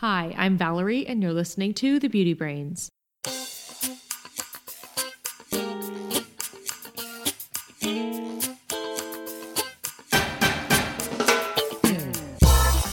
Hi, 0.00 0.32
I'm 0.38 0.56
Valerie, 0.56 1.04
and 1.08 1.20
you're 1.20 1.32
listening 1.32 1.74
to 1.74 1.98
The 1.98 2.06
Beauty 2.06 2.32
Brains. 2.32 2.88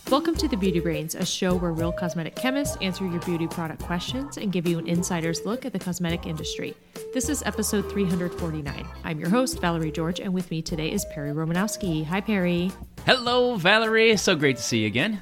Welcome 0.10 0.34
to 0.34 0.48
The 0.48 0.58
Beauty 0.60 0.80
Brains, 0.80 1.14
a 1.14 1.24
show 1.24 1.54
where 1.54 1.74
real 1.74 1.92
cosmetic 1.92 2.34
chemists 2.34 2.76
answer 2.82 3.06
your 3.06 3.22
beauty 3.22 3.46
product 3.46 3.84
questions 3.84 4.38
and 4.38 4.52
give 4.52 4.68
you 4.68 4.80
an 4.80 4.88
insider's 4.88 5.46
look 5.46 5.64
at 5.64 5.74
the 5.74 5.80
cosmetic 5.80 6.26
industry. 6.26 6.76
This 7.14 7.30
is 7.30 7.44
episode 7.44 7.88
349. 7.92 8.88
I'm 9.04 9.20
your 9.20 9.30
host, 9.30 9.62
Valerie 9.62 9.92
George, 9.92 10.20
and 10.20 10.34
with 10.34 10.50
me 10.50 10.64
today 10.64 10.92
is 10.92 11.06
Perry 11.14 11.34
Romanowski. 11.34 12.04
Hi, 12.06 12.20
Perry. 12.20 12.72
Hello, 13.06 13.58
Valerie. 13.58 14.18
So 14.18 14.36
great 14.36 14.58
to 14.58 14.64
see 14.64 14.80
you 14.80 14.88
again. 14.88 15.22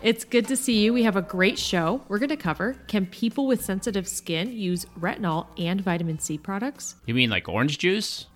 It's 0.00 0.24
good 0.24 0.46
to 0.46 0.56
see 0.56 0.84
you. 0.84 0.92
We 0.92 1.02
have 1.02 1.16
a 1.16 1.22
great 1.22 1.58
show. 1.58 2.02
We're 2.06 2.20
going 2.20 2.28
to 2.28 2.36
cover 2.36 2.76
Can 2.86 3.06
people 3.06 3.48
with 3.48 3.64
sensitive 3.64 4.06
skin 4.06 4.52
use 4.52 4.86
retinol 4.98 5.48
and 5.58 5.80
vitamin 5.80 6.20
C 6.20 6.38
products? 6.38 6.94
You 7.06 7.14
mean 7.14 7.30
like 7.30 7.48
orange 7.48 7.78
juice? 7.78 8.26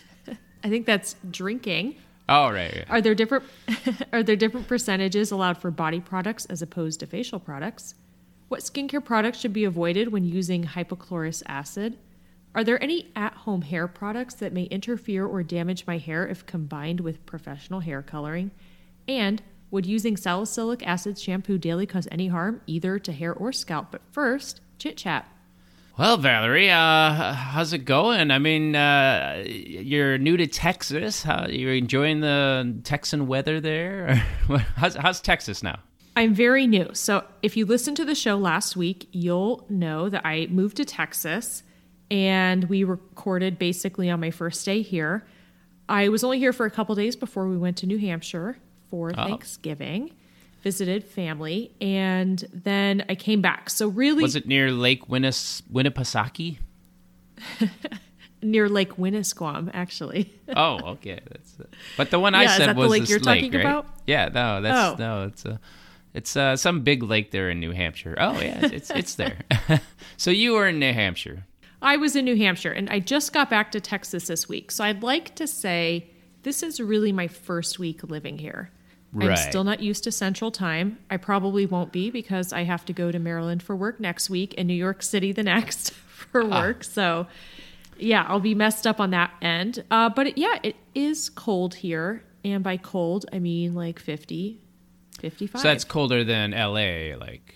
I 0.64 0.68
think 0.68 0.84
that's 0.84 1.14
drinking. 1.30 1.94
Oh, 2.28 2.50
right. 2.50 2.74
right. 2.74 2.86
Are 2.90 3.00
there 3.00 3.14
different 3.14 3.44
are 4.12 4.24
there 4.24 4.34
different 4.34 4.66
percentages 4.66 5.30
allowed 5.30 5.58
for 5.58 5.70
body 5.70 6.00
products 6.00 6.44
as 6.46 6.60
opposed 6.60 6.98
to 7.00 7.06
facial 7.06 7.38
products? 7.38 7.94
What 8.48 8.60
skincare 8.60 9.04
products 9.04 9.38
should 9.38 9.52
be 9.52 9.64
avoided 9.64 10.10
when 10.10 10.24
using 10.24 10.64
hypochlorous 10.64 11.42
acid? 11.46 11.98
Are 12.54 12.64
there 12.64 12.82
any 12.82 13.10
at-home 13.16 13.62
hair 13.62 13.88
products 13.88 14.34
that 14.34 14.52
may 14.52 14.64
interfere 14.64 15.24
or 15.24 15.42
damage 15.42 15.86
my 15.86 15.98
hair 15.98 16.26
if 16.26 16.44
combined 16.44 17.00
with 17.00 17.24
professional 17.24 17.80
hair 17.80 18.02
coloring? 18.02 18.50
And 19.08 19.40
would 19.72 19.86
using 19.86 20.16
salicylic 20.16 20.86
acid 20.86 21.18
shampoo 21.18 21.58
daily 21.58 21.86
cause 21.86 22.06
any 22.12 22.28
harm 22.28 22.60
either 22.66 22.98
to 23.00 23.10
hair 23.10 23.34
or 23.34 23.52
scalp? 23.52 23.88
But 23.90 24.02
first, 24.12 24.60
chit 24.78 24.96
chat. 24.96 25.26
Well, 25.98 26.16
Valerie, 26.18 26.70
uh, 26.70 27.32
how's 27.32 27.72
it 27.72 27.84
going? 27.84 28.30
I 28.30 28.38
mean, 28.38 28.76
uh, 28.76 29.42
you're 29.46 30.18
new 30.18 30.36
to 30.36 30.46
Texas. 30.46 31.22
How 31.22 31.46
you're 31.48 31.74
enjoying 31.74 32.20
the 32.20 32.80
Texan 32.84 33.26
weather 33.26 33.60
there? 33.60 34.14
how's, 34.76 34.94
how's 34.94 35.20
Texas 35.20 35.62
now? 35.62 35.80
I'm 36.16 36.34
very 36.34 36.66
new. 36.66 36.90
So, 36.92 37.24
if 37.42 37.56
you 37.56 37.64
listened 37.64 37.96
to 37.96 38.04
the 38.04 38.14
show 38.14 38.36
last 38.36 38.76
week, 38.76 39.08
you'll 39.12 39.64
know 39.70 40.10
that 40.10 40.24
I 40.26 40.48
moved 40.50 40.76
to 40.78 40.84
Texas 40.84 41.62
and 42.10 42.64
we 42.64 42.84
recorded 42.84 43.58
basically 43.58 44.10
on 44.10 44.20
my 44.20 44.30
first 44.30 44.64
day 44.66 44.82
here. 44.82 45.26
I 45.88 46.10
was 46.10 46.22
only 46.22 46.38
here 46.38 46.52
for 46.52 46.66
a 46.66 46.70
couple 46.70 46.94
days 46.94 47.16
before 47.16 47.48
we 47.48 47.56
went 47.56 47.78
to 47.78 47.86
New 47.86 47.98
Hampshire 47.98 48.58
for 48.92 49.10
oh. 49.16 49.24
Thanksgiving 49.24 50.12
visited 50.60 51.02
family, 51.02 51.72
and 51.80 52.44
then 52.52 53.04
I 53.08 53.14
came 53.14 53.40
back. 53.40 53.70
So 53.70 53.88
really, 53.88 54.22
was 54.22 54.36
it 54.36 54.46
near 54.46 54.70
Lake 54.70 55.08
Winnis- 55.08 55.62
Winnipesaukee? 55.72 56.58
near 58.42 58.68
Lake 58.68 58.96
Winnisquam, 58.96 59.70
actually. 59.72 60.30
oh, 60.56 60.78
okay. 60.92 61.20
That's 61.26 61.58
uh, 61.58 61.64
but 61.96 62.10
the 62.10 62.20
one 62.20 62.34
yeah, 62.34 62.40
I 62.40 62.46
said 62.46 62.76
was 62.76 62.84
the 62.84 62.90
lake 62.90 63.08
you're 63.08 63.18
lake, 63.20 63.44
talking 63.44 63.52
right? 63.52 63.60
about. 63.60 63.86
Yeah, 64.06 64.28
no, 64.28 64.60
that's 64.60 65.00
oh. 65.00 65.02
no, 65.02 65.26
it's 65.26 65.44
a. 65.46 65.58
It's 66.12 66.36
uh, 66.36 66.56
some 66.56 66.82
big 66.82 67.02
lake 67.02 67.30
there 67.30 67.48
in 67.48 67.58
New 67.58 67.72
Hampshire. 67.72 68.14
Oh 68.20 68.38
yeah, 68.38 68.66
it's 68.66 68.90
it's 68.90 69.14
there. 69.14 69.38
so 70.18 70.30
you 70.30 70.52
were 70.52 70.68
in 70.68 70.78
New 70.78 70.92
Hampshire. 70.92 71.46
I 71.80 71.96
was 71.96 72.14
in 72.14 72.26
New 72.26 72.36
Hampshire, 72.36 72.70
and 72.70 72.90
I 72.90 73.00
just 73.00 73.32
got 73.32 73.48
back 73.48 73.72
to 73.72 73.80
Texas 73.80 74.26
this 74.26 74.46
week. 74.50 74.70
So 74.70 74.84
I'd 74.84 75.02
like 75.02 75.34
to 75.36 75.46
say 75.46 76.10
this 76.42 76.62
is 76.62 76.80
really 76.80 77.12
my 77.12 77.28
first 77.28 77.78
week 77.78 78.02
living 78.04 78.36
here. 78.36 78.70
Right. 79.12 79.30
I'm 79.30 79.36
still 79.36 79.64
not 79.64 79.80
used 79.80 80.04
to 80.04 80.12
Central 80.12 80.50
Time. 80.50 80.98
I 81.10 81.18
probably 81.18 81.66
won't 81.66 81.92
be 81.92 82.10
because 82.10 82.52
I 82.52 82.62
have 82.62 82.84
to 82.86 82.94
go 82.94 83.12
to 83.12 83.18
Maryland 83.18 83.62
for 83.62 83.76
work 83.76 84.00
next 84.00 84.30
week 84.30 84.54
and 84.56 84.66
New 84.66 84.74
York 84.74 85.02
City 85.02 85.32
the 85.32 85.42
next 85.54 85.90
for 85.90 86.42
ah. 86.42 86.62
work. 86.62 86.78
Ah. 86.80 86.84
So, 86.84 87.26
yeah, 87.98 88.24
I'll 88.26 88.40
be 88.40 88.54
messed 88.54 88.86
up 88.86 89.00
on 89.00 89.10
that 89.10 89.32
end. 89.42 89.84
Uh, 89.90 90.08
but 90.08 90.28
it, 90.28 90.38
yeah, 90.38 90.58
it 90.62 90.76
is 90.94 91.28
cold 91.28 91.74
here. 91.74 92.24
And 92.44 92.64
by 92.64 92.76
cold, 92.76 93.26
I 93.32 93.38
mean 93.38 93.74
like 93.74 93.98
50, 93.98 94.58
55. 95.20 95.60
So 95.60 95.68
that's 95.68 95.84
colder 95.84 96.24
than 96.24 96.52
LA, 96.52 97.14
like. 97.16 97.54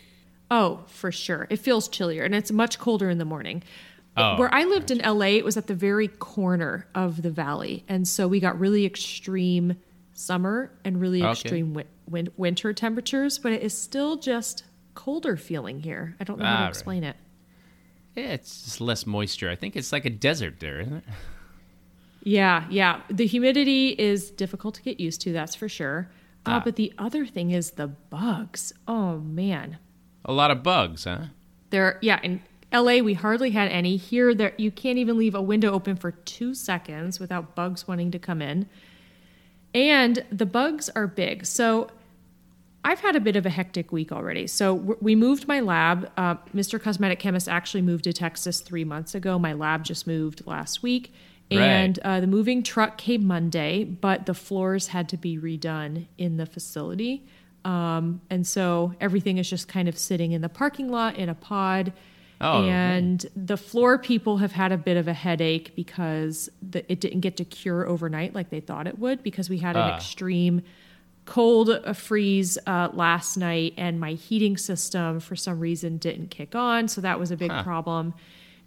Oh, 0.50 0.84
for 0.86 1.10
sure. 1.10 1.47
It 1.50 1.56
feels 1.56 1.88
chillier 1.88 2.22
and 2.22 2.34
it's 2.34 2.53
much 2.53 2.78
colder 2.78 3.10
in 3.10 3.19
the 3.19 3.25
morning. 3.25 3.62
Oh, 4.16 4.36
Where 4.38 4.54
I 4.54 4.64
lived 4.64 4.88
gotcha. 4.88 5.09
in 5.09 5.19
LA, 5.19 5.26
it 5.26 5.44
was 5.44 5.56
at 5.56 5.66
the 5.66 5.75
very 5.75 6.09
corner 6.09 6.86
of 6.94 7.22
the 7.22 7.30
valley. 7.30 7.84
And 7.88 8.06
so 8.06 8.28
we 8.28 8.41
got 8.41 8.59
really 8.59 8.86
extreme 8.86 9.76
summer 10.16 10.72
and 10.84 11.00
really 11.00 11.22
okay. 11.22 11.31
extreme 11.31 11.69
wi- 11.69 11.91
win- 12.09 12.32
winter 12.37 12.72
temperatures, 12.72 13.38
but 13.38 13.53
it 13.53 13.62
is 13.62 13.77
still 13.77 14.16
just 14.16 14.65
colder 14.94 15.37
feeling 15.37 15.81
here. 15.81 16.16
I 16.19 16.25
don't 16.25 16.38
know 16.38 16.44
ah, 16.44 16.49
how 16.49 16.59
to 16.59 16.65
ah, 16.65 16.69
explain 16.69 17.04
right. 17.04 17.10
it. 17.10 17.16
Yeah, 18.21 18.32
it's 18.32 18.65
just 18.65 18.81
less 18.81 19.06
moisture. 19.06 19.50
I 19.50 19.56
think 19.56 19.77
it's 19.77 19.93
like 19.93 20.06
a 20.06 20.10
desert 20.10 20.59
there, 20.59 20.81
isn't 20.81 20.97
it? 20.97 21.04
Yeah, 22.22 22.65
yeah. 22.71 23.03
The 23.09 23.27
humidity 23.27 23.91
is 23.91 24.31
difficult 24.32 24.75
to 24.77 24.82
get 24.82 24.99
used 24.99 25.21
to, 25.21 25.32
that's 25.32 25.54
for 25.54 25.69
sure. 25.69 26.10
Uh, 26.44 26.50
ah. 26.50 26.56
Uh, 26.56 26.65
but 26.65 26.77
the 26.77 26.93
other 26.98 27.27
thing 27.27 27.50
is 27.50 27.72
the 27.72 27.87
bugs. 27.87 28.72
Oh 28.88 29.19
man. 29.19 29.78
A 30.25 30.33
lot 30.33 30.50
of 30.50 30.62
bugs, 30.62 31.04
huh? 31.04 31.27
There 31.71 31.98
yeah, 32.00 32.19
in 32.22 32.43
LA 32.72 32.98
we 32.98 33.15
hardly 33.15 33.50
had 33.50 33.71
any. 33.71 33.97
Here 33.97 34.34
there 34.34 34.54
you 34.56 34.71
can't 34.71 34.98
even 34.98 35.19
leave 35.19 35.34
a 35.34 35.43
window 35.43 35.72
open 35.72 35.94
for 35.94 36.10
2 36.10 36.54
seconds 36.54 37.21
without 37.21 37.54
bugs 37.54 37.87
wanting 37.87 38.10
to 38.10 38.19
come 38.19 38.43
in. 38.43 38.69
And 39.76 40.25
the 40.32 40.47
bugs 40.47 40.88
are 40.97 41.06
big. 41.06 41.44
So 41.44 41.91
I've 42.82 43.00
had 43.00 43.14
a 43.14 43.20
bit 43.20 43.37
of 43.37 43.44
a 43.44 43.50
hectic 43.50 43.92
week 43.92 44.10
already. 44.10 44.47
So 44.47 44.72
we 44.72 45.14
moved 45.14 45.47
my 45.47 45.60
lab. 45.60 46.10
Uh, 46.16 46.37
Mr. 46.54 46.81
Cosmetic 46.81 47.19
Chemist 47.19 47.47
actually 47.47 47.82
moved 47.82 48.04
to 48.04 48.12
Texas 48.15 48.60
three 48.60 48.84
months 48.84 49.15
ago. 49.15 49.38
My 49.38 49.53
lab 49.53 49.84
just 49.84 50.06
moved 50.06 50.47
last 50.47 50.82
week. 50.82 51.12
And 51.50 51.98
right. 52.03 52.16
uh, 52.16 52.20
the 52.20 52.26
moving 52.26 52.62
truck 52.62 52.97
came 52.97 53.26
Monday, 53.26 53.84
but 53.84 54.25
the 54.25 54.34
floors 54.34 54.88
had 54.88 55.10
to 55.10 55.19
be 55.19 55.36
redone 55.36 56.06
in 56.16 56.38
the 56.38 56.47
facility. 56.47 57.26
Um, 57.66 58.22
and 58.31 58.47
so 58.47 58.94
everything 59.00 59.36
is 59.36 59.50
just 59.50 59.69
kind 59.69 59.88
of 59.88 59.98
sitting 59.98 60.32
in 60.32 60.41
the 60.41 60.48
parking 60.48 60.88
lot 60.88 61.16
in 61.16 61.28
a 61.28 61.34
pod. 61.34 61.92
Oh, 62.41 62.64
and 62.64 63.24
the 63.34 63.56
floor 63.56 63.98
people 63.98 64.36
have 64.38 64.52
had 64.52 64.70
a 64.70 64.76
bit 64.76 64.97
of 64.97 65.08
a 65.08 65.14
headache 65.14 65.74
because 65.74 66.50
the, 66.62 66.91
it 66.91 67.00
didn't 67.00 67.20
get 67.20 67.36
to 67.38 67.44
cure 67.44 67.88
overnight 67.88 68.34
like 68.34 68.50
they 68.50 68.60
thought 68.60 68.86
it 68.86 68.98
would 68.98 69.22
because 69.22 69.48
we 69.48 69.58
had 69.58 69.76
an 69.76 69.91
uh. 69.91 69.97
extreme 69.97 70.62
cold 71.24 71.70
freeze 71.97 72.56
uh, 72.66 72.88
last 72.92 73.36
night 73.36 73.74
and 73.76 73.98
my 73.98 74.12
heating 74.12 74.56
system 74.56 75.19
for 75.19 75.34
some 75.34 75.60
reason 75.60 75.98
didn't 75.98 76.30
kick 76.30 76.54
on. 76.54 76.88
So 76.88 77.00
that 77.00 77.19
was 77.19 77.30
a 77.30 77.36
big 77.36 77.50
huh. 77.50 77.62
problem. 77.62 78.14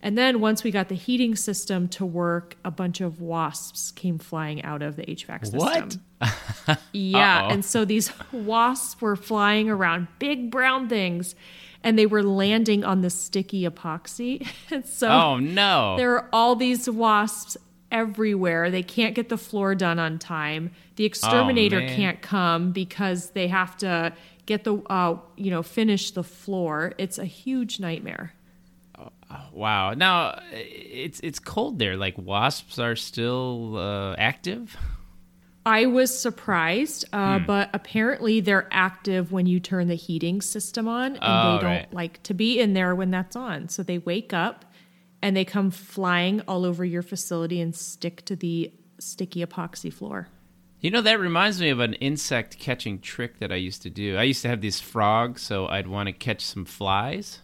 And 0.01 0.17
then 0.17 0.39
once 0.39 0.63
we 0.63 0.71
got 0.71 0.87
the 0.87 0.95
heating 0.95 1.35
system 1.35 1.87
to 1.89 2.05
work, 2.05 2.55
a 2.63 2.71
bunch 2.71 3.01
of 3.01 3.19
wasps 3.19 3.91
came 3.91 4.17
flying 4.17 4.63
out 4.63 4.81
of 4.81 4.95
the 4.95 5.03
HVAC 5.03 5.47
system. 5.47 5.59
What? 5.59 6.79
yeah. 6.93 7.43
Uh-oh. 7.43 7.49
And 7.49 7.65
so 7.65 7.85
these 7.85 8.11
wasps 8.31 9.01
were 9.01 9.15
flying 9.15 9.69
around, 9.69 10.07
big 10.19 10.51
brown 10.51 10.87
things 10.87 11.35
and 11.83 11.97
they 11.97 12.05
were 12.05 12.23
landing 12.23 12.83
on 12.83 13.01
the 13.01 13.09
sticky 13.09 13.63
epoxy. 13.63 14.47
so 14.85 15.07
oh 15.07 15.37
no, 15.37 15.95
there 15.97 16.15
are 16.15 16.29
all 16.33 16.55
these 16.55 16.89
wasps 16.89 17.57
everywhere. 17.91 18.69
They 18.69 18.83
can't 18.83 19.15
get 19.15 19.29
the 19.29 19.37
floor 19.37 19.75
done 19.75 19.99
on 19.99 20.19
time. 20.19 20.71
The 20.95 21.05
exterminator 21.05 21.81
oh, 21.81 21.87
can't 21.87 22.21
come 22.21 22.71
because 22.71 23.31
they 23.31 23.47
have 23.47 23.77
to 23.77 24.13
get 24.45 24.63
the 24.63 24.77
uh, 24.89 25.17
you 25.35 25.51
know 25.51 25.63
finish 25.63 26.11
the 26.11 26.23
floor. 26.23 26.93
It's 26.97 27.17
a 27.17 27.25
huge 27.25 27.79
nightmare. 27.79 28.33
Oh, 29.31 29.37
wow. 29.53 29.93
Now 29.93 30.41
it's 30.51 31.19
it's 31.21 31.39
cold 31.39 31.79
there. 31.79 31.95
Like 31.95 32.17
wasps 32.17 32.79
are 32.79 32.95
still 32.95 33.77
uh, 33.77 34.15
active. 34.17 34.75
I 35.69 35.85
was 35.85 36.17
surprised, 36.17 37.05
uh, 37.13 37.37
hmm. 37.37 37.45
but 37.45 37.69
apparently 37.75 38.39
they're 38.39 38.67
active 38.71 39.31
when 39.31 39.45
you 39.45 39.59
turn 39.59 39.87
the 39.87 39.93
heating 39.93 40.41
system 40.41 40.87
on, 40.87 41.15
and 41.15 41.19
oh, 41.21 41.51
they 41.51 41.61
don't 41.61 41.71
right. 41.71 41.93
like 41.93 42.23
to 42.23 42.33
be 42.33 42.59
in 42.59 42.73
there 42.73 42.95
when 42.95 43.11
that's 43.11 43.35
on. 43.35 43.69
So 43.69 43.83
they 43.83 43.99
wake 43.99 44.33
up 44.33 44.65
and 45.21 45.37
they 45.37 45.45
come 45.45 45.69
flying 45.69 46.41
all 46.47 46.65
over 46.65 46.83
your 46.83 47.03
facility 47.03 47.61
and 47.61 47.75
stick 47.75 48.25
to 48.25 48.35
the 48.35 48.73
sticky 48.97 49.45
epoxy 49.45 49.93
floor. 49.93 50.29
You 50.79 50.89
know, 50.89 51.01
that 51.01 51.19
reminds 51.19 51.61
me 51.61 51.69
of 51.69 51.79
an 51.79 51.93
insect 51.93 52.57
catching 52.57 52.99
trick 52.99 53.37
that 53.37 53.51
I 53.51 53.57
used 53.57 53.83
to 53.83 53.91
do. 53.91 54.17
I 54.17 54.23
used 54.23 54.41
to 54.41 54.47
have 54.47 54.61
these 54.61 54.79
frogs, 54.79 55.43
so 55.43 55.67
I'd 55.67 55.87
want 55.87 56.07
to 56.07 56.13
catch 56.13 56.43
some 56.43 56.65
flies. 56.65 57.41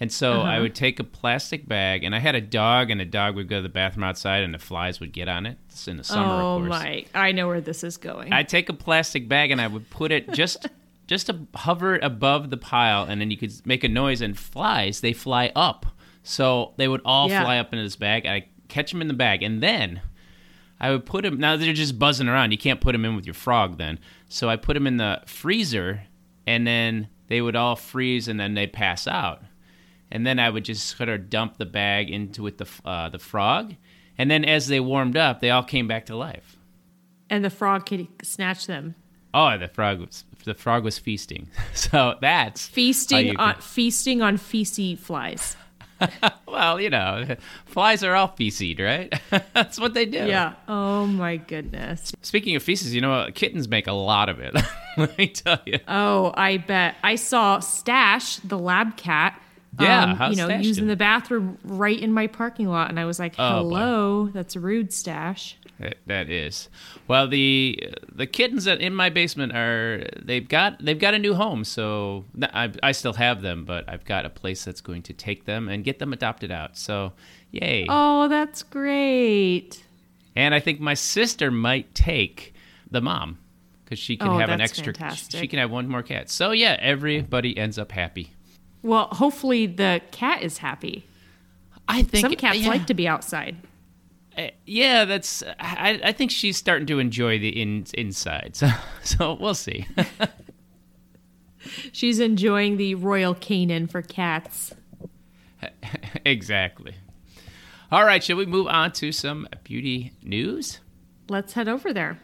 And 0.00 0.10
so 0.10 0.40
uh-huh. 0.40 0.42
I 0.42 0.60
would 0.60 0.74
take 0.74 0.98
a 0.98 1.04
plastic 1.04 1.68
bag, 1.68 2.02
and 2.02 2.14
I 2.14 2.18
had 2.18 2.34
a 2.34 2.40
dog, 2.40 2.90
and 2.90 3.00
a 3.00 3.04
dog 3.04 3.36
would 3.36 3.48
go 3.48 3.56
to 3.56 3.62
the 3.62 3.68
bathroom 3.68 4.04
outside, 4.04 4.42
and 4.42 4.52
the 4.52 4.58
flies 4.58 4.98
would 4.98 5.12
get 5.12 5.28
on 5.28 5.46
it. 5.46 5.56
It's 5.68 5.86
in 5.86 5.98
the 5.98 6.04
summer, 6.04 6.42
oh 6.42 6.56
of 6.56 6.60
course. 6.62 6.70
my! 6.70 7.04
I 7.14 7.32
know 7.32 7.46
where 7.46 7.60
this 7.60 7.84
is 7.84 7.96
going. 7.96 8.32
I'd 8.32 8.48
take 8.48 8.68
a 8.68 8.72
plastic 8.72 9.28
bag, 9.28 9.50
and 9.52 9.60
I 9.60 9.68
would 9.68 9.88
put 9.90 10.10
it 10.10 10.32
just 10.32 10.66
just 11.06 11.26
to 11.26 11.46
hover 11.54 11.94
it 11.94 12.02
above 12.02 12.50
the 12.50 12.56
pile, 12.56 13.04
and 13.04 13.20
then 13.20 13.30
you 13.30 13.36
could 13.36 13.52
make 13.64 13.84
a 13.84 13.88
noise, 13.88 14.20
and 14.20 14.36
flies 14.36 15.00
they 15.00 15.12
fly 15.12 15.52
up. 15.54 15.86
So 16.24 16.72
they 16.76 16.88
would 16.88 17.02
all 17.04 17.28
yeah. 17.28 17.42
fly 17.42 17.58
up 17.58 17.72
into 17.72 17.84
this 17.84 17.96
bag. 17.96 18.26
I 18.26 18.48
catch 18.68 18.90
them 18.90 19.00
in 19.00 19.08
the 19.08 19.14
bag, 19.14 19.44
and 19.44 19.62
then 19.62 20.00
I 20.80 20.90
would 20.90 21.06
put 21.06 21.22
them. 21.22 21.38
Now 21.38 21.56
they're 21.56 21.72
just 21.72 22.00
buzzing 22.00 22.28
around. 22.28 22.50
You 22.50 22.58
can't 22.58 22.80
put 22.80 22.92
them 22.92 23.04
in 23.04 23.14
with 23.14 23.26
your 23.26 23.34
frog 23.34 23.78
then. 23.78 24.00
So 24.28 24.48
I 24.48 24.56
put 24.56 24.74
them 24.74 24.88
in 24.88 24.96
the 24.96 25.22
freezer, 25.26 26.02
and 26.48 26.66
then 26.66 27.08
they 27.28 27.40
would 27.40 27.56
all 27.56 27.76
freeze 27.76 28.28
and 28.28 28.38
then 28.38 28.54
they'd 28.54 28.72
pass 28.72 29.06
out. 29.06 29.42
And 30.14 30.24
then 30.24 30.38
I 30.38 30.48
would 30.48 30.64
just 30.64 30.96
sort 30.96 31.08
of 31.08 31.28
dump 31.28 31.58
the 31.58 31.66
bag 31.66 32.08
into 32.08 32.42
with 32.44 32.58
the 32.58 32.66
uh, 32.88 33.08
the 33.08 33.18
frog, 33.18 33.74
and 34.16 34.30
then 34.30 34.44
as 34.44 34.68
they 34.68 34.78
warmed 34.78 35.16
up, 35.16 35.40
they 35.40 35.50
all 35.50 35.64
came 35.64 35.88
back 35.88 36.06
to 36.06 36.16
life. 36.16 36.56
And 37.28 37.44
the 37.44 37.50
frog 37.50 37.84
could 37.86 38.06
snatch 38.22 38.66
them. 38.66 38.94
Oh, 39.34 39.58
the 39.58 39.66
frog 39.66 39.98
was 39.98 40.24
the 40.44 40.54
frog 40.54 40.84
was 40.84 40.98
feasting. 40.98 41.48
So 41.74 42.14
that's 42.20 42.66
feasting 42.66 43.36
on 43.36 43.56
feasting 43.60 44.22
on 44.22 44.36
feces 44.36 45.00
flies. 45.00 45.56
well, 46.46 46.80
you 46.80 46.90
know, 46.90 47.36
flies 47.66 48.04
are 48.04 48.14
all 48.14 48.28
feces, 48.28 48.78
right? 48.78 49.12
That's 49.54 49.78
what 49.78 49.94
they 49.94 50.06
do. 50.06 50.26
Yeah. 50.26 50.54
Oh 50.68 51.06
my 51.06 51.36
goodness. 51.36 52.12
Speaking 52.22 52.56
of 52.56 52.62
feces, 52.62 52.94
you 52.94 53.00
know, 53.00 53.28
kittens 53.34 53.68
make 53.68 53.86
a 53.86 53.92
lot 53.92 54.28
of 54.28 54.40
it. 54.40 54.54
Let 54.96 55.16
me 55.18 55.28
tell 55.28 55.60
you. 55.64 55.78
Oh, 55.88 56.32
I 56.36 56.56
bet. 56.58 56.96
I 57.02 57.16
saw 57.16 57.60
Stash, 57.60 58.36
the 58.36 58.58
lab 58.58 58.96
cat. 58.96 59.40
Yeah, 59.80 60.16
um, 60.20 60.30
you 60.30 60.36
know, 60.36 60.48
using 60.48 60.82
doing? 60.82 60.88
the 60.88 60.96
bathroom 60.96 61.58
right 61.64 61.98
in 61.98 62.12
my 62.12 62.26
parking 62.26 62.68
lot, 62.68 62.90
and 62.90 63.00
I 63.00 63.04
was 63.04 63.18
like, 63.18 63.34
Oh, 63.38 63.58
"Hello, 63.58 64.28
that's 64.28 64.54
a 64.56 64.60
rude, 64.60 64.92
Stash." 64.92 65.56
That- 65.80 65.96
that 66.06 66.30
is. 66.30 66.68
Well, 67.08 67.26
the 67.26 67.92
the 68.14 68.26
kittens 68.26 68.64
that 68.64 68.80
in 68.80 68.94
my 68.94 69.10
basement 69.10 69.52
are 69.56 70.06
they've 70.22 70.48
got 70.48 70.84
they've 70.84 70.98
got 70.98 71.14
a 71.14 71.18
new 71.18 71.34
home, 71.34 71.64
so 71.64 72.24
I, 72.40 72.70
I 72.82 72.92
still 72.92 73.14
have 73.14 73.42
them, 73.42 73.64
but 73.64 73.88
I've 73.88 74.04
got 74.04 74.24
a 74.24 74.30
place 74.30 74.64
that's 74.64 74.80
going 74.80 75.02
to 75.02 75.12
take 75.12 75.46
them 75.46 75.68
and 75.68 75.82
get 75.82 75.98
them 75.98 76.12
adopted 76.12 76.52
out. 76.52 76.76
So, 76.78 77.12
yay! 77.50 77.86
Oh, 77.88 78.28
that's 78.28 78.62
great. 78.62 79.82
And 80.36 80.54
I 80.54 80.60
think 80.60 80.78
my 80.80 80.94
sister 80.94 81.50
might 81.50 81.92
take 81.94 82.54
the 82.90 83.00
mom 83.00 83.38
because 83.84 83.98
she 83.98 84.16
can 84.16 84.28
Oh, 84.28 84.38
have 84.38 84.50
an 84.50 84.60
extra. 84.60 84.86
fantastic. 84.94 85.40
She 85.40 85.48
can 85.48 85.58
have 85.58 85.70
one 85.70 85.88
more 85.88 86.02
cat. 86.04 86.30
So 86.30 86.52
yeah, 86.52 86.76
everybody 86.80 87.56
ends 87.58 87.78
up 87.78 87.90
happy. 87.92 88.30
Well, 88.84 89.08
hopefully 89.12 89.64
the 89.64 90.02
cat 90.10 90.42
is 90.42 90.58
happy. 90.58 91.06
I 91.88 92.02
think 92.02 92.26
Some 92.26 92.34
cats 92.34 92.58
yeah. 92.58 92.68
like 92.68 92.86
to 92.88 92.94
be 92.94 93.08
outside. 93.08 93.56
Uh, 94.36 94.48
yeah, 94.66 95.06
that's. 95.06 95.42
I, 95.58 96.00
I 96.04 96.12
think 96.12 96.30
she's 96.30 96.58
starting 96.58 96.86
to 96.88 96.98
enjoy 96.98 97.38
the 97.38 97.48
in, 97.48 97.86
inside. 97.94 98.56
So, 98.56 98.70
so 99.02 99.34
we'll 99.40 99.54
see. 99.54 99.86
She's 101.92 102.20
enjoying 102.20 102.76
the 102.76 102.94
royal 102.94 103.34
canin 103.34 103.90
for 103.90 104.02
cats. 104.02 104.74
exactly. 106.26 106.94
All 107.90 108.04
right, 108.04 108.22
shall 108.22 108.36
we 108.36 108.44
move 108.44 108.66
on 108.66 108.92
to 108.92 109.12
some 109.12 109.48
beauty 109.62 110.12
news? 110.22 110.80
Let's 111.30 111.54
head 111.54 111.68
over 111.68 111.94
there. 111.94 112.18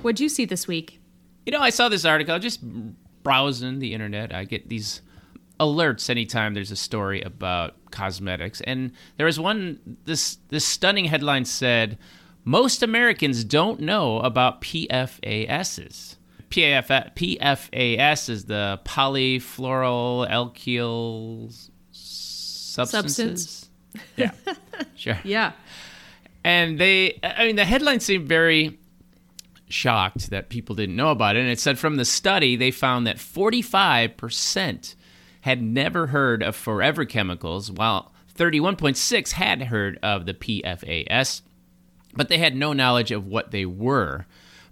What'd 0.00 0.20
you 0.20 0.30
see 0.30 0.46
this 0.46 0.66
week? 0.66 1.00
You 1.46 1.52
know, 1.52 1.60
I 1.60 1.70
saw 1.70 1.88
this 1.88 2.04
article 2.04 2.38
just 2.38 2.60
browsing 3.22 3.78
the 3.78 3.92
internet. 3.94 4.34
I 4.34 4.44
get 4.44 4.68
these 4.68 5.02
alerts 5.60 6.10
anytime 6.10 6.54
there's 6.54 6.70
a 6.70 6.76
story 6.76 7.22
about 7.22 7.74
cosmetics, 7.90 8.60
and 8.62 8.92
there 9.16 9.26
was 9.26 9.38
one. 9.38 9.98
This 10.04 10.38
this 10.48 10.64
stunning 10.64 11.06
headline 11.06 11.44
said, 11.44 11.98
"Most 12.44 12.82
Americans 12.82 13.44
don't 13.44 13.80
know 13.80 14.20
about 14.20 14.60
PFASs." 14.62 16.16
PF, 16.50 17.14
PFAS 17.16 18.28
is 18.28 18.44
the 18.44 18.80
polyfluoral 18.84 20.30
alkyl 20.30 21.52
substances. 21.90 23.68
Yeah, 24.16 24.30
sure. 24.94 25.18
Yeah. 25.24 25.52
And 26.44 26.78
they, 26.78 27.18
I 27.22 27.46
mean, 27.46 27.56
the 27.56 27.64
headline 27.64 28.00
seemed 28.00 28.28
very 28.28 28.78
shocked 29.74 30.30
that 30.30 30.48
people 30.48 30.74
didn't 30.76 30.96
know 30.96 31.10
about 31.10 31.36
it. 31.36 31.40
And 31.40 31.50
it 31.50 31.58
said 31.60 31.78
from 31.78 31.96
the 31.96 32.04
study, 32.04 32.56
they 32.56 32.70
found 32.70 33.06
that 33.06 33.16
45% 33.18 34.94
had 35.42 35.60
never 35.60 36.06
heard 36.06 36.42
of 36.42 36.56
forever 36.56 37.04
chemicals, 37.04 37.70
while 37.70 38.12
31.6 38.34 39.32
had 39.32 39.64
heard 39.64 39.98
of 40.02 40.24
the 40.24 40.34
PFAS, 40.34 41.42
but 42.14 42.28
they 42.28 42.38
had 42.38 42.56
no 42.56 42.72
knowledge 42.72 43.10
of 43.10 43.26
what 43.26 43.50
they 43.50 43.66
were. 43.66 44.26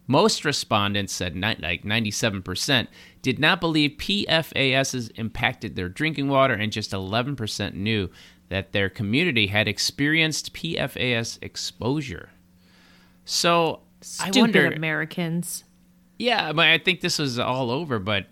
Most 0.06 0.44
respondents 0.44 1.12
said, 1.12 1.36
like 1.36 1.84
97%, 1.84 2.86
did 3.20 3.38
not 3.38 3.60
believe 3.60 3.98
PFASs 3.98 5.10
impacted 5.16 5.76
their 5.76 5.88
drinking 5.88 6.28
water, 6.28 6.54
and 6.54 6.72
just 6.72 6.92
11% 6.92 7.74
knew 7.74 8.08
that 8.48 8.72
their 8.72 8.88
community 8.88 9.46
had 9.48 9.68
experienced 9.68 10.54
PFAS 10.54 11.38
exposure. 11.42 12.30
So 13.24 13.80
I 14.20 14.30
wonder, 14.34 14.66
Americans. 14.66 15.64
yeah, 16.18 16.52
but 16.52 16.66
I 16.68 16.78
think 16.78 17.00
this 17.00 17.18
was 17.18 17.38
all 17.38 17.70
over. 17.70 17.98
But 17.98 18.26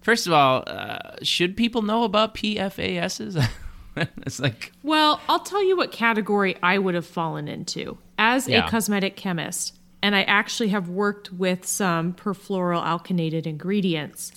first 0.00 0.26
of 0.26 0.32
all, 0.32 0.64
uh, 0.66 0.98
should 1.22 1.56
people 1.56 1.82
know 1.82 2.04
about 2.04 2.34
PFASs? 2.34 3.48
it's 3.96 4.40
like, 4.40 4.72
Well, 4.82 5.20
I'll 5.28 5.40
tell 5.40 5.64
you 5.64 5.76
what 5.76 5.92
category 5.92 6.56
I 6.62 6.78
would 6.78 6.94
have 6.94 7.06
fallen 7.06 7.48
into 7.48 7.98
as 8.18 8.48
Yeah. 8.48 8.66
a 8.66 8.70
cosmetic 8.70 9.16
chemist. 9.16 9.76
And 10.02 10.16
I 10.16 10.22
actually 10.22 10.68
have 10.68 10.88
worked 10.88 11.30
with 11.32 11.66
some 11.66 12.14
perfluoroalkylated 12.14 13.46
ingredients. 13.46 14.32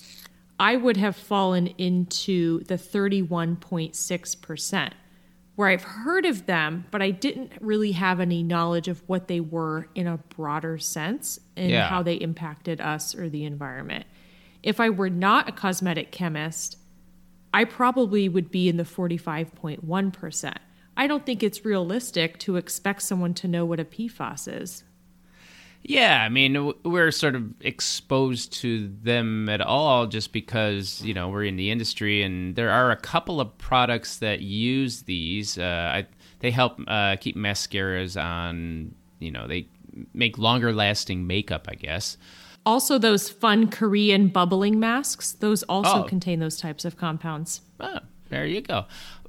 I 0.60 0.76
would 0.76 0.98
have 0.98 1.16
fallen 1.16 1.68
into 1.78 2.62
the 2.64 2.74
31.6%, 2.74 4.90
where 5.56 5.68
I've 5.68 5.84
heard 5.84 6.26
of 6.26 6.46
them, 6.46 6.84
but 6.90 7.00
I 7.00 7.10
didn't 7.10 7.52
really 7.60 7.92
have 7.92 8.18
any 8.18 8.42
knowledge 8.42 8.88
of 8.88 9.02
what 9.06 9.28
they 9.28 9.40
were 9.40 9.88
in 9.94 10.06
a 10.06 10.16
broader 10.16 10.78
sense 10.78 11.38
and 11.56 11.70
Yeah. 11.70 11.88
how 11.88 12.02
they 12.02 12.14
impacted 12.16 12.80
us 12.80 13.14
or 13.14 13.28
the 13.28 13.44
environment. 13.44 14.04
If 14.62 14.80
I 14.80 14.90
were 14.90 15.10
not 15.10 15.48
a 15.48 15.52
cosmetic 15.52 16.10
chemist, 16.10 16.78
I 17.52 17.64
probably 17.64 18.28
would 18.28 18.50
be 18.50 18.68
in 18.68 18.78
the 18.78 18.84
45.1%. 18.84 20.56
I 20.96 21.06
don't 21.06 21.24
think 21.26 21.42
it's 21.42 21.64
realistic 21.64 22.38
to 22.40 22.56
expect 22.56 23.02
someone 23.02 23.34
to 23.34 23.48
know 23.48 23.64
what 23.64 23.78
a 23.80 23.84
PFAS 23.84 24.48
is. 24.62 24.84
Yeah, 25.86 26.22
I 26.24 26.28
mean, 26.30 26.72
we're 26.82 27.10
sort 27.10 27.34
of 27.36 27.52
exposed 27.60 28.52
to 28.62 28.88
them 29.02 29.48
at 29.50 29.60
all 29.60 30.06
just 30.06 30.32
because, 30.32 31.02
you 31.02 31.12
know, 31.14 31.28
we're 31.28 31.44
in 31.44 31.56
the 31.56 31.70
industry 31.70 32.22
and 32.22 32.56
there 32.56 32.70
are 32.70 32.90
a 32.90 32.96
couple 32.96 33.40
of 33.40 33.56
products 33.58 34.16
that 34.18 34.40
use 34.40 35.02
these. 35.02 35.58
Uh, 35.58 35.92
I, 35.94 36.06
they 36.40 36.50
help 36.50 36.80
uh, 36.88 37.16
keep 37.16 37.36
mascaras 37.36 38.20
on, 38.22 38.94
you 39.18 39.30
know, 39.30 39.46
they 39.46 39.68
make 40.14 40.38
longer 40.38 40.72
lasting 40.72 41.26
makeup, 41.26 41.66
I 41.70 41.74
guess. 41.74 42.16
Also, 42.66 42.96
those 42.98 43.28
fun 43.28 43.68
Korean 43.68 44.28
bubbling 44.28 44.80
masks, 44.80 45.32
those 45.32 45.62
also 45.64 46.00
Oh. 46.00 46.04
contain 46.04 46.40
those 46.40 46.56
types 46.56 46.86
of 46.86 46.96
compounds. 46.96 47.60
Oh, 47.78 47.98
there 48.30 48.46
you 48.46 48.62
go. 48.62 48.86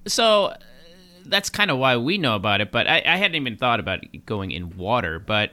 So 0.08 0.46
uh, 0.46 0.58
that's 1.26 1.50
kind 1.50 1.70
of 1.70 1.78
why 1.78 1.98
we 1.98 2.18
know 2.18 2.36
about 2.36 2.62
it, 2.62 2.72
but 2.72 2.88
I, 2.88 3.04
I 3.06 3.18
hadn't 3.18 3.36
even 3.36 3.58
thought 3.58 3.82
about 3.82 4.04
it 4.06 4.26
going 4.26 4.52
in 4.52 4.78
water. 4.78 5.20
But 5.20 5.52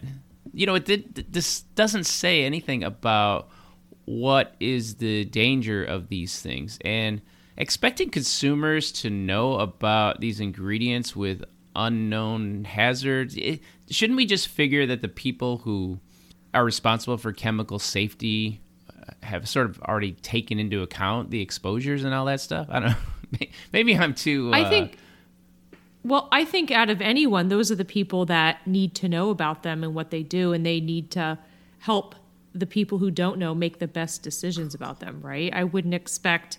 you 0.52 0.66
know, 0.66 0.74
it 0.74 0.84
did. 0.84 1.26
This 1.32 1.62
doesn't 1.74 2.04
say 2.04 2.44
anything 2.44 2.84
about 2.84 3.48
what 4.04 4.54
is 4.60 4.96
the 4.96 5.24
danger 5.24 5.84
of 5.84 6.08
these 6.08 6.40
things, 6.40 6.78
and 6.84 7.22
expecting 7.56 8.10
consumers 8.10 8.92
to 8.92 9.10
know 9.10 9.54
about 9.54 10.20
these 10.20 10.40
ingredients 10.40 11.14
with 11.16 11.44
unknown 11.74 12.64
hazards. 12.64 13.36
It, 13.36 13.60
shouldn't 13.90 14.16
we 14.16 14.26
just 14.26 14.48
figure 14.48 14.86
that 14.86 15.02
the 15.02 15.08
people 15.08 15.58
who 15.58 16.00
are 16.54 16.64
responsible 16.64 17.16
for 17.16 17.32
chemical 17.32 17.78
safety 17.78 18.60
uh, 18.90 19.12
have 19.22 19.48
sort 19.48 19.66
of 19.66 19.80
already 19.82 20.12
taken 20.12 20.58
into 20.58 20.82
account 20.82 21.30
the 21.30 21.40
exposures 21.40 22.04
and 22.04 22.14
all 22.14 22.26
that 22.26 22.40
stuff. 22.40 22.66
I 22.70 22.80
don't 22.80 22.90
know. 22.90 23.46
Maybe 23.72 23.96
I'm 23.96 24.14
too. 24.14 24.50
Uh, 24.52 24.56
I 24.58 24.68
think, 24.68 24.98
well, 26.04 26.28
I 26.32 26.44
think 26.44 26.70
out 26.70 26.90
of 26.90 27.00
anyone, 27.00 27.48
those 27.48 27.70
are 27.70 27.76
the 27.76 27.84
people 27.84 28.26
that 28.26 28.66
need 28.66 28.94
to 28.96 29.08
know 29.08 29.30
about 29.30 29.62
them 29.62 29.84
and 29.84 29.94
what 29.94 30.10
they 30.10 30.22
do, 30.22 30.52
and 30.52 30.66
they 30.66 30.80
need 30.80 31.10
to 31.12 31.38
help 31.78 32.14
the 32.54 32.66
people 32.66 32.98
who 32.98 33.10
don't 33.10 33.38
know 33.38 33.54
make 33.54 33.78
the 33.78 33.88
best 33.88 34.22
decisions 34.22 34.74
about 34.74 35.00
them, 35.00 35.20
right? 35.22 35.52
I 35.54 35.64
wouldn't 35.64 35.94
expect 35.94 36.58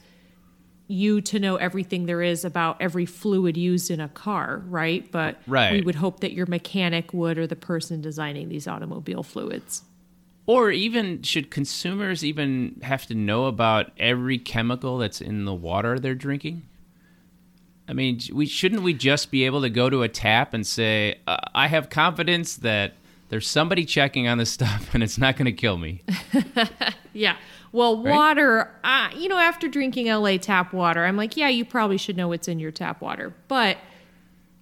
you 0.88 1.22
to 1.22 1.40
know 1.40 1.56
everything 1.56 2.06
there 2.06 2.22
is 2.22 2.44
about 2.44 2.82
every 2.82 3.06
fluid 3.06 3.56
used 3.58 3.90
in 3.90 4.00
a 4.00 4.10
car, 4.10 4.64
right? 4.68 5.10
But 5.12 5.38
we 5.74 5.82
would 5.82 5.96
hope 5.96 6.20
that 6.22 6.34
your 6.34 6.46
mechanic 6.46 7.14
would 7.14 7.38
or 7.38 7.48
the 7.48 7.56
person 7.56 8.02
designing 8.02 8.50
these 8.50 8.68
automobile 8.68 9.24
fluids. 9.24 9.84
Or 10.46 10.72
even 10.72 11.22
should 11.22 11.50
consumers 11.50 12.26
even 12.26 12.82
have 12.84 13.06
to 13.08 13.16
know 13.16 13.46
about 13.46 13.92
every 13.98 14.38
chemical 14.38 14.98
that's 14.98 15.22
in 15.22 15.46
the 15.46 15.54
water 15.54 16.00
they're 16.00 16.16
drinking? 16.16 16.64
I 17.88 17.94
mean, 17.94 18.20
we 18.32 18.46
shouldn't 18.46 18.82
we 18.84 18.94
just 18.94 19.30
be 19.32 19.44
able 19.46 19.62
to 19.62 19.70
go 19.70 19.90
to 19.90 20.04
a 20.04 20.10
tap 20.10 20.54
and 20.54 20.66
say, 20.66 21.20
uh, 21.28 21.38
"I 21.54 21.68
have 21.68 21.90
confidence 21.90 22.56
that 22.58 22.94
there's 23.30 23.48
somebody 23.48 23.84
checking 23.86 24.28
on 24.28 24.38
this 24.38 24.52
stuff 24.60 24.94
and 24.94 25.04
it's 25.04 25.18
not 25.18 25.36
going 25.38 25.46
to 25.46 25.52
kill 25.52 25.78
me." 25.78 26.02
Yeah. 27.16 27.36
Well, 27.72 28.02
water, 28.02 28.72
uh, 28.84 29.10
you 29.16 29.28
know, 29.30 29.38
after 29.38 29.68
drinking 29.68 30.08
LA 30.08 30.38
tap 30.38 30.74
water, 30.74 31.06
I'm 31.06 31.16
like, 31.16 31.38
yeah, 31.38 31.48
you 31.48 31.64
probably 31.64 31.98
should 31.98 32.18
know 32.18 32.28
what's 32.28 32.48
in 32.48 32.58
your 32.60 32.72
tap 32.72 33.02
water. 33.02 33.36
But 33.48 33.78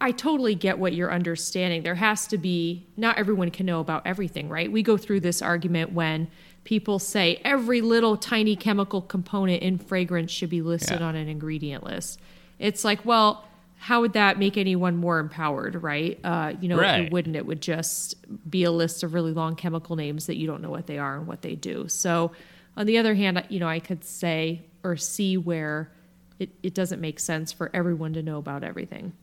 I 0.01 0.11
totally 0.11 0.53
get 0.55 0.77
what 0.77 0.91
you're 0.93 1.13
understanding. 1.13 1.83
There 1.83 1.95
has 1.95 2.27
to 2.27 2.37
be, 2.37 2.85
not 2.97 3.17
everyone 3.17 3.51
can 3.51 3.65
know 3.65 3.79
about 3.79 4.05
everything, 4.05 4.49
right? 4.49 4.69
We 4.69 4.83
go 4.83 4.97
through 4.97 5.21
this 5.21 5.41
argument 5.41 5.93
when 5.93 6.27
people 6.65 6.99
say 6.99 7.39
every 7.45 7.79
little 7.79 8.17
tiny 8.17 8.57
chemical 8.57 9.01
component 9.01 9.63
in 9.63 9.77
fragrance 9.77 10.29
should 10.31 10.49
be 10.49 10.61
listed 10.61 10.99
Yeah. 10.99 11.05
on 11.07 11.15
an 11.15 11.29
ingredient 11.29 11.85
list. 11.85 12.19
It's 12.61 12.83
like, 12.85 13.03
well, 13.05 13.45
how 13.77 14.01
would 14.01 14.13
that 14.13 14.37
make 14.37 14.57
anyone 14.57 14.95
more 14.95 15.17
empowered, 15.19 15.81
right? 15.81 16.19
Uh, 16.23 16.53
you 16.61 16.69
know, 16.69 16.77
Right. 16.77 17.05
it 17.05 17.11
wouldn't. 17.11 17.35
It 17.35 17.45
would 17.45 17.61
just 17.61 18.15
be 18.49 18.63
a 18.63 18.71
list 18.71 19.01
of 19.03 19.13
really 19.15 19.33
long 19.33 19.55
chemical 19.55 19.95
names 19.95 20.27
that 20.27 20.37
you 20.37 20.45
don't 20.45 20.61
know 20.61 20.69
what 20.69 20.85
they 20.85 20.99
are 20.99 21.17
and 21.17 21.25
what 21.27 21.41
they 21.41 21.55
do. 21.55 21.87
So, 21.87 22.31
on 22.77 22.85
the 22.85 22.97
other 22.99 23.15
hand, 23.15 23.43
you 23.49 23.59
know, 23.59 23.67
I 23.67 23.79
could 23.79 24.03
say 24.05 24.61
or 24.83 24.95
see 24.95 25.35
where 25.35 25.91
it, 26.39 26.49
it 26.63 26.73
doesn't 26.73 27.01
make 27.01 27.19
sense 27.19 27.51
for 27.51 27.69
everyone 27.73 28.13
to 28.13 28.21
know 28.23 28.37
about 28.37 28.63
everything. 28.63 29.13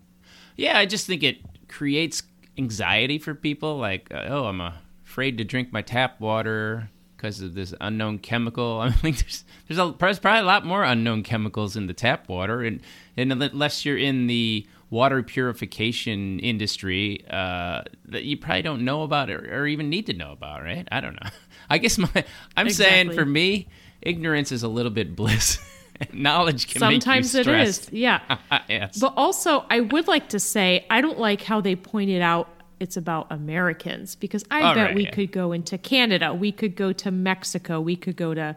Yeah, 0.56 0.76
I 0.76 0.86
just 0.86 1.06
think 1.06 1.22
it 1.22 1.38
creates 1.68 2.22
anxiety 2.58 3.18
for 3.18 3.34
people. 3.34 3.78
Like, 3.78 4.08
uh, 4.12 4.24
oh, 4.28 4.44
I'm 4.46 4.60
afraid 5.06 5.38
to 5.38 5.44
drink 5.44 5.72
my 5.72 5.82
tap 5.82 6.20
water 6.20 6.90
because 7.18 7.40
of 7.42 7.54
this 7.54 7.74
unknown 7.80 8.18
chemical. 8.18 8.80
I 8.82 8.90
think 8.90 9.18
there's 9.18 9.44
there's, 9.66 9.78
a, 9.78 9.94
there's 9.98 10.18
probably 10.18 10.40
a 10.40 10.44
lot 10.44 10.64
more 10.64 10.84
unknown 10.84 11.22
chemicals 11.22 11.76
in 11.76 11.86
the 11.86 11.94
tap 11.94 12.28
water, 12.28 12.62
and 12.62 12.80
and 13.16 13.30
unless 13.32 13.84
you're 13.84 13.98
in 13.98 14.28
the 14.28 14.66
water 14.90 15.22
purification 15.22 16.38
industry, 16.38 17.24
uh, 17.28 17.82
that 18.06 18.24
you 18.24 18.38
probably 18.38 18.62
don't 18.62 18.84
know 18.84 19.02
about 19.02 19.28
or, 19.28 19.60
or 19.60 19.66
even 19.66 19.90
need 19.90 20.06
to 20.06 20.14
know 20.14 20.32
about, 20.32 20.62
right? 20.62 20.88
I 20.90 21.00
don't 21.00 21.14
know. 21.14 21.30
I 21.70 21.76
guess 21.78 21.98
my 21.98 22.24
I'm 22.56 22.70
saying 22.70 23.12
for 23.12 23.26
me, 23.26 23.68
ignorance 24.00 24.52
is 24.52 24.62
a 24.62 24.68
little 24.68 24.92
bit 24.92 25.14
bliss. 25.14 25.58
Knowledge 26.12 26.68
can 26.68 26.78
Sometimes 26.78 27.34
it 27.34 27.48
is, 27.48 27.90
yeah. 27.90 28.38
yes. 28.68 29.00
But 29.00 29.14
also, 29.16 29.64
I 29.68 29.80
would 29.80 30.06
like 30.06 30.28
to 30.28 30.38
say 30.38 30.86
I 30.88 31.00
don't 31.00 31.18
like 31.18 31.42
how 31.42 31.60
they 31.60 31.74
pointed 31.74 32.22
out 32.22 32.48
it's 32.80 32.96
about 32.96 33.26
Americans 33.30 34.14
because 34.14 34.44
I 34.50 34.62
All 34.62 34.74
bet 34.74 34.86
right, 34.88 34.94
we 34.94 35.04
yeah. 35.04 35.10
could 35.10 35.32
go 35.32 35.52
into 35.52 35.78
Canada, 35.78 36.32
we 36.34 36.52
could 36.52 36.76
go 36.76 36.92
to 36.92 37.10
Mexico, 37.10 37.80
we 37.80 37.96
could 37.96 38.16
go 38.16 38.34
to 38.34 38.56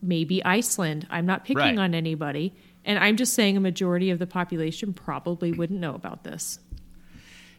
maybe 0.00 0.44
Iceland. 0.44 1.06
I'm 1.10 1.26
not 1.26 1.44
picking 1.44 1.56
Right. 1.58 1.78
on 1.78 1.94
anybody. 1.94 2.54
And 2.84 2.98
I'm 2.98 3.16
just 3.16 3.34
saying 3.34 3.56
a 3.56 3.60
majority 3.60 4.10
of 4.10 4.18
the 4.18 4.26
population 4.26 4.92
probably 4.92 5.52
wouldn't 5.52 5.78
know 5.78 5.94
about 5.94 6.24
this. 6.24 6.58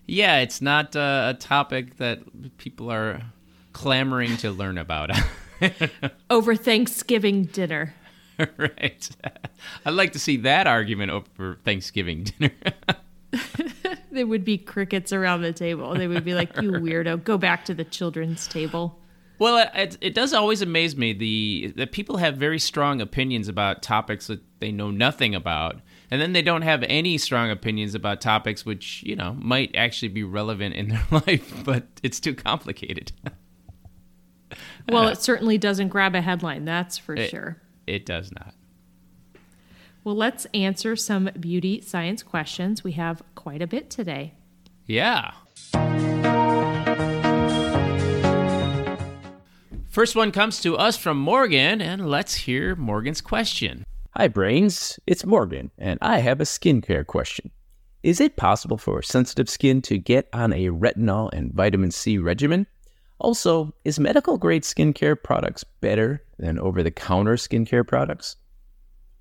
Yeah, 0.05 0.39
it's 0.39 0.61
not 0.61 0.95
uh, 0.97 1.33
a 1.35 1.39
topic 1.39 1.95
that 1.97 2.57
people 2.57 2.91
are 2.91 3.21
clamoring 3.71 4.35
to 4.37 4.51
learn 4.51 4.77
about. 4.77 5.11
Over 6.29 6.55
Thanksgiving 6.57 7.45
dinner. 7.45 7.93
right. 8.57 9.09
I'd 9.85 9.91
like 9.93 10.11
to 10.13 10.19
see 10.19 10.37
that 10.37 10.67
argument 10.67 11.11
over 11.11 11.59
Thanksgiving 11.63 12.23
dinner. 12.23 12.51
There 14.11 14.27
would 14.27 14.45
be 14.45 14.59
crickets 14.59 15.11
around 15.11 15.41
the 15.41 15.51
table. 15.53 15.95
They 15.95 16.07
would 16.07 16.23
be 16.23 16.35
like, 16.35 16.55
you 16.61 16.71
weirdo, 16.71 17.23
go 17.23 17.35
back 17.39 17.65
to 17.65 17.73
the 17.73 17.83
children's 17.83 18.47
table. 18.47 18.99
well, 19.39 19.57
it, 19.57 19.69
it, 19.73 19.97
it 20.01 20.13
does 20.13 20.33
always 20.33 20.61
amaze 20.61 20.95
me 20.95 21.13
the 21.13 21.73
that 21.77 21.91
people 21.91 22.17
have 22.17 22.37
very 22.37 22.59
strong 22.59 23.01
opinions 23.01 23.47
about 23.47 23.81
topics 23.81 24.27
that 24.27 24.41
they 24.59 24.71
know 24.71 24.91
nothing 24.91 25.33
about, 25.33 25.79
and 26.11 26.21
then 26.21 26.33
they 26.33 26.43
don't 26.43 26.61
have 26.61 26.83
any 26.83 27.17
strong 27.17 27.49
opinions 27.49 27.95
about 27.95 28.21
topics 28.21 28.65
which 28.67 29.01
you 29.01 29.15
know 29.15 29.33
might 29.39 29.75
actually 29.75 30.09
be 30.09 30.23
relevant 30.23 30.75
in 30.75 30.89
their 30.89 31.05
life, 31.11 31.63
but 31.65 31.87
it's 32.03 32.19
too 32.19 32.35
complicated. 32.35 33.11
Well, 34.87 35.07
it 35.07 35.17
certainly 35.21 35.57
doesn't 35.57 35.87
grab 35.89 36.13
a 36.13 36.21
headline, 36.21 36.65
that's 36.65 36.99
for 36.99 37.15
It- 37.15 37.31
sure. 37.31 37.57
It 37.87 38.05
does 38.05 38.31
not. 38.31 38.53
Well, 40.03 40.15
let's 40.15 40.45
answer 40.53 40.97
some 40.97 41.29
beauty 41.39 41.79
science 41.79 42.23
questions. 42.23 42.83
We 42.83 42.91
have 42.93 43.23
quite 43.35 43.61
a 43.61 43.67
bit 43.67 43.89
today. 43.89 44.33
Yeah. 44.85 45.31
First 49.87 50.15
one 50.15 50.31
comes 50.31 50.59
to 50.61 50.75
us 50.75 50.97
from 50.97 51.17
Morgan, 51.17 51.81
and 51.81 52.09
let's 52.09 52.35
hear 52.35 52.75
Morgan's 52.75 53.21
question. 53.21 53.85
Hi, 54.17 54.27
Brains. 54.27 54.99
It's 55.07 55.25
Morgan, 55.25 55.71
and 55.77 55.97
I 56.01 56.19
have 56.19 56.41
a 56.41 56.45
skincare 56.45 57.05
question. 57.05 57.51
Is 58.01 58.19
it 58.19 58.35
possible 58.35 58.77
for 58.77 59.01
sensitive 59.01 59.49
skin 59.49 59.81
to 59.83 59.97
get 59.97 60.27
on 60.33 60.51
a 60.51 60.67
retinol 60.67 61.31
and 61.31 61.53
vitamin 61.53 61.91
C 61.91 62.17
regimen? 62.17 62.67
Also, 63.19 63.73
is 63.85 63.99
medical 64.01 64.37
grade 64.37 64.63
skincare 64.63 65.15
products 65.21 65.63
better 65.63 66.21
than 66.37 66.59
over 66.59 66.83
the 66.83 66.91
counter 66.91 67.35
skincare 67.35 67.87
products? 67.87 68.35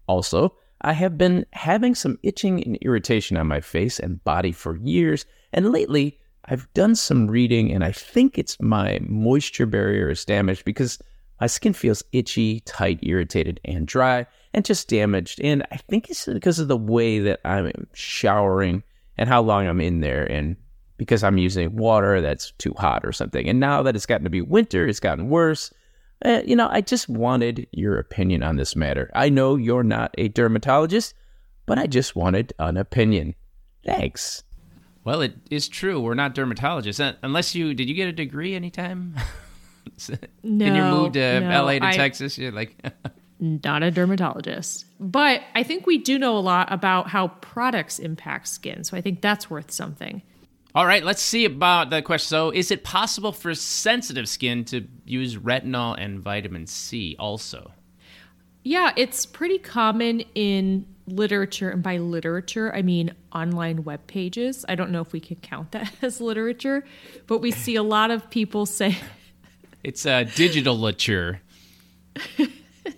Also, 0.08 0.56
I 0.82 0.92
have 0.92 1.16
been 1.16 1.46
having 1.52 1.94
some 1.94 2.18
itching 2.22 2.62
and 2.64 2.76
irritation 2.76 3.36
on 3.36 3.46
my 3.46 3.60
face 3.60 3.98
and 3.98 4.22
body 4.24 4.52
for 4.52 4.76
years, 4.76 5.24
and 5.52 5.70
lately 5.70 6.18
I've 6.46 6.72
done 6.74 6.96
some 6.96 7.28
reading 7.28 7.72
and 7.72 7.84
I 7.84 7.92
think 7.92 8.36
it's 8.36 8.60
my 8.60 8.98
moisture 9.02 9.66
barrier 9.66 10.10
is 10.10 10.24
damaged 10.24 10.64
because 10.64 10.98
my 11.40 11.46
skin 11.46 11.72
feels 11.72 12.04
itchy, 12.12 12.60
tight, 12.60 13.00
irritated, 13.02 13.60
and 13.64 13.86
dry, 13.86 14.26
and 14.54 14.64
just 14.64 14.88
damaged. 14.88 15.40
And 15.40 15.64
I 15.72 15.76
think 15.76 16.08
it's 16.10 16.26
because 16.26 16.58
of 16.58 16.68
the 16.68 16.76
way 16.76 17.18
that 17.20 17.40
I'm 17.44 17.88
showering 17.94 18.82
and 19.18 19.28
how 19.28 19.42
long 19.42 19.66
I'm 19.66 19.80
in 19.80 20.00
there, 20.00 20.24
and 20.30 20.56
because 20.96 21.24
I'm 21.24 21.38
using 21.38 21.74
water 21.76 22.20
that's 22.20 22.52
too 22.58 22.74
hot 22.78 23.04
or 23.04 23.12
something. 23.12 23.48
And 23.48 23.58
now 23.58 23.82
that 23.82 23.96
it's 23.96 24.06
gotten 24.06 24.24
to 24.24 24.30
be 24.30 24.40
winter, 24.40 24.86
it's 24.86 25.00
gotten 25.00 25.28
worse. 25.28 25.72
Uh, 26.25 26.41
you 26.45 26.55
know, 26.57 26.69
I 26.71 26.81
just 26.81 27.09
wanted 27.09 27.67
your 27.73 27.99
opinion 27.99 28.43
on 28.43 28.57
this 28.57 28.76
matter. 28.76 29.11
I 29.14 29.29
know 29.29 29.57
you're 29.57 29.83
not 29.83 30.14
a 30.19 30.29
dermatologist, 30.29 31.14
but 31.67 31.79
I 31.79 31.87
just 31.87 32.14
wanted 32.14 32.52
an 32.59 32.76
opinion. 32.76 33.35
Thanks. 33.85 34.45
Well, 35.05 35.21
it 35.23 35.35
is 35.50 35.69
true. 35.69 36.00
We're 36.00 36.14
not 36.14 36.35
dermatologists. 36.35 37.00
Uh, 37.05 37.17
Unless 37.23 37.55
you 37.57 37.75
did 37.75 37.88
you 37.88 37.95
get 37.95 38.09
a 38.09 38.12
degree 38.12 38.55
anytime? 38.55 39.17
no. 40.45 40.64
in 40.67 40.75
your 40.75 40.85
No, 40.85 41.00
move 41.02 41.12
to 41.14 41.41
no, 41.41 41.64
LA 41.64 41.79
to 41.81 41.87
I- 41.87 41.93
Texas? 41.97 42.38
You're 42.38 42.52
like 42.52 42.76
Not 43.41 43.83
a 43.83 43.91
dermatologist. 43.91 44.85
But 45.00 45.43
I 45.57 45.64
think 45.64 45.85
we 45.85 45.99
do 45.99 46.17
know 46.17 46.37
a 46.37 46.38
lot 46.38 46.73
about 46.73 47.09
how 47.09 47.26
products 47.41 47.99
impact 47.99 48.47
skin. 48.47 48.85
So 48.85 48.97
I 48.97 49.00
think 49.00 49.21
that's 49.21 49.50
worth 49.50 49.73
something. 49.73 50.23
All 50.75 50.87
right, 50.87 51.05
let's 51.05 51.21
see 51.21 51.45
about 51.45 51.91
the 51.91 52.00
question. 52.00 52.29
So, 52.29 52.50
is 52.50 52.71
it 52.71 52.83
possible 52.83 53.33
for 53.33 53.55
sensitive 53.55 54.26
skin 54.29 54.64
to 54.67 54.87
use 55.05 55.37
retinol 55.37 55.95
and 55.99 56.19
vitamin 56.21 56.67
C 56.67 57.14
also? 57.19 57.73
Yeah, 58.64 58.93
it's 58.97 59.26
pretty 59.26 59.59
common 59.59 60.21
in 60.35 60.87
literature. 61.07 61.69
And 61.71 61.83
by 61.83 61.99
literature, 61.99 62.75
I 62.75 62.81
mean 62.81 63.12
online 63.35 63.85
web 63.85 64.07
pages. 64.07 64.64
I 64.69 64.75
don't 64.75 64.91
know 64.91 65.02
if 65.02 65.12
we 65.12 65.21
could 65.21 65.43
count 65.43 65.73
that 65.73 65.93
as 66.02 66.21
literature, 66.23 66.85
but 67.26 67.38
we 67.38 67.50
see 67.50 67.75
a 67.76 67.83
lot 67.83 68.11
of 68.11 68.31
people 68.31 68.64
say, 68.67 68.97
It's 69.85 70.07
a 70.07 70.25
digital 70.25 70.79
literature. 70.79 71.41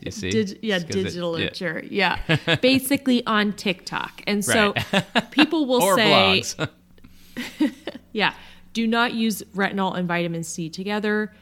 You 0.01 0.11
see? 0.11 0.31
Dig- 0.31 0.59
yeah, 0.63 0.79
'cause 0.81 0.91
it- 0.91 0.93
digital 1.05 1.33
yeah. 1.39 1.45
literature. 1.47 1.85
Yeah. 1.91 2.57
Basically 2.63 3.25
on 3.27 3.53
TikTok. 3.55 4.23
And 4.27 4.45
so 4.45 4.75
people 5.31 5.67
will 5.67 5.81
say, 5.97 6.43
blogs. 6.43 6.69
yeah, 8.13 8.35
do 8.73 8.87
not 8.87 9.15
use 9.15 9.43
retinol 9.55 9.97
and 9.97 10.07
vitamin 10.09 10.45
C 10.45 10.69
together. 10.69 11.33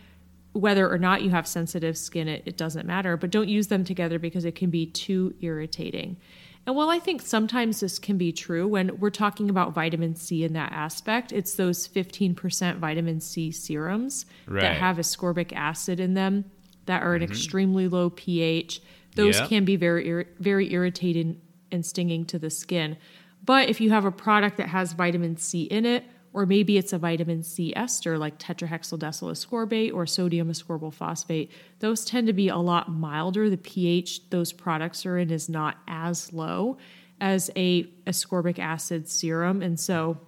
Whether 0.52 0.90
or 0.90 0.98
not 0.98 1.22
you 1.22 1.30
have 1.30 1.46
sensitive 1.46 1.96
skin, 1.96 2.28
it, 2.28 2.42
it 2.44 2.56
doesn't 2.58 2.86
matter, 2.86 3.16
but 3.16 3.30
don't 3.30 3.48
use 3.48 3.68
them 3.68 3.84
together 3.84 4.18
because 4.18 4.44
it 4.44 4.54
can 4.54 4.68
be 4.68 4.86
too 4.86 5.34
irritating. 5.40 6.18
And 6.66 6.76
while 6.76 6.90
I 6.90 6.98
think 6.98 7.22
sometimes 7.22 7.80
this 7.80 7.98
can 7.98 8.18
be 8.18 8.30
true 8.30 8.68
when 8.68 8.98
we're 9.00 9.10
talking 9.10 9.50
about 9.50 9.72
vitamin 9.72 10.14
C 10.14 10.44
in 10.44 10.52
that 10.52 10.70
aspect, 10.72 11.32
it's 11.32 11.54
those 11.54 11.88
15% 11.88 12.76
vitamin 12.76 13.20
C 13.20 13.50
serums 13.50 14.26
Right. 14.46 14.60
that 14.60 14.76
have 14.76 14.98
ascorbic 14.98 15.52
acid 15.52 15.98
in 15.98 16.14
them 16.14 16.44
that 16.86 17.02
are 17.02 17.14
an 17.14 17.22
mm-hmm. 17.22 17.32
extremely 17.32 17.88
low 17.88 18.10
pH. 18.10 18.80
Those 19.16 19.38
Yep. 19.40 19.48
can 19.48 19.64
be 19.64 19.76
very 19.76 20.26
very 20.38 20.72
irritating 20.72 21.40
and 21.72 21.84
stinging 21.84 22.24
to 22.26 22.38
the 22.38 22.50
skin. 22.50 22.96
But 23.44 23.68
if 23.68 23.80
you 23.80 23.90
have 23.90 24.04
a 24.04 24.12
product 24.12 24.56
that 24.58 24.68
has 24.68 24.92
vitamin 24.92 25.36
C 25.36 25.62
in 25.62 25.84
it, 25.84 26.04
or 26.32 26.46
maybe 26.46 26.78
it's 26.78 26.92
a 26.92 26.98
vitamin 26.98 27.42
C 27.42 27.72
ester 27.76 28.16
like 28.16 28.38
tetrahexyldecyl 28.38 29.30
ascorbate 29.32 29.92
or 29.92 30.06
sodium 30.06 30.50
ascorbyl 30.50 30.92
phosphate, 30.94 31.50
those 31.80 32.04
tend 32.04 32.26
to 32.28 32.32
be 32.32 32.48
a 32.48 32.56
lot 32.56 32.90
milder. 32.90 33.50
The 33.50 33.58
pH 33.58 34.30
those 34.30 34.52
products 34.52 35.04
are 35.04 35.18
in 35.18 35.30
is 35.30 35.48
not 35.48 35.76
as 35.86 36.32
low 36.32 36.78
as 37.20 37.50
a 37.56 37.84
ascorbic 38.06 38.58
acid 38.58 39.08
serum, 39.08 39.60
and 39.62 39.78
so 39.78 40.18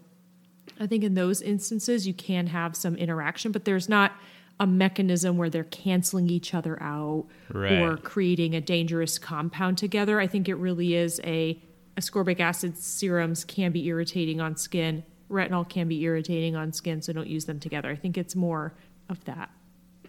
I 0.79 0.87
think 0.87 1.05
in 1.05 1.15
those 1.15 1.41
instances 1.41 2.07
you 2.07 2.15
can 2.15 2.49
have 2.49 2.77
some 2.77 2.97
interaction, 2.97 3.53
but 3.53 3.65
there's 3.65 3.89
not 3.89 4.13
a 4.61 4.67
mechanism 4.67 5.37
where 5.37 5.51
they're 5.51 5.65
canceling 5.65 6.29
each 6.31 6.55
other 6.55 6.81
out 6.83 7.27
Right. 7.53 7.81
or 7.81 7.97
creating 7.97 8.55
a 8.55 8.61
dangerous 8.61 9.19
compound 9.19 9.79
together. 9.79 10.21
I 10.21 10.27
think 10.27 10.49
it 10.49 10.55
really 10.55 10.95
is 10.95 11.21
a 11.25 11.59
ascorbic 11.97 12.41
acid 12.41 12.77
serums 12.79 13.45
can 13.45 13.73
be 13.73 13.87
irritating 13.87 14.41
on 14.41 14.57
skin. 14.57 15.05
Retinol 15.31 15.69
can 15.69 15.89
be 15.89 16.03
irritating 16.03 16.57
on 16.57 16.73
skin, 16.73 17.03
so 17.03 17.13
don't 17.13 17.29
use 17.29 17.47
them 17.47 17.61
together. 17.61 17.91
I 17.91 17.97
think 17.97 18.19
it's 18.19 18.37
more 18.37 18.75
of 19.09 19.25
that. 19.25 19.51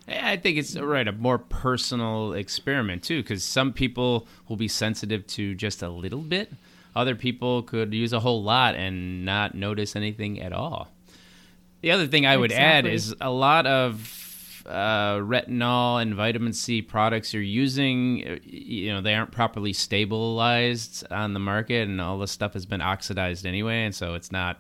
I 0.08 0.38
think 0.38 0.58
it's 0.58 0.78
right 0.78 1.08
a 1.08 1.12
more 1.12 1.40
personal 1.40 2.34
experiment 2.34 3.04
too, 3.04 3.24
because 3.24 3.44
some 3.44 3.74
people 3.74 4.28
will 4.48 4.58
be 4.58 4.68
sensitive 4.68 5.26
to 5.28 5.56
just 5.56 5.82
a 5.82 5.90
little 5.90 6.22
bit 6.22 6.52
other 6.96 7.16
people 7.16 7.62
could 7.62 7.94
use 7.94 8.14
a 8.14 8.20
whole 8.20 8.42
lot 8.42 8.76
and 8.76 9.26
not 9.26 9.54
notice 9.54 9.96
anything 9.96 10.42
at 10.42 10.54
all. 10.54 10.88
The 11.82 11.92
other 11.92 12.08
thing 12.08 12.26
I 12.26 12.38
would 12.38 12.52
exactly. 12.52 12.90
add 12.90 12.94
is 12.94 13.14
a 13.20 13.30
lot 13.30 13.68
of 13.68 14.00
uh, 14.66 15.18
retinol 15.18 16.02
and 16.02 16.16
vitamin 16.16 16.54
C 16.54 16.82
products 16.82 17.34
you're 17.34 17.44
using, 17.44 18.40
you 18.44 18.94
know, 18.94 19.02
they 19.02 19.14
aren't 19.14 19.32
properly 19.32 19.74
stabilized 19.74 21.06
on 21.12 21.34
the 21.34 21.40
market, 21.40 21.88
and 21.88 22.02
all 22.02 22.18
this 22.18 22.32
stuff 22.32 22.54
has 22.54 22.66
been 22.66 22.82
oxidized 22.82 23.46
anyway, 23.46 23.84
and 23.84 23.94
so 23.94 24.16
it's 24.16 24.32
not 24.32 24.60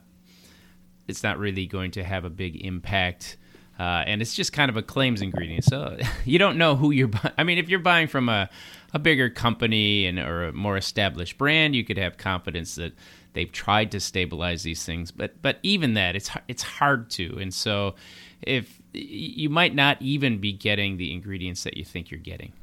it's 1.07 1.23
not 1.23 1.37
really 1.37 1.65
going 1.65 1.91
to 1.91 2.03
have 2.03 2.25
a 2.25 2.29
big 2.29 2.65
impact. 2.65 3.37
Uh, 3.77 4.03
and 4.07 4.21
it's 4.21 4.33
just 4.33 4.53
kind 4.53 4.69
of 4.69 4.77
a 4.77 4.81
claims 4.81 5.21
ingredient, 5.21 5.65
so 5.65 5.97
you 6.25 6.39
don't 6.39 6.57
know 6.57 6.75
who 6.75 6.91
you're. 6.91 7.09
I 7.37 7.43
mean, 7.43 7.57
if 7.57 7.67
you're 7.67 7.79
buying 7.79 8.07
from 8.07 8.29
a, 8.29 8.49
a 8.93 8.99
bigger 8.99 9.29
company 9.29 10.05
and 10.05 10.17
or 10.17 10.45
a 10.45 10.53
more 10.53 10.77
established 10.77 11.37
brand, 11.37 11.75
you 11.75 11.83
could 11.83 11.97
have 11.97 12.17
confidence 12.17 12.75
that 12.75 12.93
they've 13.33 13.51
tried 13.51 13.91
to 13.91 13.99
stabilize 13.99 14.63
these 14.63 14.85
things. 14.85 15.11
But 15.11 15.41
but 15.41 15.59
even 15.61 15.93
that, 15.95 16.15
it's 16.15 16.31
it's 16.47 16.63
hard 16.63 17.09
to. 17.11 17.37
And 17.37 17.53
so, 17.53 17.95
if 18.41 18.81
you 18.97 19.49
might 19.49 19.75
not 19.75 20.01
even 20.01 20.39
be 20.39 20.53
getting 20.53 20.97
the 20.97 21.11
ingredients 21.13 21.63
that 21.63 21.77
you 21.77 21.85
think 21.85 22.11
you're 22.11 22.19
getting. 22.19 22.53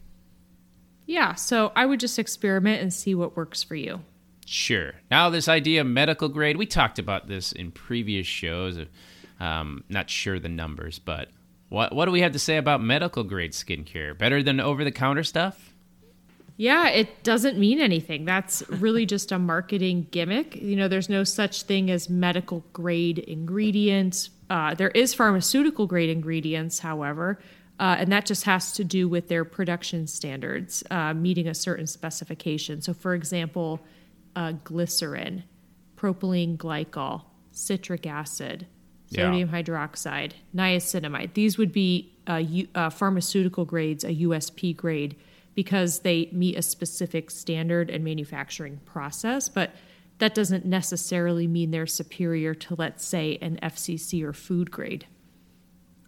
Yeah, 1.06 1.34
so 1.34 1.72
I 1.74 1.86
would 1.86 2.00
just 2.00 2.18
experiment 2.18 2.80
and 2.80 2.92
see 2.92 3.14
what 3.14 3.36
works 3.36 3.62
for 3.62 3.74
you. 3.74 4.00
Sure. 4.46 4.92
Now, 5.10 5.30
this 5.30 5.48
idea 5.48 5.80
of 5.80 5.86
medical 5.86 6.28
grade, 6.28 6.56
we 6.56 6.66
talked 6.66 6.98
about 6.98 7.28
this 7.28 7.52
in 7.52 7.70
previous 7.70 8.26
shows. 8.26 8.78
Um, 9.40 9.84
not 9.88 10.10
sure 10.10 10.38
the 10.38 10.48
numbers, 10.48 10.98
but 10.98 11.28
what 11.68 11.94
what 11.94 12.04
do 12.04 12.12
we 12.12 12.20
have 12.20 12.32
to 12.32 12.38
say 12.38 12.58
about 12.58 12.82
medical 12.82 13.24
grade 13.24 13.52
skincare? 13.52 14.16
Better 14.16 14.42
than 14.42 14.60
over 14.60 14.84
the 14.84 14.92
counter 14.92 15.24
stuff? 15.24 15.72
Yeah, 16.56 16.90
it 16.90 17.22
doesn't 17.22 17.58
mean 17.58 17.80
anything. 17.80 18.24
That's 18.24 18.62
really 18.68 19.06
just 19.06 19.32
a 19.32 19.38
marketing 19.38 20.06
gimmick. 20.10 20.54
You 20.54 20.76
know, 20.76 20.86
there's 20.86 21.08
no 21.08 21.24
such 21.24 21.62
thing 21.62 21.90
as 21.90 22.10
medical 22.10 22.62
grade 22.72 23.18
ingredients. 23.18 24.30
Uh, 24.52 24.74
there 24.74 24.90
is 24.90 25.14
pharmaceutical 25.14 25.86
grade 25.86 26.10
ingredients, 26.10 26.80
however, 26.80 27.38
uh, 27.80 27.96
and 27.98 28.12
that 28.12 28.26
just 28.26 28.44
has 28.44 28.72
to 28.72 28.84
do 28.84 29.08
with 29.08 29.28
their 29.28 29.46
production 29.46 30.06
standards, 30.06 30.84
uh, 30.90 31.14
meeting 31.14 31.48
a 31.48 31.54
certain 31.54 31.86
specification. 31.86 32.82
So, 32.82 32.92
for 32.92 33.14
example, 33.14 33.80
uh, 34.36 34.52
glycerin, 34.62 35.44
propylene 35.96 36.58
glycol, 36.58 37.22
citric 37.52 38.06
acid, 38.06 38.66
sodium 39.06 39.48
yeah. 39.48 39.62
hydroxide, 39.62 40.32
niacinamide. 40.54 41.32
These 41.32 41.56
would 41.56 41.72
be 41.72 42.12
uh, 42.26 42.42
uh, 42.74 42.90
pharmaceutical 42.90 43.64
grades, 43.64 44.04
a 44.04 44.14
USP 44.16 44.76
grade, 44.76 45.16
because 45.54 46.00
they 46.00 46.28
meet 46.30 46.58
a 46.58 46.62
specific 46.62 47.30
standard 47.30 47.88
and 47.88 48.04
manufacturing 48.04 48.80
process. 48.84 49.48
But 49.48 49.70
that 50.22 50.36
doesn't 50.36 50.64
necessarily 50.64 51.48
mean 51.48 51.72
they're 51.72 51.84
superior 51.84 52.54
to, 52.54 52.76
let's 52.78 53.04
say, 53.04 53.38
an 53.42 53.58
FCC 53.60 54.22
or 54.22 54.32
food 54.32 54.70
grade. 54.70 55.04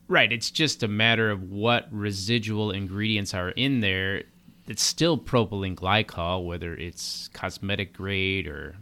Right. 0.06 0.30
It's 0.30 0.52
just 0.52 0.84
a 0.84 0.88
matter 0.88 1.30
of 1.30 1.50
what 1.50 1.88
residual 1.90 2.70
ingredients 2.70 3.34
are 3.34 3.50
in 3.50 3.80
there 3.80 4.22
it's 4.66 4.82
still 4.82 5.18
propylene 5.18 5.74
glycol, 5.74 6.46
whether 6.46 6.74
it's 6.74 7.28
cosmetic 7.32 7.92
grade 7.92 8.46
or 8.46 8.76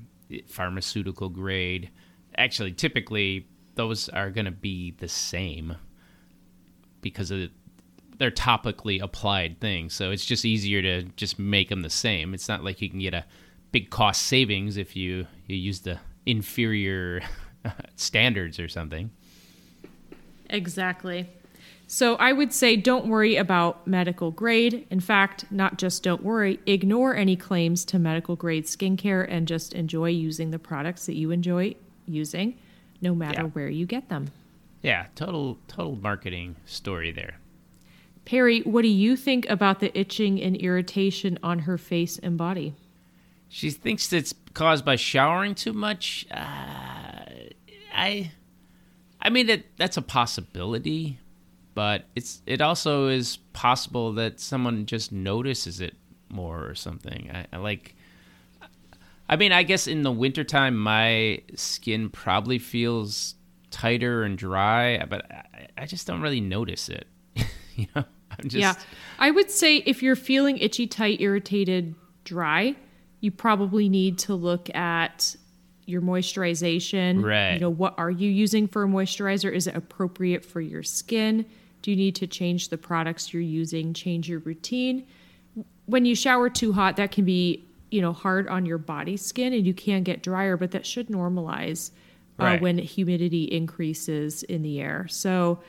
pharmaceutical 0.47 1.29
grade. 1.29 1.91
Actually, 2.37 2.73
typically 2.73 3.49
those 3.75 4.09
are 4.11 4.31
going 4.31 4.45
to 4.45 4.51
be 4.51 4.93
the 4.99 5.09
same 5.09 5.77
because 7.01 7.31
of 7.31 7.49
they're 8.19 8.31
topically 8.31 9.03
applied 9.03 9.61
things. 9.61 9.95
So 9.95 10.11
it's 10.11 10.25
just 10.25 10.45
easier 10.45 10.83
to 10.83 11.03
just 11.17 11.39
make 11.39 11.71
them 11.71 11.83
the 11.83 11.91
same. 11.91 12.35
It's 12.35 12.49
not 12.49 12.62
like 12.62 12.81
you 12.81 12.89
can 12.89 13.01
get 13.01 13.15
a 13.15 13.25
big 13.73 13.91
cost 13.91 14.23
savings 14.23 14.76
if 14.76 14.95
you 14.95 15.26
you 15.47 15.57
use 15.57 15.81
the 15.81 15.99
inferior 16.26 17.23
standards 17.97 18.61
or 18.61 18.69
something. 18.69 19.11
Exactly. 20.50 21.29
So 21.87 22.17
I 22.17 22.33
would 22.33 22.52
say 22.52 22.76
don't 22.76 23.07
worry 23.07 23.37
about 23.37 23.87
medical 23.87 24.31
grade. 24.31 24.87
In 24.91 25.00
fact, 25.00 25.45
not 25.50 25.79
just 25.79 26.02
don't 26.02 26.23
worry, 26.23 26.59
ignore 26.67 27.14
any 27.14 27.37
claims 27.37 27.85
to 27.87 27.99
medical 27.99 28.37
grade 28.37 28.64
skincare 28.64 29.27
and 29.29 29.49
just 29.49 29.75
enjoy 29.75 30.09
using 30.09 30.51
the 30.51 30.59
products 30.59 31.07
that 31.07 31.16
you 31.16 31.31
enjoy 31.31 31.75
using 32.07 32.57
no 33.01 33.14
matter 33.14 33.42
yeah. 33.42 33.49
where 33.49 33.68
you 33.68 33.85
get 33.85 34.09
them. 34.09 34.31
Yeah, 34.83 35.07
total 35.14 35.59
total 35.68 35.96
marketing 35.96 36.57
story 36.66 37.12
there. 37.12 37.37
Perry, 38.25 38.61
what 38.61 38.83
do 38.83 38.88
you 38.88 39.16
think 39.16 39.49
about 39.51 39.81
the 39.81 39.96
itching 39.99 40.40
and 40.40 40.57
irritation 40.57 41.38
on 41.42 41.61
her 41.61 41.77
face 41.77 42.18
and 42.18 42.38
body? 42.38 42.75
She 43.55 43.69
thinks 43.69 44.11
it's 44.15 44.33
caused 44.55 44.83
by 44.83 44.97
showering 44.97 45.55
too 45.55 45.75
much. 45.75 46.27
Uh, 46.31 47.23
I 47.95 48.33
I 49.21 49.29
mean 49.29 49.47
that 49.49 49.65
that's 49.77 49.99
a 49.99 50.03
possibility, 50.03 51.19
but 51.75 52.07
it's 52.17 52.41
it 52.47 52.62
also 52.62 53.09
is 53.09 53.37
possible 53.53 54.15
that 54.15 54.41
someone 54.41 54.87
just 54.87 55.12
notices 55.12 55.83
it 55.83 55.95
more 56.31 56.65
or 56.65 56.75
something. 56.75 57.31
I, 57.31 57.47
I 57.53 57.59
like. 57.59 57.95
I 59.29 59.37
mean, 59.37 59.53
I 59.53 59.65
guess 59.65 59.87
in 59.87 60.01
the 60.01 60.12
wintertime, 60.12 60.75
my 60.75 61.43
skin 61.55 62.09
probably 62.09 62.59
feels 62.59 63.35
tighter 63.71 64.23
and 64.23 64.38
dry, 64.38 65.05
but 65.05 65.31
I, 65.31 65.67
I 65.77 65.85
just 65.85 66.07
don't 66.07 66.23
really 66.23 66.41
notice 66.41 66.88
it. 66.88 67.07
you 67.77 67.87
know, 67.95 68.05
I'm 68.31 68.49
just. 68.49 68.55
Yeah, 68.55 68.75
I 69.19 69.31
would 69.31 69.51
say 69.51 69.77
if 69.77 70.03
you're 70.03 70.17
feeling 70.17 70.57
itchy, 70.57 70.87
tight, 70.87 71.21
irritated, 71.21 71.95
dry, 72.25 72.77
you 73.22 73.30
probably 73.30 73.88
need 73.88 74.18
to 74.18 74.35
look 74.35 74.68
at 74.74 75.35
your 75.87 76.02
moisturization. 76.02 77.24
Right. 77.24 77.54
You 77.54 77.61
know, 77.61 77.70
what 77.70 77.94
are 77.96 78.11
you 78.11 78.28
using 78.28 78.66
for 78.66 78.82
a 78.82 78.87
moisturizer? 78.87 79.50
Is 79.50 79.68
it 79.68 79.76
appropriate 79.76 80.44
for 80.44 80.61
your 80.61 80.82
skin? 80.82 81.46
Do 81.82 81.92
you 81.92 81.96
need 81.96 82.16
to 82.16 82.26
change 82.26 82.68
the 82.68 82.76
products 82.76 83.32
you're 83.32 83.40
using, 83.42 83.94
change 83.94 84.28
your 84.28 84.40
routine? 84.40 85.06
When 85.87 86.04
you 86.04 86.16
shower 86.16 86.50
too 86.50 86.72
hot, 86.72 86.96
that 86.96 87.12
can 87.12 87.24
be, 87.24 87.64
you 87.92 88.00
know, 88.00 88.12
hard 88.12 88.48
on 88.48 88.66
your 88.66 88.78
body 88.78 89.16
skin 89.16 89.52
and 89.52 89.64
you 89.64 89.74
can 89.74 90.02
get 90.02 90.22
drier, 90.22 90.56
but 90.56 90.72
that 90.72 90.85
should 90.85 91.06
normalize 91.06 91.92
uh, 92.40 92.44
right. 92.44 92.61
when 92.61 92.76
humidity 92.76 93.44
increases 93.44 94.42
in 94.42 94.62
the 94.62 94.80
air. 94.80 95.06
So 95.08 95.61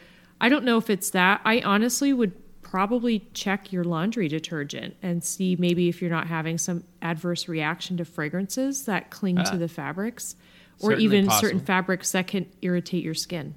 I 0.42 0.50
don't 0.50 0.66
know 0.66 0.78
if 0.78 0.90
it's 0.90 1.12
that. 1.12 1.42
I 1.46 1.60
honestly 1.62 2.14
would 2.14 2.34
probably 2.74 3.20
check 3.36 3.72
your 3.72 3.84
laundry 3.84 4.28
detergent 4.28 4.96
and 5.04 5.24
see 5.24 5.56
maybe 5.60 5.90
if 5.90 6.02
you're 6.02 6.10
not 6.10 6.26
having 6.26 6.58
some 6.58 6.84
adverse 7.04 7.48
reaction 7.48 7.98
to 7.98 8.04
fragrances 8.04 8.86
that 8.86 9.12
cling 9.12 9.38
uh, 9.38 9.44
to 9.44 9.58
the 9.58 9.68
fabrics 9.68 10.36
or 10.82 10.94
even 10.94 11.28
possible. 11.28 11.50
certain 11.50 11.60
fabrics 11.64 12.14
that 12.14 12.26
can 12.26 12.48
irritate 12.64 13.04
your 13.04 13.14
skin. 13.14 13.54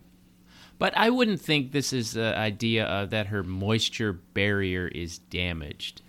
But 0.79 0.95
I 0.99 1.09
wouldn't 1.09 1.41
think 1.41 1.73
this 1.73 1.95
is 1.95 2.13
the 2.13 2.37
idea 2.37 2.85
of 2.85 3.09
that 3.09 3.29
her 3.29 3.43
moisture 3.43 4.13
barrier 4.13 4.87
is 4.87 5.17
damaged. 5.17 6.03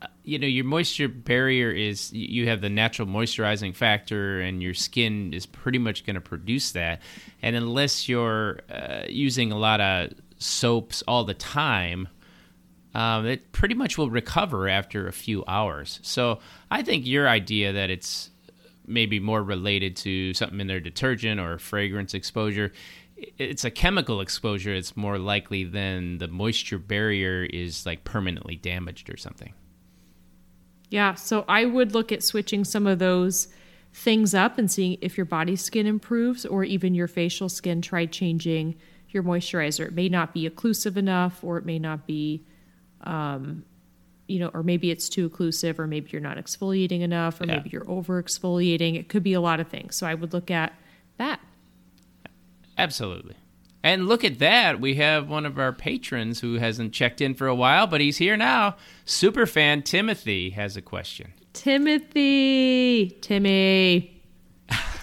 Uh, 0.00 0.06
you 0.22 0.38
know, 0.38 0.46
your 0.46 0.64
moisture 0.64 1.08
barrier 1.08 1.72
is 1.72 2.12
you 2.12 2.46
have 2.46 2.60
the 2.60 2.70
natural 2.70 3.08
moisturizing 3.08 3.74
factor, 3.74 4.40
and 4.40 4.62
your 4.62 4.74
skin 4.74 5.34
is 5.34 5.44
pretty 5.44 5.78
much 5.78 6.06
going 6.06 6.14
to 6.14 6.20
produce 6.20 6.70
that. 6.70 7.02
And 7.42 7.56
unless 7.56 8.08
you're 8.08 8.60
uh, 8.70 9.06
using 9.08 9.50
a 9.50 9.58
lot 9.58 9.80
of 9.80 10.12
soaps 10.42 11.02
all 11.08 11.24
the 11.24 11.34
time, 11.34 12.08
um, 12.94 13.26
it 13.26 13.52
pretty 13.52 13.74
much 13.74 13.96
will 13.96 14.10
recover 14.10 14.68
after 14.68 15.06
a 15.06 15.12
few 15.12 15.44
hours. 15.46 16.00
So 16.02 16.40
I 16.70 16.82
think 16.82 17.06
your 17.06 17.28
idea 17.28 17.72
that 17.72 17.90
it's 17.90 18.30
maybe 18.86 19.20
more 19.20 19.42
related 19.42 19.96
to 19.96 20.34
something 20.34 20.60
in 20.60 20.66
their 20.66 20.80
detergent 20.80 21.40
or 21.40 21.58
fragrance 21.58 22.14
exposure 22.14 22.72
it's 23.38 23.64
a 23.64 23.70
chemical 23.70 24.20
exposure 24.20 24.74
it's 24.74 24.96
more 24.96 25.18
likely 25.18 25.64
than 25.64 26.18
the 26.18 26.28
moisture 26.28 26.78
barrier 26.78 27.44
is 27.44 27.86
like 27.86 28.04
permanently 28.04 28.56
damaged 28.56 29.08
or 29.08 29.16
something 29.16 29.52
yeah 30.90 31.14
so 31.14 31.44
i 31.48 31.64
would 31.64 31.94
look 31.94 32.10
at 32.10 32.22
switching 32.22 32.64
some 32.64 32.86
of 32.86 32.98
those 32.98 33.48
things 33.92 34.34
up 34.34 34.58
and 34.58 34.70
seeing 34.70 34.96
if 35.00 35.16
your 35.16 35.26
body 35.26 35.54
skin 35.54 35.86
improves 35.86 36.44
or 36.46 36.64
even 36.64 36.94
your 36.94 37.06
facial 37.06 37.48
skin 37.48 37.80
try 37.80 38.06
changing 38.06 38.74
your 39.14 39.22
moisturizer 39.22 39.86
it 39.86 39.92
may 39.92 40.08
not 40.08 40.32
be 40.32 40.48
occlusive 40.48 40.96
enough 40.96 41.42
or 41.42 41.58
it 41.58 41.64
may 41.64 41.78
not 41.78 42.06
be 42.06 42.44
um, 43.02 43.64
you 44.26 44.38
know 44.38 44.50
or 44.54 44.62
maybe 44.62 44.90
it's 44.90 45.08
too 45.08 45.28
occlusive 45.28 45.78
or 45.78 45.86
maybe 45.86 46.10
you're 46.10 46.20
not 46.20 46.36
exfoliating 46.36 47.00
enough 47.00 47.40
or 47.40 47.46
yeah. 47.46 47.56
maybe 47.56 47.70
you're 47.70 47.88
over 47.90 48.22
exfoliating 48.22 48.98
it 48.98 49.08
could 49.08 49.22
be 49.22 49.32
a 49.32 49.40
lot 49.40 49.60
of 49.60 49.68
things 49.68 49.96
so 49.96 50.06
i 50.06 50.14
would 50.14 50.32
look 50.32 50.50
at 50.50 50.72
that 51.18 51.40
Absolutely. 52.78 53.36
And 53.84 54.06
look 54.06 54.24
at 54.24 54.38
that. 54.38 54.80
We 54.80 54.94
have 54.96 55.28
one 55.28 55.44
of 55.44 55.58
our 55.58 55.72
patrons 55.72 56.40
who 56.40 56.54
hasn't 56.54 56.92
checked 56.92 57.20
in 57.20 57.34
for 57.34 57.48
a 57.48 57.54
while, 57.54 57.86
but 57.86 58.00
he's 58.00 58.16
here 58.16 58.36
now. 58.36 58.76
Super 59.04 59.44
fan 59.44 59.82
Timothy 59.82 60.50
has 60.50 60.76
a 60.76 60.82
question. 60.82 61.32
Timothy. 61.52 63.18
Timmy. 63.20 64.22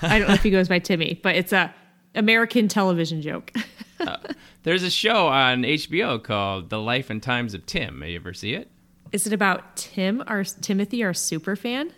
I 0.01 0.19
don't 0.19 0.29
know 0.29 0.33
if 0.33 0.43
he 0.43 0.49
goes 0.49 0.69
by 0.69 0.79
Timmy, 0.79 1.19
but 1.21 1.35
it's 1.35 1.51
a 1.51 1.73
American 2.15 2.67
television 2.67 3.21
joke. 3.21 3.51
uh, 3.99 4.17
there's 4.63 4.83
a 4.83 4.89
show 4.89 5.27
on 5.27 5.63
HBO 5.63 6.21
called 6.21 6.69
The 6.69 6.79
Life 6.79 7.09
and 7.09 7.21
Times 7.21 7.53
of 7.53 7.65
Tim. 7.65 8.01
Have 8.01 8.09
you 8.09 8.15
ever 8.17 8.33
see 8.33 8.53
it? 8.53 8.69
Is 9.11 9.25
it 9.27 9.33
about 9.33 9.75
Tim, 9.77 10.23
our 10.27 10.43
Timothy, 10.43 11.03
our 11.03 11.13
super 11.13 11.55
fan? 11.55 11.91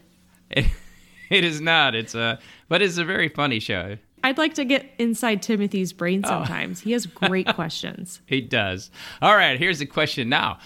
It, 0.49 0.65
it 1.29 1.43
is 1.43 1.59
not. 1.61 1.95
It's 1.95 2.15
a, 2.15 2.39
but 2.69 2.81
it's 2.81 2.97
a 2.97 3.05
very 3.05 3.29
funny 3.29 3.59
show. 3.59 3.97
I'd 4.23 4.37
like 4.37 4.53
to 4.55 4.65
get 4.65 4.85
inside 4.99 5.41
Timothy's 5.41 5.91
Oh. 5.93 5.97
brain 5.97 6.23
sometimes. 6.23 6.81
He 6.81 6.91
has 6.91 7.07
great 7.07 7.47
questions. 7.55 8.21
He 8.27 8.39
does. 8.39 8.91
All 9.21 9.35
right, 9.35 9.57
here's 9.57 9.79
the 9.79 9.85
question 9.87 10.29
now. 10.29 10.59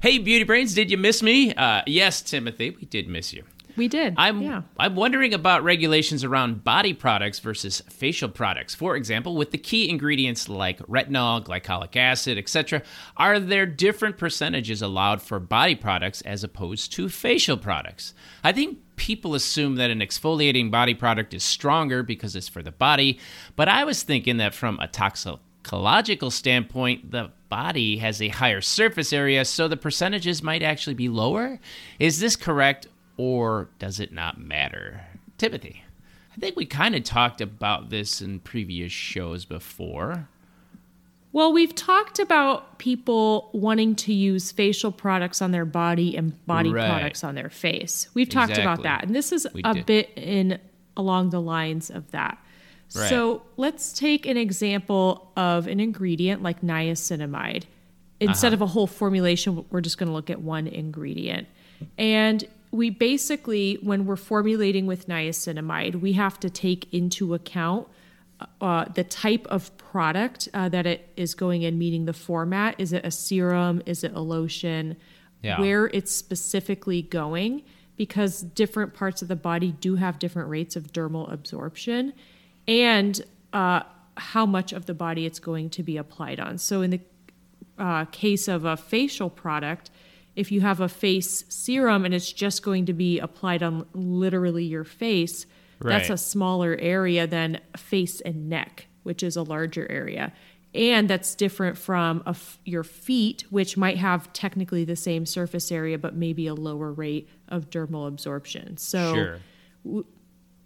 Hey, 0.00 0.18
Beauty 0.18 0.44
Brains, 0.44 0.74
did 0.74 0.90
you 0.92 0.96
miss 0.96 1.20
me? 1.22 1.52
Uh, 1.54 1.82
yes, 1.86 2.22
Timothy, 2.22 2.70
we 2.70 2.84
did 2.86 3.08
miss 3.08 3.32
you. 3.32 3.42
We 3.76 3.88
did. 3.88 4.14
I'm 4.16 4.42
yeah. 4.42 4.62
I'm 4.78 4.94
wondering 4.94 5.34
about 5.34 5.64
regulations 5.64 6.24
around 6.24 6.64
body 6.64 6.94
products 6.94 7.38
versus 7.38 7.82
facial 7.88 8.28
products. 8.28 8.74
For 8.74 8.96
example, 8.96 9.36
with 9.36 9.50
the 9.50 9.58
key 9.58 9.88
ingredients 9.88 10.48
like 10.48 10.78
retinol, 10.80 11.44
glycolic 11.44 11.96
acid, 11.96 12.38
etc., 12.38 12.82
are 13.16 13.38
there 13.38 13.66
different 13.66 14.18
percentages 14.18 14.82
allowed 14.82 15.22
for 15.22 15.38
body 15.38 15.74
products 15.74 16.20
as 16.22 16.44
opposed 16.44 16.92
to 16.92 17.08
facial 17.08 17.56
products? 17.56 18.14
I 18.42 18.52
think 18.52 18.78
people 18.96 19.34
assume 19.34 19.76
that 19.76 19.90
an 19.90 20.00
exfoliating 20.00 20.70
body 20.70 20.94
product 20.94 21.32
is 21.32 21.42
stronger 21.42 22.02
because 22.02 22.36
it's 22.36 22.48
for 22.48 22.62
the 22.62 22.72
body, 22.72 23.18
but 23.56 23.68
I 23.68 23.84
was 23.84 24.02
thinking 24.02 24.36
that 24.36 24.54
from 24.54 24.78
a 24.78 24.88
toxicological 24.88 26.30
standpoint, 26.30 27.10
the 27.10 27.30
body 27.48 27.96
has 27.96 28.20
a 28.22 28.28
higher 28.28 28.60
surface 28.60 29.12
area, 29.12 29.44
so 29.44 29.68
the 29.68 29.76
percentages 29.76 30.42
might 30.42 30.62
actually 30.62 30.94
be 30.94 31.08
lower. 31.08 31.58
Is 31.98 32.20
this 32.20 32.36
correct 32.36 32.86
or 33.20 33.68
does 33.78 34.00
it 34.00 34.12
not 34.12 34.40
matter? 34.40 35.02
Timothy, 35.36 35.82
I 36.34 36.40
think 36.40 36.56
we 36.56 36.64
kind 36.64 36.94
of 36.94 37.04
talked 37.04 37.42
about 37.42 37.90
this 37.90 38.22
in 38.22 38.40
previous 38.40 38.92
shows 38.92 39.44
before. 39.44 40.26
Well, 41.32 41.52
we've 41.52 41.74
talked 41.74 42.18
about 42.18 42.78
people 42.78 43.50
wanting 43.52 43.94
to 43.96 44.12
use 44.14 44.50
facial 44.50 44.90
products 44.90 45.42
on 45.42 45.50
their 45.50 45.66
body 45.66 46.16
and 46.16 46.44
body 46.46 46.70
Right. 46.70 46.88
products 46.88 47.22
on 47.22 47.34
their 47.34 47.50
face. 47.50 48.08
We've 48.14 48.28
talked 48.28 48.56
about 48.56 48.82
that. 48.84 49.04
And 49.04 49.14
this 49.14 49.32
is 49.32 49.46
We 49.52 49.60
a 49.64 49.74
did. 49.74 49.86
bit 49.86 50.10
in 50.16 50.58
along 50.96 51.28
the 51.30 51.40
lines 51.40 51.90
of 51.90 52.10
that. 52.12 52.38
Right. 52.96 53.08
So 53.10 53.42
let's 53.58 53.92
take 53.92 54.24
an 54.26 54.36
example 54.38 55.30
of 55.36 55.66
an 55.68 55.78
ingredient 55.78 56.42
like 56.42 56.62
niacinamide. 56.62 57.64
Instead 58.18 58.48
Uh-huh. 58.48 58.54
of 58.54 58.62
a 58.62 58.66
whole 58.72 58.86
formulation, 58.86 59.64
we're 59.70 59.80
just 59.82 59.98
going 59.98 60.08
to 60.08 60.12
look 60.14 60.30
at 60.30 60.40
one 60.40 60.66
ingredient. 60.66 61.46
And 61.98 62.44
we 62.70 62.90
basically, 62.90 63.78
when 63.82 64.06
we're 64.06 64.16
formulating 64.16 64.86
with 64.86 65.08
niacinamide, 65.08 65.96
we 66.00 66.12
have 66.12 66.38
to 66.40 66.50
take 66.50 66.92
into 66.94 67.34
account 67.34 67.88
uh, 68.60 68.84
the 68.94 69.04
type 69.04 69.46
of 69.48 69.76
product 69.76 70.48
uh, 70.54 70.68
that 70.68 70.86
it 70.86 71.08
is 71.16 71.34
going 71.34 71.62
in, 71.62 71.78
meaning 71.78 72.04
the 72.04 72.12
format. 72.12 72.74
Is 72.78 72.92
it 72.92 73.04
a 73.04 73.10
serum? 73.10 73.82
Is 73.86 74.04
it 74.04 74.12
a 74.14 74.20
lotion? 74.20 74.96
Yeah. 75.42 75.60
Where 75.60 75.86
it's 75.86 76.14
specifically 76.14 77.02
going, 77.02 77.62
because 77.96 78.42
different 78.42 78.94
parts 78.94 79.22
of 79.22 79.28
the 79.28 79.36
body 79.36 79.72
do 79.72 79.96
have 79.96 80.18
different 80.18 80.48
rates 80.48 80.76
of 80.76 80.92
dermal 80.92 81.30
absorption, 81.32 82.12
and 82.68 83.20
uh, 83.52 83.82
how 84.16 84.46
much 84.46 84.72
of 84.72 84.86
the 84.86 84.94
body 84.94 85.26
it's 85.26 85.38
going 85.38 85.70
to 85.70 85.82
be 85.82 85.96
applied 85.96 86.38
on. 86.40 86.58
So, 86.58 86.82
in 86.82 86.90
the 86.90 87.00
uh, 87.78 88.04
case 88.06 88.48
of 88.48 88.64
a 88.64 88.76
facial 88.76 89.30
product, 89.30 89.90
if 90.36 90.50
you 90.52 90.60
have 90.60 90.80
a 90.80 90.88
face 90.88 91.44
serum 91.48 92.04
and 92.04 92.14
it's 92.14 92.32
just 92.32 92.62
going 92.62 92.86
to 92.86 92.92
be 92.92 93.18
applied 93.18 93.62
on 93.62 93.86
literally 93.92 94.64
your 94.64 94.84
face, 94.84 95.46
that's 95.80 96.10
a 96.10 96.16
smaller 96.18 96.76
area 96.78 97.26
than 97.26 97.58
face 97.76 98.20
and 98.20 98.48
neck, 98.48 98.86
which 99.02 99.22
is 99.22 99.36
a 99.36 99.42
larger 99.42 99.90
area. 99.90 100.32
And 100.72 101.10
that's 101.10 101.34
different 101.34 101.76
from 101.78 102.22
a 102.26 102.30
f- 102.30 102.58
your 102.64 102.84
feet, 102.84 103.44
which 103.50 103.76
might 103.76 103.96
have 103.96 104.32
technically 104.32 104.84
the 104.84 104.94
same 104.94 105.26
surface 105.26 105.72
area, 105.72 105.98
but 105.98 106.14
maybe 106.14 106.46
a 106.46 106.54
lower 106.54 106.92
rate 106.92 107.28
of 107.48 107.70
dermal 107.70 108.06
absorption. 108.06 108.76
So 108.76 109.14
Sure. 109.84 110.04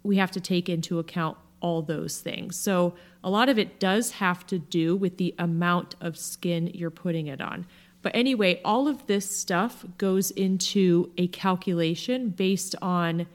we 0.03 0.17
have 0.17 0.31
to 0.31 0.39
take 0.39 0.69
into 0.69 0.99
account 0.99 1.37
all 1.61 1.81
those 1.81 2.19
things. 2.19 2.55
So 2.57 2.93
a 3.23 3.29
lot 3.29 3.49
of 3.49 3.57
it 3.57 3.79
does 3.79 4.11
have 4.11 4.45
to 4.47 4.59
do 4.59 4.95
with 4.95 5.17
the 5.17 5.33
amount 5.39 5.95
of 5.99 6.17
skin 6.17 6.67
you're 6.73 6.91
putting 6.91 7.25
it 7.27 7.41
on. 7.41 7.65
But 8.05 8.15
anyway, 8.15 8.61
all 8.63 8.87
of 8.87 9.07
this 9.07 9.27
stuff 9.35 9.83
goes 9.97 10.29
into 10.29 11.11
a 11.17 11.25
calculation 11.29 12.29
based 12.29 12.75
on 12.79 13.25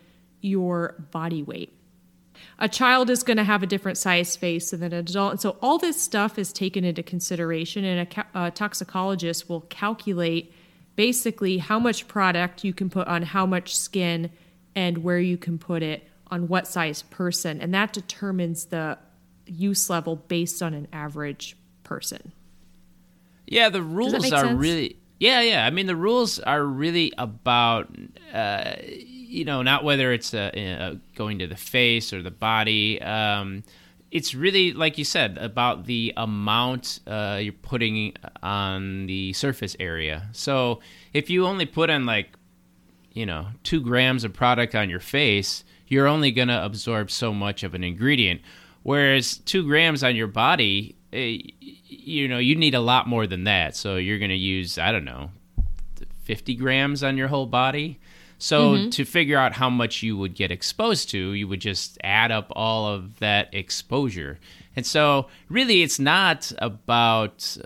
your 0.43 0.95
body 1.11 1.43
weight. 1.43 1.77
A 2.61 2.69
child 2.69 3.11
is 3.11 3.25
going 3.25 3.39
to 3.39 3.43
have 3.43 3.65
a 3.65 3.67
different 3.67 3.99
size 3.99 4.37
face 4.37 4.71
than 4.71 4.85
an 4.85 4.93
adult. 4.93 5.33
And 5.33 5.41
so 5.41 5.57
all 5.61 5.79
this 5.79 6.01
stuff 6.01 6.39
is 6.39 6.53
taken 6.53 6.85
into 6.85 7.03
consideration, 7.03 7.85
and 7.85 8.07
a, 8.17 8.47
a 8.47 8.51
toxicologist 8.53 9.49
will 9.49 9.63
calculate 9.63 10.55
basically 10.95 11.59
how 11.59 11.81
much 11.81 12.07
product 12.07 12.63
you 12.63 12.73
can 12.73 12.89
put 12.89 13.09
on 13.09 13.23
how 13.23 13.47
much 13.47 13.77
skin 13.77 14.31
and 14.77 14.99
where 14.99 15.19
you 15.19 15.37
can 15.37 15.59
put 15.59 15.83
it 15.83 16.07
on 16.29 16.47
what 16.47 16.69
size 16.69 17.03
person. 17.03 17.61
And 17.61 17.75
that 17.75 17.93
determines 17.93 18.67
the 18.67 18.99
use 19.47 19.91
level 19.91 20.15
based 20.15 20.63
on 20.63 20.75
an 20.75 20.87
average 20.93 21.57
person. 21.83 22.31
Yeah, 23.51 23.69
the 23.69 23.83
rules 23.83 24.15
are 24.15 24.21
sense? 24.21 24.59
really. 24.59 24.97
Yeah, 25.19 25.43
yeah. 25.43 25.67
I 25.67 25.71
mean, 25.71 25.87
the 25.87 25.97
rules 25.97 26.39
are 26.39 26.65
really 26.65 27.13
about, 27.19 27.95
uh, 28.33 28.77
you 28.81 29.45
know, 29.45 29.61
not 29.61 29.85
whether 29.85 30.13
it's 30.15 30.33
uh, 30.33 30.51
uh, 30.57 30.95
going 31.15 31.41
to 31.41 31.47
the 31.47 31.57
face 31.57 32.15
or 32.15 32.23
the 32.23 32.31
body. 32.31 33.03
Um, 33.03 33.65
it's 34.11 34.35
really, 34.35 34.73
like 34.73 34.97
you 34.97 35.05
said, 35.05 35.37
about 35.37 35.85
the 35.85 36.15
amount 36.17 37.01
uh, 37.07 37.39
you're 37.43 37.53
putting 37.53 38.15
on 38.43 39.07
the 39.07 39.33
surface 39.35 39.77
area. 39.79 40.29
So 40.33 40.81
if 41.13 41.29
you 41.29 41.45
only 41.45 41.67
put 41.67 41.91
on 41.91 42.07
like, 42.07 42.31
you 43.13 43.27
know, 43.27 43.49
two 43.63 43.81
grams 43.81 44.25
of 44.25 44.33
product 44.33 44.75
on 44.75 44.89
your 44.89 45.01
face, 45.01 45.65
you're 45.89 46.07
only 46.07 46.31
going 46.31 46.49
to 46.49 46.65
absorb 46.65 47.11
so 47.11 47.35
much 47.35 47.63
of 47.63 47.75
an 47.75 47.85
ingredient. 47.85 48.41
Whereas 48.85 49.39
two 49.39 49.65
grams 49.65 50.03
on 50.03 50.17
your 50.17 50.29
body, 50.29 50.97
eh, 51.13 51.39
you 51.91 52.29
know, 52.29 52.39
you 52.39 52.55
need 52.55 52.75
a 52.75 52.81
lot 52.81 53.09
more 53.09 53.27
than 53.27 53.45
that. 53.45 53.77
So 53.77 53.97
you're 53.97 54.19
going 54.19 54.31
to 54.31 54.37
use, 54.37 54.79
I 54.79 54.93
don't 54.93 55.05
know, 55.05 55.31
50 56.23 56.55
grams 56.55 57.03
on 57.03 57.17
your 57.17 57.29
whole 57.29 57.47
body. 57.47 57.99
So 58.39 58.89
to 58.89 59.05
figure 59.05 59.37
out 59.37 59.53
how 59.53 59.69
much 59.69 60.03
you 60.03 60.17
would 60.17 60.35
get 60.35 60.51
exposed 60.51 61.11
to, 61.11 61.33
you 61.33 61.47
would 61.47 61.61
just 61.61 61.99
add 62.03 62.33
up 62.33 62.51
all 62.57 62.87
of 62.87 63.19
that 63.19 63.53
exposure. 63.53 64.39
And 64.75 64.87
so 64.87 65.29
really 65.51 65.83
it's 65.83 65.99
not 65.99 66.51
about 66.57 67.59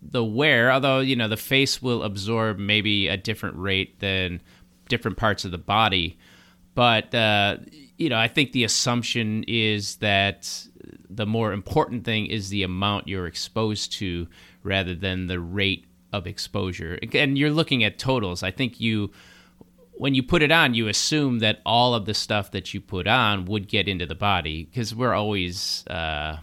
the 0.00 0.24
wear, 0.24 0.72
although, 0.72 1.00
you 1.00 1.16
know, 1.16 1.28
the 1.28 1.36
face 1.36 1.82
will 1.82 2.02
absorb 2.02 2.58
maybe 2.58 3.08
a 3.08 3.18
different 3.18 3.58
rate 3.58 4.00
than 4.00 4.40
different 4.88 5.18
parts 5.18 5.44
of 5.44 5.50
the 5.50 5.58
body. 5.58 6.16
But, 6.74 7.14
uh, 7.14 7.58
you 7.98 8.08
know, 8.08 8.18
I 8.18 8.28
think 8.28 8.52
the 8.52 8.64
assumption 8.64 9.44
is 9.46 9.96
that 9.96 10.66
the 11.08 11.26
more 11.26 11.52
important 11.52 12.04
thing 12.04 12.26
is 12.26 12.48
the 12.48 12.62
amount 12.62 13.08
you're 13.08 13.26
exposed 13.26 13.92
to 13.92 14.28
rather 14.62 14.94
than 14.94 15.26
the 15.26 15.40
rate 15.40 15.84
of 16.12 16.26
exposure. 16.26 16.98
And 17.12 17.36
you're 17.36 17.50
looking 17.50 17.84
at 17.84 17.98
totals. 17.98 18.42
I 18.42 18.50
think 18.50 18.80
you, 18.80 19.12
when 19.92 20.14
you 20.14 20.22
put 20.22 20.42
it 20.42 20.52
on, 20.52 20.74
you 20.74 20.88
assume 20.88 21.40
that 21.40 21.60
all 21.66 21.94
of 21.94 22.06
the 22.06 22.14
stuff 22.14 22.50
that 22.52 22.74
you 22.74 22.80
put 22.80 23.06
on 23.06 23.44
would 23.46 23.68
get 23.68 23.88
into 23.88 24.06
the 24.06 24.14
body 24.14 24.64
because 24.64 24.94
we're 24.94 25.14
always 25.14 25.84
uh, 25.88 26.38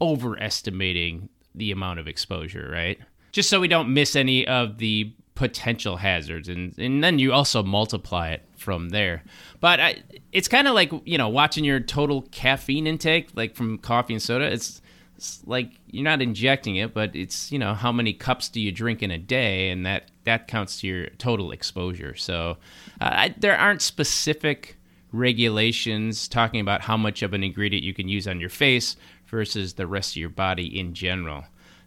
overestimating 0.00 1.28
the 1.54 1.70
amount 1.70 2.00
of 2.00 2.08
exposure, 2.08 2.68
right? 2.72 2.98
Just 3.32 3.48
so 3.48 3.60
we 3.60 3.68
don't 3.68 3.92
miss 3.92 4.16
any 4.16 4.46
of 4.46 4.78
the 4.78 5.12
potential 5.34 5.96
hazards, 5.96 6.48
and 6.48 6.76
and 6.78 7.02
then 7.02 7.18
you 7.18 7.32
also 7.32 7.62
multiply 7.62 8.30
it 8.30 8.42
from 8.56 8.90
there. 8.90 9.22
But 9.60 9.80
I, 9.80 10.02
it's 10.32 10.48
kind 10.48 10.68
of 10.68 10.74
like 10.74 10.92
you 11.04 11.18
know 11.18 11.28
watching 11.28 11.64
your 11.64 11.80
total 11.80 12.22
caffeine 12.30 12.86
intake, 12.86 13.30
like 13.34 13.54
from 13.54 13.78
coffee 13.78 14.14
and 14.14 14.22
soda. 14.22 14.46
It's 14.46 14.80
it's 15.16 15.42
like 15.46 15.70
you're 15.86 16.04
not 16.04 16.22
injecting 16.22 16.76
it, 16.76 16.94
but 16.94 17.14
it's 17.14 17.50
you 17.50 17.58
know 17.58 17.74
how 17.74 17.92
many 17.92 18.12
cups 18.12 18.48
do 18.48 18.60
you 18.60 18.72
drink 18.72 19.02
in 19.02 19.10
a 19.10 19.18
day, 19.18 19.70
and 19.70 19.84
that 19.86 20.10
that 20.24 20.48
counts 20.48 20.80
to 20.80 20.86
your 20.86 21.06
total 21.18 21.52
exposure. 21.52 22.14
So 22.14 22.56
uh, 23.00 23.10
I, 23.12 23.34
there 23.36 23.56
aren't 23.56 23.82
specific 23.82 24.76
regulations 25.12 26.26
talking 26.26 26.60
about 26.60 26.80
how 26.80 26.96
much 26.96 27.22
of 27.22 27.32
an 27.32 27.44
ingredient 27.44 27.84
you 27.84 27.94
can 27.94 28.08
use 28.08 28.26
on 28.26 28.40
your 28.40 28.48
face 28.48 28.96
versus 29.26 29.74
the 29.74 29.86
rest 29.86 30.12
of 30.12 30.16
your 30.16 30.28
body 30.28 30.78
in 30.78 30.92
general. 30.92 31.44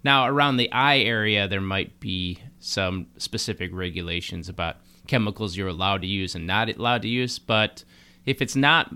Now, 0.07 0.25
around 0.25 0.55
the 0.55 0.71
eye 0.71 0.99
area, 0.99 1.49
there 1.49 1.59
might 1.59 1.99
be 1.99 2.39
some 2.61 3.07
specific 3.17 3.71
regulations 3.73 4.47
about 4.47 4.77
chemicals 5.05 5.57
you're 5.57 5.67
allowed 5.67 5.99
to 6.03 6.07
use 6.07 6.33
and 6.33 6.47
not 6.47 6.69
allowed 6.69 7.01
to 7.01 7.09
use, 7.09 7.39
but 7.39 7.83
if 8.25 8.41
it's 8.41 8.55
not 8.55 8.95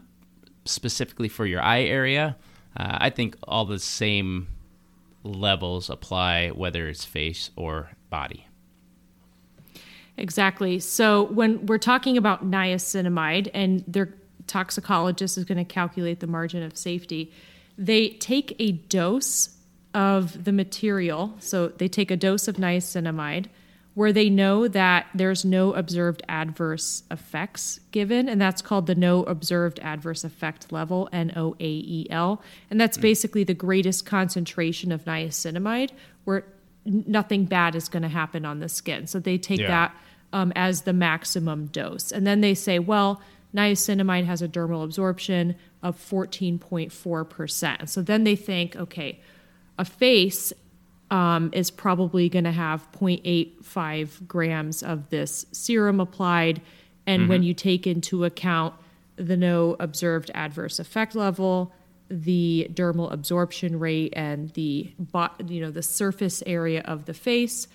specifically 0.64 1.28
for 1.28 1.46
your 1.46 1.62
eye 1.62 1.82
area, 1.82 2.38
uh, 2.78 2.98
I 3.02 3.10
think 3.10 3.36
all 3.44 3.66
the 3.66 3.78
same 3.78 4.48
levels 5.22 5.90
apply 5.90 6.52
whether 6.52 6.88
it's 6.88 7.04
face 7.04 7.52
or 7.58 7.92
body. 8.10 8.48
Exactly. 10.16 10.80
So 10.80 11.24
when 11.24 11.66
we're 11.66 11.78
talking 11.78 12.16
about 12.16 12.50
niacinamide 12.50 13.52
and 13.54 13.84
their 13.86 14.14
toxicologist 14.48 15.38
is 15.38 15.44
going 15.44 15.58
to 15.58 15.66
calculate 15.66 16.22
the 16.22 16.28
margin 16.28 16.64
of 16.64 16.78
safety, 16.78 17.34
they 17.78 18.12
take 18.12 18.56
a 18.60 18.72
dose 18.72 19.58
of 19.94 20.44
the 20.46 20.52
material. 20.52 21.36
So 21.40 21.68
they 21.70 21.88
take 21.88 22.12
a 22.12 22.18
dose 22.18 22.48
of 22.48 22.56
niacinamide, 22.58 23.48
where 23.94 24.14
they 24.14 24.30
know 24.30 24.70
that 24.70 25.08
there's 25.14 25.44
no 25.44 25.74
observed 25.74 26.24
adverse 26.30 27.04
effects 27.12 27.82
given, 27.92 28.30
and 28.30 28.40
that's 28.40 28.62
called 28.62 28.88
the 28.88 28.96
no 28.96 29.24
observed 29.24 29.80
adverse 29.82 30.24
effect 30.24 30.72
level, 30.72 31.10
NOAEL. 31.12 32.40
And 32.70 32.80
that's 32.80 32.98
basically 32.98 33.44
the 33.44 33.54
greatest 33.54 34.06
concentration 34.06 34.94
of 34.94 35.04
niacinamide 35.04 35.90
where 36.24 36.46
nothing 36.86 37.44
bad 37.46 37.76
is 37.76 37.90
going 37.90 38.04
to 38.04 38.10
happen 38.10 38.46
on 38.46 38.60
the 38.60 38.70
skin. 38.70 39.08
So 39.08 39.20
they 39.20 39.38
take 39.38 39.60
Yeah. 39.60 39.68
that 39.68 39.96
um, 40.32 40.54
as 40.56 40.84
the 40.84 40.94
maximum 40.94 41.66
dose. 41.66 42.14
And 42.14 42.26
then 42.26 42.40
they 42.40 42.54
say, 42.54 42.80
well, 42.80 43.22
niacinamide 43.54 44.24
has 44.24 44.42
a 44.42 44.48
dermal 44.48 44.86
absorption 44.86 45.56
of 45.84 45.98
14.4%. 45.98 47.90
So 47.90 48.02
then 48.02 48.24
they 48.24 48.36
think, 48.36 48.76
okay, 48.76 49.20
a 49.82 49.86
face 49.86 50.54
um, 51.10 51.50
is 51.54 51.72
probably 51.72 52.30
going 52.30 52.46
to 52.46 52.52
have 52.52 52.90
0.85 52.94 54.28
grams 54.28 54.84
of 54.84 55.10
this 55.10 55.48
serum 55.52 56.00
applied. 56.00 56.62
And 57.08 57.28
when 57.28 57.42
you 57.42 57.56
take 57.56 57.88
into 57.88 58.24
account 58.24 58.76
the 59.16 59.36
no 59.36 59.76
observed 59.80 60.30
adverse 60.36 60.78
effect 60.78 61.16
level, 61.16 61.74
the 62.10 62.68
dermal 62.72 63.12
absorption 63.12 63.80
rate, 63.80 64.14
and 64.16 64.52
the 64.52 64.94
you 65.48 65.62
know 65.62 65.72
the 65.72 65.82
surface 65.82 66.44
area 66.46 66.82
of 66.86 67.06
the 67.06 67.14
face, 67.14 67.68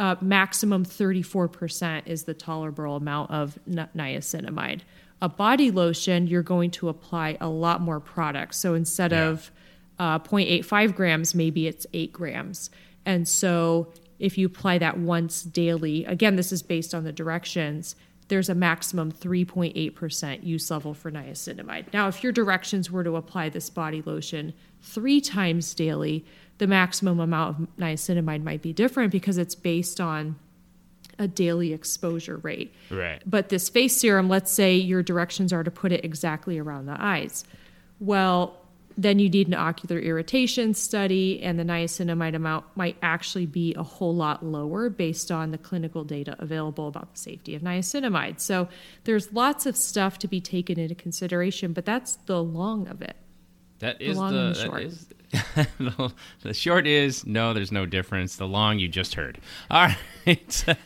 uh, 0.00 0.16
maximum 0.20 0.84
34% 0.84 2.02
is 2.06 2.24
the 2.24 2.34
tolerable 2.34 2.96
amount 2.96 3.30
of 3.30 3.56
ni- 3.66 3.86
niacinamide. 3.96 4.80
A 5.22 5.28
body 5.28 5.70
lotion, 5.70 6.26
you're 6.26 6.42
going 6.42 6.72
to 6.72 6.88
apply 6.88 7.38
a 7.40 7.48
lot 7.48 7.80
more 7.80 8.00
product. 8.00 8.56
So 8.56 8.74
instead 8.74 9.12
of 9.12 9.50
uh, 9.98 10.18
0.85 10.18 10.94
grams, 10.94 11.34
maybe 11.34 11.66
it's 11.66 11.86
8 11.92 12.12
grams. 12.12 12.70
And 13.04 13.26
so 13.26 13.92
if 14.18 14.36
you 14.38 14.46
apply 14.46 14.78
that 14.78 14.98
once 14.98 15.42
daily, 15.42 16.04
again, 16.04 16.36
this 16.36 16.52
is 16.52 16.62
based 16.62 16.94
on 16.94 17.04
the 17.04 17.12
directions, 17.12 17.96
there's 18.28 18.48
a 18.48 18.54
maximum 18.54 19.12
3.8% 19.12 20.44
use 20.44 20.70
level 20.70 20.94
for 20.94 21.10
niacinamide. 21.10 21.92
Now, 21.92 22.08
if 22.08 22.22
your 22.22 22.32
directions 22.32 22.90
were 22.90 23.04
to 23.04 23.16
apply 23.16 23.50
this 23.50 23.70
body 23.70 24.02
lotion 24.04 24.52
three 24.82 25.20
times 25.20 25.74
daily, 25.74 26.24
the 26.58 26.66
maximum 26.66 27.20
amount 27.20 27.60
of 27.60 27.68
niacinamide 27.78 28.42
might 28.42 28.62
be 28.62 28.72
different 28.72 29.12
because 29.12 29.38
it's 29.38 29.54
based 29.54 30.00
on 30.00 30.36
a 31.18 31.28
daily 31.28 31.72
exposure 31.72 32.38
rate. 32.38 32.74
Right. 32.90 33.22
But 33.24 33.48
this 33.48 33.68
face 33.68 33.96
serum, 33.96 34.28
let's 34.28 34.50
say 34.50 34.74
your 34.74 35.02
directions 35.02 35.52
are 35.52 35.62
to 35.62 35.70
put 35.70 35.92
it 35.92 36.04
exactly 36.04 36.58
around 36.58 36.86
the 36.86 36.96
eyes. 36.98 37.44
Well, 38.00 38.58
then 38.96 39.18
you 39.18 39.28
need 39.28 39.48
an 39.48 39.54
ocular 39.54 40.00
irritation 40.00 40.72
study, 40.74 41.42
and 41.42 41.58
the 41.58 41.64
niacinamide 41.64 42.34
amount 42.34 42.64
might 42.76 42.96
actually 43.02 43.46
be 43.46 43.74
a 43.74 43.82
whole 43.82 44.14
lot 44.14 44.44
lower 44.44 44.88
based 44.88 45.30
on 45.30 45.50
the 45.50 45.58
clinical 45.58 46.02
data 46.04 46.34
available 46.38 46.88
about 46.88 47.12
the 47.12 47.18
safety 47.18 47.54
of 47.54 47.62
niacinamide. 47.62 48.40
So 48.40 48.68
there's 49.04 49.32
lots 49.32 49.66
of 49.66 49.76
stuff 49.76 50.18
to 50.20 50.28
be 50.28 50.40
taken 50.40 50.78
into 50.78 50.94
consideration, 50.94 51.72
but 51.72 51.84
that's 51.84 52.16
the 52.26 52.42
long 52.42 52.88
of 52.88 53.02
it. 53.02 53.16
That 53.80 54.00
is 54.00 54.16
long 54.16 54.32
the, 54.32 54.38
and 54.38 54.54
the 54.54 54.64
short. 54.64 54.82
is- 54.82 55.06
the, 55.78 56.12
the 56.42 56.54
short 56.54 56.86
is 56.86 57.26
no, 57.26 57.52
there's 57.52 57.72
no 57.72 57.84
difference. 57.84 58.36
The 58.36 58.46
long 58.46 58.78
you 58.78 58.88
just 58.88 59.14
heard. 59.14 59.38
All 59.70 59.88
right. 60.26 60.64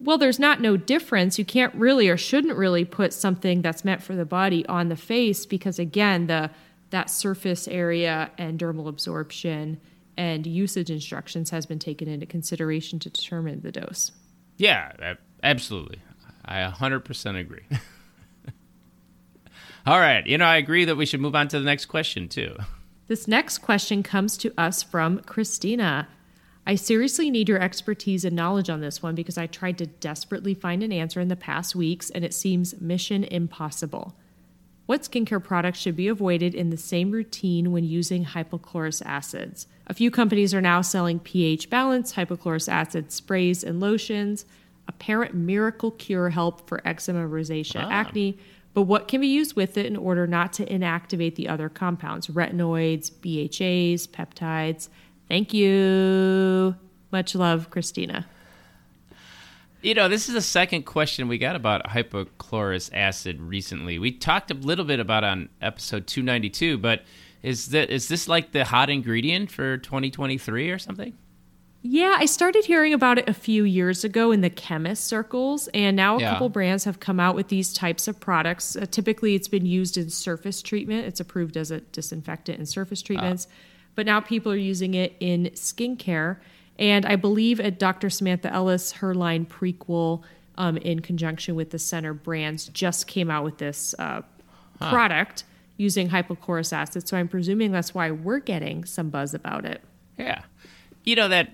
Well, 0.00 0.16
there's 0.16 0.38
not 0.38 0.60
no 0.60 0.76
difference. 0.76 1.38
You 1.38 1.44
can't 1.44 1.74
really 1.74 2.08
or 2.08 2.16
shouldn't 2.16 2.56
really 2.56 2.84
put 2.84 3.12
something 3.12 3.62
that's 3.62 3.84
meant 3.84 4.02
for 4.02 4.14
the 4.14 4.24
body 4.24 4.64
on 4.66 4.88
the 4.88 4.96
face 4.96 5.44
because 5.44 5.78
again, 5.78 6.28
the 6.28 6.50
that 6.90 7.10
surface 7.10 7.68
area 7.68 8.30
and 8.38 8.58
dermal 8.58 8.88
absorption 8.88 9.80
and 10.16 10.46
usage 10.46 10.90
instructions 10.90 11.50
has 11.50 11.64
been 11.66 11.78
taken 11.78 12.08
into 12.08 12.26
consideration 12.26 12.98
to 12.98 13.10
determine 13.10 13.60
the 13.60 13.72
dose. 13.72 14.10
yeah, 14.56 15.14
absolutely. 15.42 16.00
I 16.44 16.62
100% 16.70 17.38
agree. 17.38 17.64
All 19.86 20.00
right. 20.00 20.26
You 20.26 20.38
know, 20.38 20.44
I 20.44 20.56
agree 20.56 20.84
that 20.86 20.96
we 20.96 21.06
should 21.06 21.20
move 21.20 21.34
on 21.34 21.48
to 21.48 21.58
the 21.58 21.64
next 21.64 21.86
question 21.86 22.28
too. 22.28 22.56
This 23.06 23.28
next 23.28 23.58
question 23.58 24.02
comes 24.02 24.36
to 24.38 24.52
us 24.58 24.82
from 24.82 25.20
Christina. 25.20 26.08
I 26.66 26.74
seriously 26.74 27.30
need 27.30 27.48
your 27.48 27.60
expertise 27.60 28.24
and 28.24 28.36
knowledge 28.36 28.68
on 28.68 28.80
this 28.80 29.02
one 29.02 29.14
because 29.14 29.38
I 29.38 29.46
tried 29.46 29.78
to 29.78 29.86
desperately 29.86 30.52
find 30.52 30.82
an 30.82 30.92
answer 30.92 31.20
in 31.20 31.28
the 31.28 31.36
past 31.36 31.74
weeks 31.74 32.10
and 32.10 32.24
it 32.24 32.34
seems 32.34 32.78
mission 32.80 33.24
impossible. 33.24 34.14
What 34.88 35.02
skincare 35.02 35.44
products 35.44 35.78
should 35.78 35.96
be 35.96 36.08
avoided 36.08 36.54
in 36.54 36.70
the 36.70 36.78
same 36.78 37.10
routine 37.10 37.72
when 37.72 37.84
using 37.84 38.24
hypochlorous 38.24 39.02
acids? 39.04 39.66
A 39.86 39.92
few 39.92 40.10
companies 40.10 40.54
are 40.54 40.62
now 40.62 40.80
selling 40.80 41.18
pH 41.18 41.68
balanced 41.68 42.14
hypochlorous 42.14 42.72
acid 42.72 43.12
sprays 43.12 43.62
and 43.62 43.80
lotions, 43.80 44.46
apparent 44.88 45.34
miracle 45.34 45.90
cure 45.90 46.30
help 46.30 46.66
for 46.66 46.80
eczema, 46.88 47.28
rosacea, 47.28 47.82
Ah. 47.84 47.90
acne. 47.90 48.38
But 48.72 48.84
what 48.84 49.08
can 49.08 49.20
be 49.20 49.26
used 49.26 49.56
with 49.56 49.76
it 49.76 49.84
in 49.84 49.94
order 49.94 50.26
not 50.26 50.54
to 50.54 50.64
inactivate 50.64 51.34
the 51.34 51.50
other 51.50 51.68
compounds? 51.68 52.28
Retinoids, 52.28 53.10
BHAs, 53.10 54.06
peptides. 54.06 54.88
Thank 55.28 55.52
you. 55.52 56.76
Much 57.12 57.34
love, 57.34 57.68
Christina. 57.68 58.24
You 59.80 59.94
know, 59.94 60.08
this 60.08 60.28
is 60.28 60.34
the 60.34 60.40
second 60.42 60.82
question 60.84 61.28
we 61.28 61.38
got 61.38 61.54
about 61.54 61.84
hypochlorous 61.86 62.90
acid 62.92 63.40
recently. 63.40 63.98
We 63.98 64.10
talked 64.10 64.50
a 64.50 64.54
little 64.54 64.84
bit 64.84 64.98
about 64.98 65.22
it 65.22 65.28
on 65.28 65.48
episode 65.62 66.08
292, 66.08 66.78
but 66.78 67.02
is 67.44 67.68
that 67.68 67.88
is 67.90 68.08
this 68.08 68.26
like 68.26 68.50
the 68.50 68.64
hot 68.64 68.90
ingredient 68.90 69.52
for 69.52 69.76
2023 69.78 70.70
or 70.70 70.78
something? 70.80 71.16
Yeah, 71.82 72.16
I 72.18 72.26
started 72.26 72.64
hearing 72.64 72.92
about 72.92 73.18
it 73.18 73.28
a 73.28 73.32
few 73.32 73.62
years 73.62 74.02
ago 74.02 74.32
in 74.32 74.40
the 74.40 74.50
chemist 74.50 75.04
circles, 75.04 75.68
and 75.72 75.96
now 75.96 76.16
a 76.16 76.20
Yeah. 76.20 76.30
couple 76.30 76.48
brands 76.48 76.82
have 76.82 76.98
come 76.98 77.20
out 77.20 77.36
with 77.36 77.46
these 77.46 77.72
types 77.72 78.08
of 78.08 78.18
products. 78.18 78.74
Uh, 78.74 78.84
typically, 78.90 79.36
it's 79.36 79.46
been 79.46 79.64
used 79.64 79.96
in 79.96 80.10
surface 80.10 80.60
treatment, 80.60 81.06
it's 81.06 81.20
approved 81.20 81.56
as 81.56 81.70
a 81.70 81.80
disinfectant 81.80 82.58
in 82.58 82.66
surface 82.66 83.00
treatments, 83.00 83.46
but 83.94 84.06
now 84.06 84.18
people 84.18 84.50
are 84.50 84.56
using 84.56 84.94
it 84.94 85.14
in 85.20 85.44
skincare. 85.54 86.38
And 86.78 87.04
I 87.06 87.16
believe 87.16 87.60
at 87.60 87.78
Dr. 87.78 88.08
Samantha 88.08 88.52
Ellis, 88.52 88.92
her 88.92 89.14
line 89.14 89.46
Prequel, 89.46 90.22
um, 90.56 90.76
in 90.78 91.00
conjunction 91.00 91.54
with 91.54 91.70
the 91.70 91.78
Center 91.78 92.12
brands, 92.12 92.66
just 92.68 93.06
came 93.06 93.30
out 93.30 93.44
with 93.44 93.58
this 93.58 93.94
uh, 93.98 94.22
product 94.80 95.44
using 95.76 96.10
hypochlorous 96.10 96.72
acid. 96.72 97.08
So 97.08 97.16
I'm 97.16 97.28
presuming 97.28 97.72
that's 97.72 97.94
why 97.94 98.10
we're 98.10 98.40
getting 98.40 98.84
some 98.84 99.10
buzz 99.10 99.34
about 99.34 99.64
it. 99.64 99.80
Yeah. 100.18 100.42
You 101.04 101.16
know 101.16 101.28
that 101.28 101.50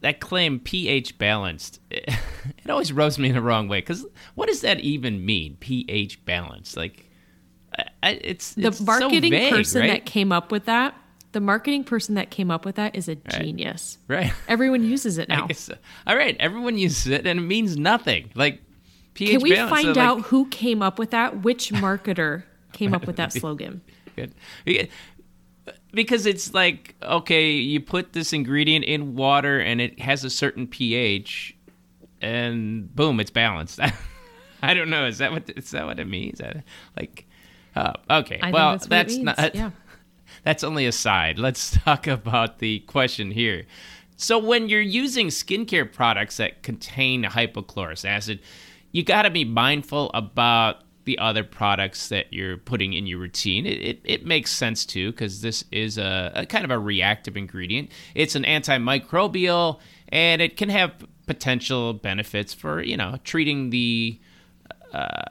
that 0.00 0.20
claim 0.20 0.60
pH 0.60 1.18
balanced. 1.18 1.80
It, 2.58 2.70
always 2.70 2.92
rubs 2.92 3.18
me 3.18 3.30
in 3.30 3.34
the 3.34 3.40
wrong 3.40 3.68
way 3.68 3.80
cuz 3.80 4.04
what 4.34 4.48
does 4.48 4.60
that 4.62 4.80
even 4.80 5.24
mean? 5.24 5.56
pH 5.60 6.24
balanced. 6.26 6.76
Like 6.76 7.10
I, 8.02 8.10
it's 8.22 8.54
the 8.54 8.68
it's 8.68 8.78
so 8.78 8.84
marketing 8.84 9.30
vague, 9.30 9.52
person 9.52 9.80
right? 9.80 9.90
that 9.90 10.06
came 10.06 10.30
up 10.30 10.52
with 10.52 10.66
that 10.66 10.94
the 11.34 11.40
marketing 11.40 11.84
person 11.84 12.14
that 12.14 12.30
came 12.30 12.50
up 12.50 12.64
with 12.64 12.76
that 12.76 12.94
is 12.94 13.08
a 13.08 13.16
genius 13.16 13.98
right. 14.08 14.32
everyone 14.48 14.84
uses 14.84 15.18
it 15.18 15.28
now 15.28 15.48
so. 15.52 15.74
All 16.06 16.16
right, 16.16 16.36
everyone 16.38 16.78
uses 16.78 17.08
it 17.08 17.26
and 17.26 17.40
it 17.40 17.42
means 17.42 17.76
nothing. 17.76 18.30
Like 18.34 18.62
pH 19.14 19.30
can 19.32 19.42
we 19.42 19.50
balanced, 19.50 19.74
find 19.74 19.94
so, 19.94 20.00
like, 20.00 20.08
out 20.08 20.20
who 20.22 20.46
came 20.46 20.80
up 20.80 20.98
with 20.98 21.10
that 21.10 21.42
which 21.42 21.70
marketer 21.72 22.44
came 22.72 22.94
up 22.94 23.06
with 23.06 23.16
that 23.16 23.32
slogan 23.40 23.82
Good. 24.16 24.32
Because 25.92 26.26
it's 26.26 26.54
like, 26.54 26.94
okay, 27.02 27.50
you 27.50 27.80
put 27.80 28.12
this 28.12 28.32
ingredient 28.32 28.84
in 28.84 29.14
water 29.14 29.58
and 29.60 29.80
it 29.80 29.98
has 30.00 30.24
a 30.24 30.30
certain 30.30 30.66
pH, 30.66 31.56
and 32.20 32.94
boom, 32.94 33.20
it's 33.20 33.30
balanced. 33.30 33.80
I 34.62 34.74
don't 34.74 34.90
know. 34.90 35.06
Is 35.06 35.18
that 35.18 35.32
what 35.32 35.50
is 35.56 35.70
that 35.72 35.86
what 35.86 35.98
it 35.98 36.06
means? 36.06 36.40
Like, 36.96 37.26
uh, 37.76 37.92
okay. 38.10 38.38
i 38.42 38.50
well, 38.50 38.78
that's, 38.78 38.88
what 38.88 39.08
it 39.08 39.22
not. 39.22 39.54
yeah 39.54 39.70
That's 40.44 40.62
only 40.62 40.86
a 40.86 40.92
side. 40.92 41.38
Let's 41.38 41.78
talk 41.84 42.06
about 42.06 42.58
the 42.58 42.80
question 42.80 43.30
here. 43.30 43.66
So, 44.16 44.38
when 44.38 44.68
you're 44.68 44.80
using 44.80 45.28
skincare 45.28 45.90
products 45.90 46.36
that 46.36 46.62
contain 46.62 47.24
hypochlorous 47.24 48.04
acid, 48.04 48.40
you 48.92 49.02
got 49.02 49.22
to 49.22 49.30
be 49.30 49.44
mindful 49.44 50.10
about 50.14 50.82
the 51.04 51.18
other 51.18 51.44
products 51.44 52.08
that 52.08 52.32
you're 52.32 52.56
putting 52.56 52.92
in 52.92 53.06
your 53.06 53.18
routine. 53.18 53.66
It, 53.66 53.80
it, 53.80 54.00
it 54.04 54.26
makes 54.26 54.50
sense 54.50 54.86
too, 54.86 55.10
because 55.10 55.40
this 55.42 55.64
is 55.72 55.98
a, 55.98 56.32
a 56.34 56.46
kind 56.46 56.64
of 56.64 56.70
a 56.70 56.78
reactive 56.78 57.36
ingredient. 57.36 57.90
It's 58.14 58.34
an 58.36 58.44
antimicrobial, 58.44 59.80
and 60.10 60.40
it 60.40 60.56
can 60.56 60.68
have 60.68 60.92
potential 61.26 61.92
benefits 61.92 62.54
for, 62.54 62.82
you 62.82 62.96
know, 62.96 63.18
treating 63.24 63.70
the 63.70 64.20
uh, 64.92 65.24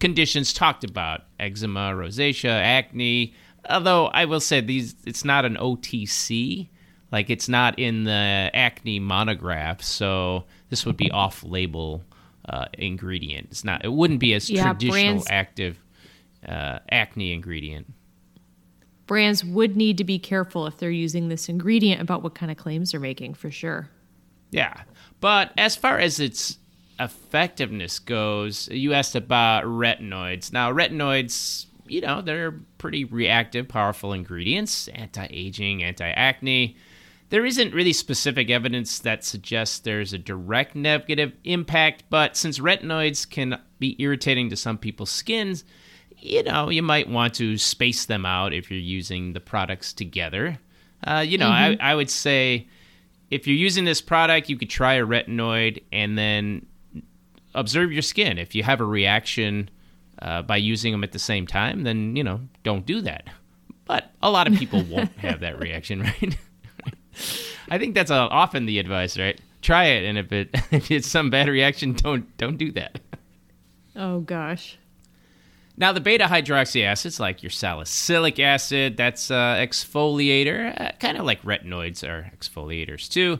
conditions 0.00 0.52
talked 0.52 0.84
about 0.84 1.22
eczema 1.40 1.92
rosacea 1.92 2.50
acne 2.50 3.34
although 3.68 4.06
i 4.08 4.24
will 4.24 4.40
say 4.40 4.60
these 4.60 4.94
it's 5.06 5.24
not 5.24 5.44
an 5.44 5.56
otc 5.56 6.68
like 7.12 7.30
it's 7.30 7.48
not 7.48 7.78
in 7.78 8.04
the 8.04 8.50
acne 8.54 8.98
monograph 9.00 9.82
so 9.82 10.44
this 10.70 10.84
would 10.84 10.96
be 10.96 11.10
off 11.10 11.42
label 11.44 12.02
uh, 12.48 12.64
ingredient. 12.78 13.48
It's 13.50 13.62
not 13.64 13.84
it 13.84 13.92
wouldn't 13.92 14.20
be 14.20 14.32
a 14.32 14.38
Yeah, 14.38 14.72
traditional 14.72 14.90
brands- 14.92 15.26
active 15.28 15.78
uh, 16.46 16.78
acne 16.90 17.32
ingredient. 17.32 17.92
Brands 19.06 19.44
would 19.44 19.76
need 19.76 19.98
to 19.98 20.04
be 20.04 20.18
careful 20.18 20.66
if 20.66 20.76
they're 20.78 20.90
using 20.90 21.28
this 21.28 21.48
ingredient 21.48 22.00
about 22.00 22.22
what 22.22 22.34
kind 22.34 22.50
of 22.50 22.56
claims 22.56 22.90
they're 22.92 23.00
making 23.00 23.34
for 23.34 23.50
sure. 23.50 23.90
Yeah. 24.50 24.82
But 25.20 25.52
as 25.58 25.76
far 25.76 25.98
as 25.98 26.20
its 26.20 26.58
effectiveness 27.00 27.98
goes, 27.98 28.68
you 28.70 28.92
asked 28.92 29.14
about 29.14 29.64
retinoids. 29.64 30.52
Now, 30.52 30.72
retinoids, 30.72 31.66
you 31.88 32.00
know, 32.00 32.22
they're 32.22 32.52
pretty 32.78 33.04
reactive, 33.04 33.68
powerful 33.68 34.12
ingredients, 34.12 34.88
anti 34.88 35.26
aging, 35.30 35.82
anti 35.82 36.08
acne. 36.08 36.76
There 37.30 37.44
isn't 37.44 37.74
really 37.74 37.92
specific 37.92 38.48
evidence 38.48 39.00
that 39.00 39.22
suggests 39.22 39.80
there's 39.80 40.14
a 40.14 40.18
direct 40.18 40.74
negative 40.74 41.32
impact, 41.44 42.04
but 42.08 42.36
since 42.36 42.58
retinoids 42.58 43.28
can 43.28 43.60
be 43.78 43.96
irritating 43.98 44.48
to 44.50 44.56
some 44.56 44.78
people's 44.78 45.10
skins, 45.10 45.64
you 46.16 46.42
know, 46.42 46.70
you 46.70 46.82
might 46.82 47.08
want 47.08 47.34
to 47.34 47.58
space 47.58 48.06
them 48.06 48.24
out 48.24 48.54
if 48.54 48.70
you're 48.70 48.80
using 48.80 49.34
the 49.34 49.40
products 49.40 49.92
together. 49.92 50.58
Uh, 51.06 51.24
you 51.26 51.38
know, 51.38 51.50
mm-hmm. 51.50 51.82
I, 51.82 51.92
I 51.92 51.94
would 51.94 52.10
say 52.10 52.66
if 53.30 53.46
you're 53.46 53.56
using 53.56 53.84
this 53.84 54.00
product, 54.00 54.48
you 54.48 54.56
could 54.56 54.70
try 54.70 54.94
a 54.94 55.06
retinoid 55.06 55.82
and 55.92 56.16
then 56.16 56.66
observe 57.54 57.92
your 57.92 58.02
skin. 58.02 58.38
If 58.38 58.54
you 58.54 58.62
have 58.62 58.80
a 58.80 58.84
reaction 58.84 59.70
uh, 60.22 60.42
by 60.42 60.56
using 60.56 60.92
them 60.92 61.04
at 61.04 61.12
the 61.12 61.18
same 61.18 61.46
time, 61.46 61.84
then, 61.84 62.16
you 62.16 62.24
know, 62.24 62.40
don't 62.62 62.86
do 62.86 63.00
that. 63.02 63.28
But 63.84 64.12
a 64.22 64.30
lot 64.30 64.46
of 64.46 64.54
people 64.54 64.82
won't 64.88 65.12
have 65.18 65.40
that 65.40 65.58
reaction, 65.58 66.02
right? 66.20 66.38
I 67.70 67.78
think 67.78 67.94
that's 67.94 68.10
uh, 68.10 68.28
often 68.28 68.66
the 68.66 68.78
advice, 68.78 69.18
right? 69.18 69.40
Try 69.62 69.84
it, 69.86 70.04
and 70.04 70.18
if 70.18 70.32
it 70.32 70.50
if 70.70 70.90
it's 70.90 71.08
some 71.08 71.30
bad 71.30 71.48
reaction, 71.48 71.92
don't 71.92 72.36
don't 72.38 72.56
do 72.56 72.70
that. 72.72 73.00
Oh 73.96 74.20
gosh. 74.20 74.78
Now 75.76 75.92
the 75.92 76.00
beta 76.00 76.24
hydroxy 76.24 76.84
acids, 76.84 77.20
like 77.20 77.42
your 77.42 77.50
salicylic 77.50 78.40
acid, 78.40 78.96
that's 78.96 79.30
uh, 79.30 79.54
exfoliator, 79.56 80.80
uh, 80.80 80.92
kind 80.98 81.16
of 81.16 81.24
like 81.24 81.40
retinoids 81.42 82.02
are 82.02 82.32
exfoliators 82.36 83.08
too. 83.08 83.38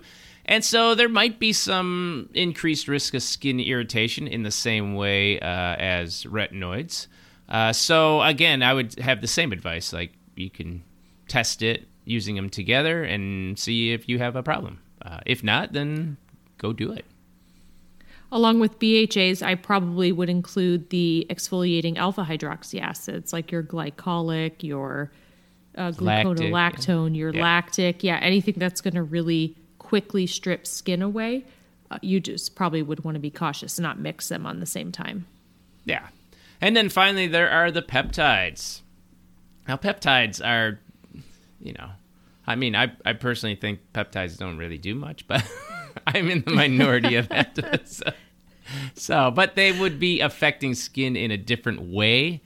And 0.49 0.65
so 0.65 0.95
there 0.95 1.11
might 1.11 1.39
be 1.39 1.53
some 1.53 2.31
increased 2.33 2.89
risk 2.89 3.13
of 3.13 3.23
skin 3.23 3.61
irritation 3.61 4.27
in 4.27 4.45
the 4.45 4.51
same 4.51 4.95
way 4.95 5.39
uh, 5.41 5.77
as 5.77 6.25
retinoids. 6.25 7.07
Uh, 7.51 7.75
so 7.75 8.23
again, 8.23 8.63
I 8.63 8.73
would 8.73 8.99
have 8.99 9.21
the 9.21 9.27
same 9.27 9.53
advice. 9.53 9.93
Like 9.93 10.13
you 10.37 10.49
can 10.49 10.83
test 11.29 11.61
it 11.61 11.87
using 12.07 12.35
them 12.35 12.49
together 12.49 13.05
and 13.05 13.59
see 13.59 13.93
if 13.93 14.09
you 14.09 14.19
have 14.19 14.37
a 14.37 14.43
problem. 14.43 14.81
Uh, 15.03 15.21
if 15.27 15.45
not, 15.45 15.75
then 15.75 16.17
go 16.57 16.73
do 16.73 16.93
it. 16.93 17.05
Along 18.33 18.59
with 18.59 18.79
BHAs, 18.79 19.43
I 19.43 19.55
probably 19.55 20.13
would 20.13 20.31
include 20.31 20.89
the 20.89 21.27
exfoliating 21.29 21.99
alpha 21.99 22.25
hydroxy 22.25 22.81
acids 22.81 23.35
like 23.35 23.53
your 23.53 23.63
glycolic, 23.63 24.63
your 24.63 25.13
uh, 25.77 25.93
gluconolactone, 25.93 27.15
your 27.15 27.35
yeah. 27.35 27.43
lactic. 27.43 28.03
Yeah, 28.03 28.19
anything 28.23 28.55
that's 28.57 28.81
going 28.81 28.95
to 28.95 29.03
really 29.03 29.55
quickly 29.89 30.27
strip 30.27 30.67
skin 30.67 31.01
away, 31.01 31.47
uh, 31.91 31.99
you 32.03 32.21
just 32.21 32.55
probably 32.55 32.83
would 32.83 33.05
want 33.05 33.15
to 33.15 33.19
be 33.19 33.31
cautious 33.31 33.79
and 33.79 33.85
not 33.85 33.99
mix 33.99 34.29
them 34.29 34.45
on 34.45 34.61
the 34.61 34.67
same 34.67 34.93
time. 34.93 35.27
Yeah. 35.87 36.09
And 36.61 36.77
then 36.77 36.91
finally, 36.91 37.27
there 37.27 37.49
are 37.49 37.71
the 37.71 37.81
peptides. 37.81 38.83
Now, 39.67 39.79
peptides 39.79 40.45
are, 40.45 40.79
you 41.59 41.73
know, 41.73 41.89
I 42.47 42.55
mean, 42.55 42.77
I, 42.77 42.93
I 43.07 43.15
personally 43.15 43.55
think 43.55 43.81
peptides 43.95 44.37
don't 44.37 44.59
really 44.59 44.77
do 44.77 44.95
much, 44.95 45.27
but 45.27 45.43
I'm 46.07 46.29
in 46.29 46.43
the 46.43 46.51
minority 46.51 47.15
of 47.17 47.29
that. 47.31 47.59
So, 47.87 48.13
so, 48.93 49.31
but 49.31 49.55
they 49.55 49.73
would 49.73 49.99
be 49.99 50.21
affecting 50.21 50.75
skin 50.75 51.17
in 51.17 51.31
a 51.31 51.39
different 51.39 51.81
way. 51.81 52.43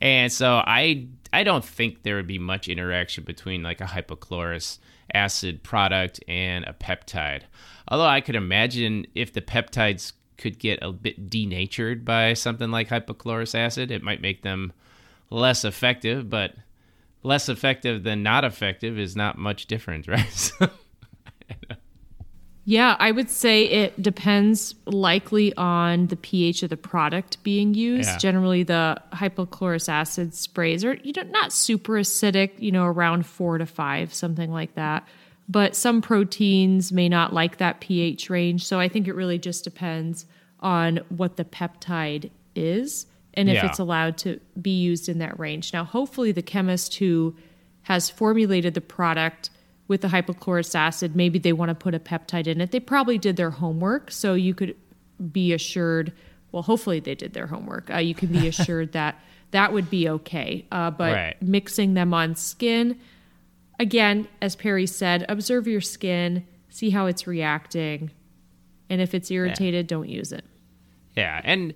And 0.00 0.32
so 0.32 0.62
I 0.66 1.08
I 1.30 1.42
don't 1.42 1.64
think 1.64 2.02
there 2.02 2.16
would 2.16 2.26
be 2.26 2.38
much 2.38 2.66
interaction 2.66 3.24
between 3.24 3.62
like 3.62 3.82
a 3.82 3.84
hypochlorous 3.84 4.78
acid 5.14 5.62
product 5.62 6.22
and 6.28 6.64
a 6.64 6.72
peptide. 6.72 7.42
Although 7.88 8.06
I 8.06 8.20
could 8.20 8.34
imagine 8.34 9.06
if 9.14 9.32
the 9.32 9.40
peptides 9.40 10.12
could 10.38 10.58
get 10.58 10.78
a 10.82 10.92
bit 10.92 11.30
denatured 11.30 12.04
by 12.04 12.34
something 12.34 12.70
like 12.70 12.88
hypochlorous 12.88 13.54
acid, 13.54 13.90
it 13.90 14.02
might 14.02 14.20
make 14.20 14.42
them 14.42 14.72
less 15.30 15.64
effective, 15.64 16.28
but 16.28 16.54
less 17.22 17.48
effective 17.48 18.02
than 18.02 18.22
not 18.22 18.44
effective 18.44 18.98
is 18.98 19.16
not 19.16 19.38
much 19.38 19.66
different, 19.66 20.06
right? 20.08 20.50
yeah, 22.68 22.96
I 22.98 23.12
would 23.12 23.30
say 23.30 23.64
it 23.64 24.02
depends 24.02 24.74
likely 24.86 25.54
on 25.56 26.08
the 26.08 26.16
pH 26.16 26.64
of 26.64 26.70
the 26.70 26.76
product 26.76 27.40
being 27.44 27.74
used. 27.74 28.08
Yeah. 28.08 28.18
Generally, 28.18 28.64
the 28.64 29.00
hypochlorous 29.12 29.88
acid 29.88 30.34
sprays 30.34 30.84
are 30.84 30.94
you 31.04 31.12
know 31.12 31.22
not 31.30 31.52
super 31.52 31.92
acidic, 31.92 32.58
you 32.58 32.72
know, 32.72 32.84
around 32.84 33.24
four 33.24 33.56
to 33.58 33.66
five, 33.66 34.12
something 34.12 34.50
like 34.50 34.74
that. 34.74 35.06
But 35.48 35.76
some 35.76 36.02
proteins 36.02 36.90
may 36.90 37.08
not 37.08 37.32
like 37.32 37.58
that 37.58 37.80
pH 37.80 38.28
range, 38.30 38.66
so 38.66 38.80
I 38.80 38.88
think 38.88 39.06
it 39.06 39.14
really 39.14 39.38
just 39.38 39.62
depends 39.62 40.26
on 40.58 40.96
what 41.08 41.36
the 41.36 41.44
peptide 41.44 42.30
is 42.56 43.06
and 43.34 43.48
if 43.48 43.54
yeah. 43.54 43.66
it's 43.66 43.78
allowed 43.78 44.18
to 44.18 44.40
be 44.60 44.76
used 44.76 45.08
in 45.08 45.18
that 45.18 45.38
range. 45.38 45.72
Now, 45.72 45.84
hopefully, 45.84 46.32
the 46.32 46.42
chemist 46.42 46.96
who 46.96 47.36
has 47.82 48.10
formulated 48.10 48.74
the 48.74 48.80
product 48.80 49.50
with 49.88 50.00
the 50.00 50.08
hypochlorous 50.08 50.74
acid, 50.74 51.14
maybe 51.14 51.38
they 51.38 51.52
want 51.52 51.68
to 51.68 51.74
put 51.74 51.94
a 51.94 51.98
peptide 51.98 52.46
in 52.46 52.60
it. 52.60 52.72
They 52.72 52.80
probably 52.80 53.18
did 53.18 53.36
their 53.36 53.50
homework, 53.50 54.10
so 54.10 54.34
you 54.34 54.54
could 54.54 54.76
be 55.32 55.52
assured. 55.52 56.12
Well, 56.52 56.62
hopefully, 56.62 57.00
they 57.00 57.14
did 57.14 57.34
their 57.34 57.46
homework. 57.46 57.90
Uh, 57.90 57.98
you 57.98 58.14
can 58.14 58.28
be 58.28 58.48
assured 58.48 58.92
that 58.92 59.20
that 59.52 59.72
would 59.72 59.88
be 59.90 60.08
okay. 60.08 60.66
Uh, 60.72 60.90
but 60.90 61.12
right. 61.12 61.42
mixing 61.42 61.94
them 61.94 62.12
on 62.12 62.34
skin, 62.34 62.98
again, 63.78 64.28
as 64.42 64.56
Perry 64.56 64.86
said, 64.86 65.24
observe 65.28 65.66
your 65.66 65.80
skin, 65.80 66.46
see 66.68 66.90
how 66.90 67.06
it's 67.06 67.26
reacting, 67.26 68.10
and 68.90 69.00
if 69.00 69.14
it's 69.14 69.30
irritated, 69.30 69.86
yeah. 69.86 69.88
don't 69.88 70.08
use 70.08 70.32
it. 70.32 70.44
Yeah, 71.16 71.40
and 71.44 71.74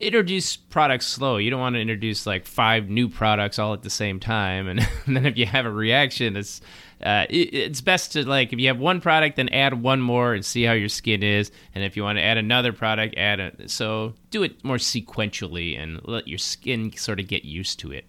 introduce 0.00 0.56
products 0.56 1.06
slow. 1.06 1.38
You 1.38 1.50
don't 1.50 1.60
want 1.60 1.74
to 1.74 1.80
introduce 1.80 2.26
like 2.26 2.46
five 2.46 2.88
new 2.88 3.08
products 3.08 3.58
all 3.58 3.74
at 3.74 3.82
the 3.82 3.90
same 3.90 4.20
time, 4.20 4.68
and, 4.68 4.80
and 5.06 5.16
then 5.16 5.26
if 5.26 5.36
you 5.36 5.46
have 5.46 5.66
a 5.66 5.70
reaction, 5.70 6.36
it's 6.36 6.60
uh, 7.02 7.26
it, 7.30 7.54
it's 7.54 7.80
best 7.80 8.12
to 8.12 8.28
like 8.28 8.52
if 8.52 8.58
you 8.58 8.68
have 8.68 8.78
one 8.78 9.00
product, 9.00 9.36
then 9.36 9.48
add 9.50 9.82
one 9.82 10.00
more 10.00 10.34
and 10.34 10.44
see 10.44 10.64
how 10.64 10.72
your 10.72 10.88
skin 10.88 11.22
is, 11.22 11.50
and 11.74 11.84
if 11.84 11.96
you 11.96 12.02
want 12.02 12.18
to 12.18 12.22
add 12.22 12.38
another 12.38 12.72
product, 12.72 13.16
add 13.16 13.40
it. 13.40 13.70
So 13.70 14.14
do 14.30 14.42
it 14.42 14.64
more 14.64 14.76
sequentially 14.76 15.80
and 15.80 16.00
let 16.04 16.26
your 16.26 16.38
skin 16.38 16.92
sort 16.96 17.20
of 17.20 17.28
get 17.28 17.44
used 17.44 17.78
to 17.80 17.92
it. 17.92 18.04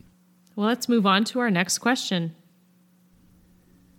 Well, 0.55 0.67
let's 0.67 0.89
move 0.89 1.05
on 1.05 1.23
to 1.25 1.39
our 1.39 1.51
next 1.51 1.77
question. 1.79 2.35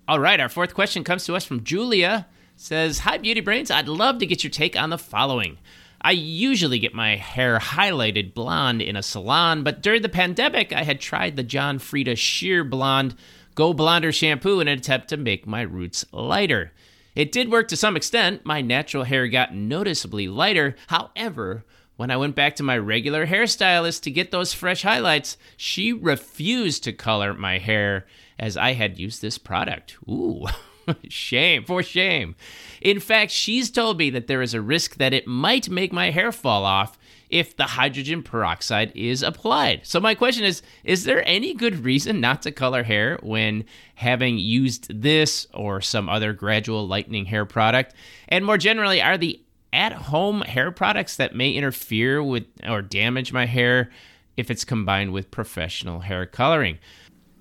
All 0.08 0.18
right, 0.18 0.40
our 0.40 0.48
fourth 0.48 0.74
question 0.74 1.04
comes 1.04 1.24
to 1.26 1.36
us 1.36 1.44
from 1.44 1.62
Julia. 1.62 2.26
It 2.54 2.60
says, 2.60 3.00
"Hi, 3.00 3.18
Beauty 3.18 3.40
Brains. 3.40 3.70
I'd 3.70 3.88
love 3.88 4.18
to 4.18 4.26
get 4.26 4.42
your 4.42 4.50
take 4.50 4.76
on 4.76 4.90
the 4.90 4.98
following." 4.98 5.58
I 6.02 6.12
usually 6.12 6.78
get 6.78 6.94
my 6.94 7.16
hair 7.16 7.58
highlighted 7.58 8.32
blonde 8.32 8.80
in 8.80 8.96
a 8.96 9.02
salon, 9.02 9.62
but 9.62 9.82
during 9.82 10.00
the 10.00 10.08
pandemic, 10.08 10.72
I 10.72 10.82
had 10.82 10.98
tried 10.98 11.36
the 11.36 11.42
John 11.42 11.78
Frieda 11.78 12.16
Sheer 12.16 12.64
Blonde 12.64 13.14
Go 13.54 13.72
Blonder 13.72 14.12
shampoo 14.12 14.60
in 14.60 14.68
an 14.68 14.78
attempt 14.78 15.08
to 15.08 15.16
make 15.16 15.46
my 15.46 15.62
roots 15.62 16.04
lighter. 16.12 16.72
It 17.14 17.32
did 17.32 17.50
work 17.50 17.68
to 17.68 17.76
some 17.76 17.96
extent. 17.96 18.44
My 18.44 18.60
natural 18.60 19.04
hair 19.04 19.26
got 19.28 19.54
noticeably 19.54 20.28
lighter. 20.28 20.76
However, 20.86 21.64
when 21.96 22.10
I 22.10 22.16
went 22.16 22.34
back 22.34 22.56
to 22.56 22.62
my 22.62 22.78
regular 22.78 23.26
hairstylist 23.26 24.02
to 24.02 24.10
get 24.10 24.30
those 24.30 24.54
fresh 24.54 24.82
highlights, 24.82 25.36
she 25.56 25.92
refused 25.92 26.84
to 26.84 26.92
color 26.92 27.34
my 27.34 27.58
hair 27.58 28.06
as 28.38 28.56
I 28.56 28.72
had 28.72 28.98
used 28.98 29.20
this 29.20 29.36
product. 29.36 29.98
Ooh. 30.08 30.46
shame, 31.08 31.64
for 31.64 31.82
shame. 31.82 32.36
In 32.80 33.00
fact, 33.00 33.32
she's 33.32 33.70
told 33.70 33.98
me 33.98 34.10
that 34.10 34.26
there 34.26 34.42
is 34.42 34.54
a 34.54 34.60
risk 34.60 34.96
that 34.96 35.12
it 35.12 35.26
might 35.26 35.68
make 35.68 35.92
my 35.92 36.10
hair 36.10 36.32
fall 36.32 36.64
off 36.64 36.98
if 37.30 37.56
the 37.56 37.64
hydrogen 37.64 38.22
peroxide 38.22 38.92
is 38.94 39.22
applied. 39.22 39.80
So, 39.84 40.00
my 40.00 40.14
question 40.14 40.44
is 40.44 40.62
Is 40.84 41.04
there 41.04 41.26
any 41.26 41.54
good 41.54 41.84
reason 41.84 42.20
not 42.20 42.42
to 42.42 42.52
color 42.52 42.82
hair 42.82 43.18
when 43.22 43.64
having 43.94 44.38
used 44.38 45.02
this 45.02 45.46
or 45.54 45.80
some 45.80 46.08
other 46.08 46.32
gradual 46.32 46.86
lightening 46.86 47.26
hair 47.26 47.46
product? 47.46 47.94
And 48.28 48.44
more 48.44 48.58
generally, 48.58 49.00
are 49.00 49.16
the 49.16 49.40
at 49.72 49.92
home 49.92 50.42
hair 50.42 50.72
products 50.72 51.16
that 51.16 51.34
may 51.34 51.52
interfere 51.52 52.22
with 52.22 52.44
or 52.68 52.82
damage 52.82 53.32
my 53.32 53.46
hair 53.46 53.90
if 54.36 54.50
it's 54.50 54.64
combined 54.64 55.12
with 55.12 55.30
professional 55.30 56.00
hair 56.00 56.26
coloring? 56.26 56.78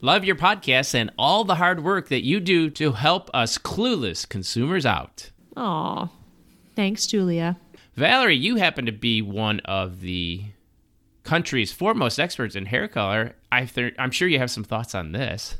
Love 0.01 0.23
your 0.23 0.35
podcast 0.35 0.95
and 0.95 1.11
all 1.17 1.43
the 1.43 1.55
hard 1.55 1.83
work 1.83 2.07
that 2.07 2.23
you 2.23 2.39
do 2.39 2.69
to 2.69 2.93
help 2.93 3.29
us 3.33 3.57
clueless 3.57 4.27
consumers 4.27 4.85
out. 4.85 5.31
Aw. 5.57 6.07
Thanks, 6.75 7.05
Julia. 7.05 7.57
Valerie, 7.99 8.37
you 8.37 8.55
happen 8.55 8.85
to 8.85 8.93
be 8.93 9.21
one 9.21 9.59
of 9.65 9.99
the 9.99 10.45
country's 11.23 11.73
foremost 11.73 12.17
experts 12.17 12.55
in 12.55 12.65
hair 12.65 12.87
color. 12.87 13.35
I'm 13.51 14.11
sure 14.11 14.29
you 14.29 14.39
have 14.39 14.49
some 14.49 14.63
thoughts 14.63 14.95
on 14.95 15.11
this. 15.11 15.57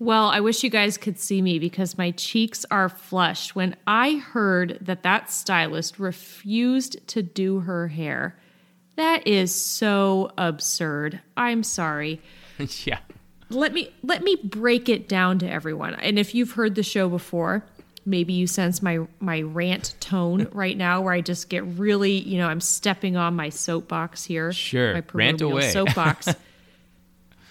Well, 0.00 0.26
I 0.26 0.40
wish 0.40 0.64
you 0.64 0.70
guys 0.70 0.98
could 0.98 1.16
see 1.16 1.40
me 1.40 1.60
because 1.60 1.96
my 1.96 2.10
cheeks 2.10 2.66
are 2.72 2.88
flushed 2.88 3.54
when 3.54 3.76
I 3.86 4.16
heard 4.16 4.78
that 4.80 5.04
that 5.04 5.30
stylist 5.30 6.00
refused 6.00 7.06
to 7.08 7.22
do 7.22 7.60
her 7.60 7.86
hair. 7.86 8.36
That 8.96 9.24
is 9.24 9.54
so 9.54 10.32
absurd. 10.36 11.20
I'm 11.36 11.62
sorry. 11.62 12.20
yeah. 12.84 12.98
Let 13.50 13.72
me 13.72 13.94
let 14.02 14.24
me 14.24 14.34
break 14.42 14.88
it 14.88 15.08
down 15.08 15.38
to 15.38 15.48
everyone. 15.48 15.94
And 15.94 16.18
if 16.18 16.34
you've 16.34 16.50
heard 16.52 16.74
the 16.74 16.82
show 16.82 17.08
before, 17.08 17.64
maybe 18.08 18.32
you 18.32 18.46
sense 18.46 18.82
my 18.82 19.00
my 19.20 19.42
rant 19.42 19.94
tone 20.00 20.48
right 20.52 20.76
now 20.76 21.00
where 21.00 21.12
I 21.12 21.20
just 21.20 21.48
get 21.48 21.64
really, 21.64 22.12
you 22.12 22.38
know, 22.38 22.48
I'm 22.48 22.60
stepping 22.60 23.16
on 23.16 23.36
my 23.36 23.50
soapbox 23.50 24.24
here. 24.24 24.52
Sure. 24.52 24.94
My 24.94 25.02
Rant 25.12 25.40
away. 25.40 25.70
soapbox. 25.72 26.28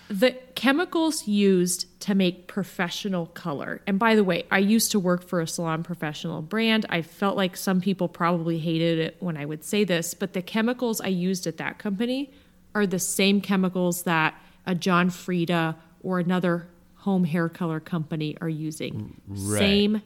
the 0.09 0.31
chemicals 0.55 1.27
used 1.27 1.99
to 2.01 2.15
make 2.15 2.47
professional 2.47 3.27
color. 3.27 3.81
And 3.85 3.99
by 3.99 4.15
the 4.15 4.23
way, 4.23 4.45
I 4.49 4.59
used 4.59 4.91
to 4.91 4.99
work 4.99 5.23
for 5.23 5.41
a 5.41 5.47
salon 5.47 5.83
professional 5.83 6.41
brand. 6.41 6.85
I 6.89 7.01
felt 7.01 7.37
like 7.37 7.57
some 7.57 7.81
people 7.81 8.07
probably 8.07 8.59
hated 8.59 8.99
it 8.99 9.17
when 9.19 9.37
I 9.37 9.45
would 9.45 9.63
say 9.63 9.83
this, 9.83 10.13
but 10.13 10.33
the 10.33 10.41
chemicals 10.41 11.01
I 11.01 11.07
used 11.07 11.45
at 11.45 11.57
that 11.57 11.77
company 11.77 12.31
are 12.73 12.87
the 12.87 12.99
same 12.99 13.41
chemicals 13.41 14.03
that 14.03 14.35
a 14.65 14.75
John 14.75 15.09
Frieda 15.09 15.75
or 16.01 16.19
another 16.19 16.67
home 16.95 17.23
hair 17.23 17.49
color 17.49 17.79
company 17.79 18.37
are 18.41 18.49
using. 18.49 19.15
Mm, 19.29 19.51
right. 19.51 19.59
Same 19.59 20.01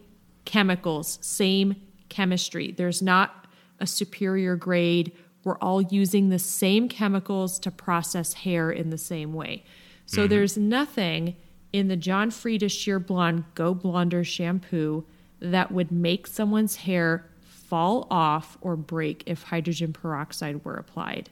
chemicals, 0.45 1.19
same 1.21 1.75
chemistry. 2.09 2.71
There's 2.71 3.01
not 3.01 3.47
a 3.79 3.87
superior 3.87 4.55
grade. 4.55 5.11
We're 5.43 5.57
all 5.57 5.81
using 5.81 6.29
the 6.29 6.39
same 6.39 6.87
chemicals 6.87 7.59
to 7.59 7.71
process 7.71 8.33
hair 8.33 8.71
in 8.71 8.89
the 8.89 8.97
same 8.97 9.33
way. 9.33 9.63
So 10.05 10.21
mm-hmm. 10.21 10.29
there's 10.29 10.57
nothing 10.57 11.35
in 11.73 11.87
the 11.87 11.95
John 11.95 12.31
Frieda 12.31 12.69
Sheer 12.69 12.99
Blonde 12.99 13.45
Go 13.55 13.73
Blonder 13.73 14.23
shampoo 14.23 15.05
that 15.39 15.71
would 15.71 15.91
make 15.91 16.27
someone's 16.27 16.77
hair 16.77 17.25
fall 17.41 18.07
off 18.11 18.57
or 18.61 18.75
break 18.75 19.23
if 19.25 19.43
hydrogen 19.43 19.93
peroxide 19.93 20.63
were 20.65 20.75
applied. 20.75 21.29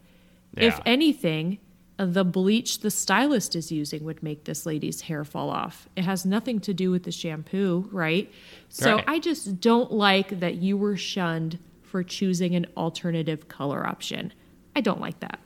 If 0.55 0.80
anything, 0.86 1.60
the 2.05 2.23
bleach 2.23 2.79
the 2.79 2.91
stylist 2.91 3.55
is 3.55 3.71
using 3.71 4.03
would 4.05 4.23
make 4.23 4.45
this 4.45 4.65
lady's 4.65 5.01
hair 5.01 5.25
fall 5.25 5.49
off. 5.49 5.87
It 5.95 6.03
has 6.03 6.25
nothing 6.25 6.59
to 6.61 6.73
do 6.73 6.91
with 6.91 7.03
the 7.03 7.11
shampoo, 7.11 7.89
right? 7.91 8.31
So 8.69 8.95
Right. 8.95 9.05
I 9.07 9.19
just 9.19 9.59
don't 9.59 9.91
like 9.91 10.39
that 10.39 10.55
you 10.55 10.77
were 10.77 10.95
shunned 10.95 11.59
for 11.81 12.03
choosing 12.03 12.55
an 12.55 12.67
alternative 12.77 13.47
color 13.47 13.85
option. 13.85 14.33
I 14.75 14.81
don't 14.81 15.01
like 15.01 15.19
that. 15.19 15.39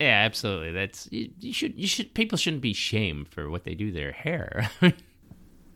Yeah, 0.00 0.22
absolutely. 0.24 0.72
That's 0.72 1.08
you, 1.10 1.30
you 1.40 1.52
should 1.52 1.74
you 1.78 1.86
should 1.86 2.14
people 2.14 2.38
shouldn't 2.38 2.62
be 2.62 2.72
shamed 2.72 3.28
for 3.28 3.50
what 3.50 3.64
they 3.64 3.74
do 3.74 3.90
to 3.90 3.96
their 3.96 4.12
hair. 4.12 4.70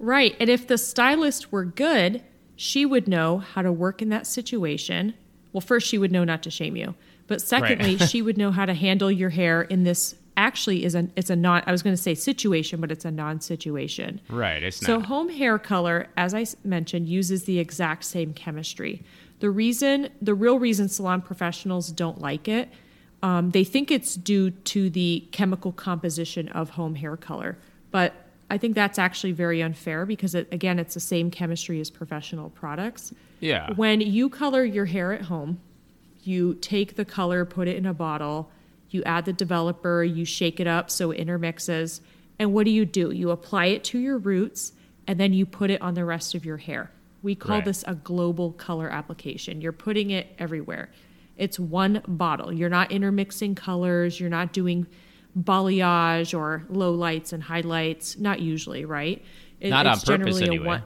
Right. 0.03 0.35
And 0.41 0.51
if 0.51 0.67
the 0.67 0.79
stylist 0.79 1.53
were 1.53 1.65
good, 1.65 2.25
she 2.57 2.85
would 2.85 3.07
know 3.07 3.39
how 3.39 3.63
to 3.63 3.71
work 3.71 4.03
in 4.03 4.09
that 4.09 4.27
situation. 4.27 5.15
Well, 5.53 5.61
first, 5.61 5.87
she 5.87 5.97
would 5.97 6.11
know 6.11 6.25
not 6.25 6.43
to 6.43 6.51
shame 6.51 6.75
you. 6.77 6.97
But 7.33 7.41
secondly, 7.41 7.97
she 8.13 8.21
would 8.21 8.37
know 8.37 8.51
how 8.51 8.67
to 8.67 8.75
handle 8.75 9.11
your 9.11 9.31
hair 9.31 9.63
in 9.63 9.85
this 9.85 10.15
actually 10.37 10.85
is 10.85 10.95
a 10.95 11.09
it's 11.17 11.31
a 11.31 11.37
non 11.37 11.63
I 11.67 11.73
was 11.73 11.83
going 11.83 11.97
to 11.97 12.03
say 12.03 12.15
situation, 12.15 12.79
but 12.79 12.93
it's 12.93 13.07
a 13.07 13.11
non-situation. 13.11 14.21
right. 14.29 14.63
It's 14.63 14.83
not 14.83 14.87
So 14.87 14.99
not. 14.99 15.07
home 15.07 15.29
hair 15.31 15.59
color, 15.59 16.09
as 16.19 16.35
I 16.35 16.45
mentioned, 16.63 17.09
uses 17.09 17.45
the 17.45 17.59
exact 17.59 18.05
same 18.05 18.35
chemistry. 18.35 19.03
The 19.41 19.49
reason, 19.49 20.11
the 20.21 20.35
real 20.35 20.59
reason 20.59 20.91
salon 20.91 21.23
professionals 21.23 21.91
don't 21.91 22.21
like 22.21 22.49
it, 22.49 22.69
um, 23.23 23.51
they 23.53 23.65
think 23.65 23.91
it's 23.91 24.15
due 24.15 24.51
to 24.51 24.91
the 24.91 25.27
chemical 25.33 25.73
composition 25.73 26.49
of 26.51 26.69
home 26.71 26.97
hair 26.97 27.17
color. 27.17 27.57
But 27.91 28.13
I 28.51 28.59
think 28.59 28.75
that's 28.75 28.99
actually 28.99 29.33
very 29.33 29.63
unfair 29.63 30.05
because, 30.05 30.35
it, 30.35 30.49
again, 30.53 30.79
it's 30.79 30.93
the 30.93 31.01
same 31.01 31.31
chemistry 31.31 31.81
as 31.81 31.89
professional 31.89 32.51
products. 32.51 33.15
yeah. 33.41 33.73
When 33.75 34.03
you 34.03 34.29
color 34.29 34.65
your 34.65 34.85
hair 34.85 35.15
at 35.15 35.23
home, 35.23 35.61
you 36.23 36.55
take 36.55 36.97
the 36.97 37.05
color, 37.05 37.45
put 37.45 37.69
it 37.69 37.77
in 37.77 37.87
a 37.87 37.95
bottle, 37.95 38.51
you 38.91 39.03
add 39.05 39.25
the 39.25 39.33
developer, 39.33 40.05
you 40.05 40.25
shake 40.25 40.61
it 40.61 40.67
up 40.67 40.91
so 40.91 41.11
it 41.11 41.17
intermixes. 41.19 42.01
And 42.39 42.53
what 42.53 42.65
do 42.65 42.71
you 42.71 42.85
do? 42.85 43.11
You 43.11 43.31
apply 43.31 43.67
it 43.67 43.85
to 43.85 43.99
your 43.99 44.19
roots 44.19 44.73
and 45.07 45.19
then 45.19 45.33
you 45.33 45.47
put 45.47 45.71
it 45.71 45.81
on 45.83 45.95
the 45.95 46.05
rest 46.05 46.35
of 46.35 46.45
your 46.45 46.59
hair. 46.59 46.91
We 47.23 47.35
call 47.35 47.57
Right. 47.57 47.65
this 47.65 47.85
a 47.87 47.95
global 47.95 48.53
color 48.53 48.89
application. 48.89 49.61
You're 49.61 49.73
putting 49.73 50.11
it 50.11 50.35
everywhere. 50.39 50.91
It's 51.37 51.59
one 51.59 52.03
bottle. 52.07 52.53
You're 52.53 52.69
not 52.69 52.93
intermixing 52.93 53.55
colors, 53.55 54.21
you're 54.21 54.31
not 54.31 54.53
doing 54.53 54.87
balayage 55.39 56.37
or 56.37 56.65
low 56.69 56.93
lights 56.93 57.33
and 57.33 57.43
highlights, 57.43 58.19
not 58.19 58.41
usually, 58.41 58.85
right? 58.85 59.23
It- 59.61 59.71
Not 59.71 59.87
on 59.87 59.93
purpose 59.95 60.05
generally 60.09 60.43
a 60.43 60.47
anyway. 60.47 60.67
one- 60.67 60.83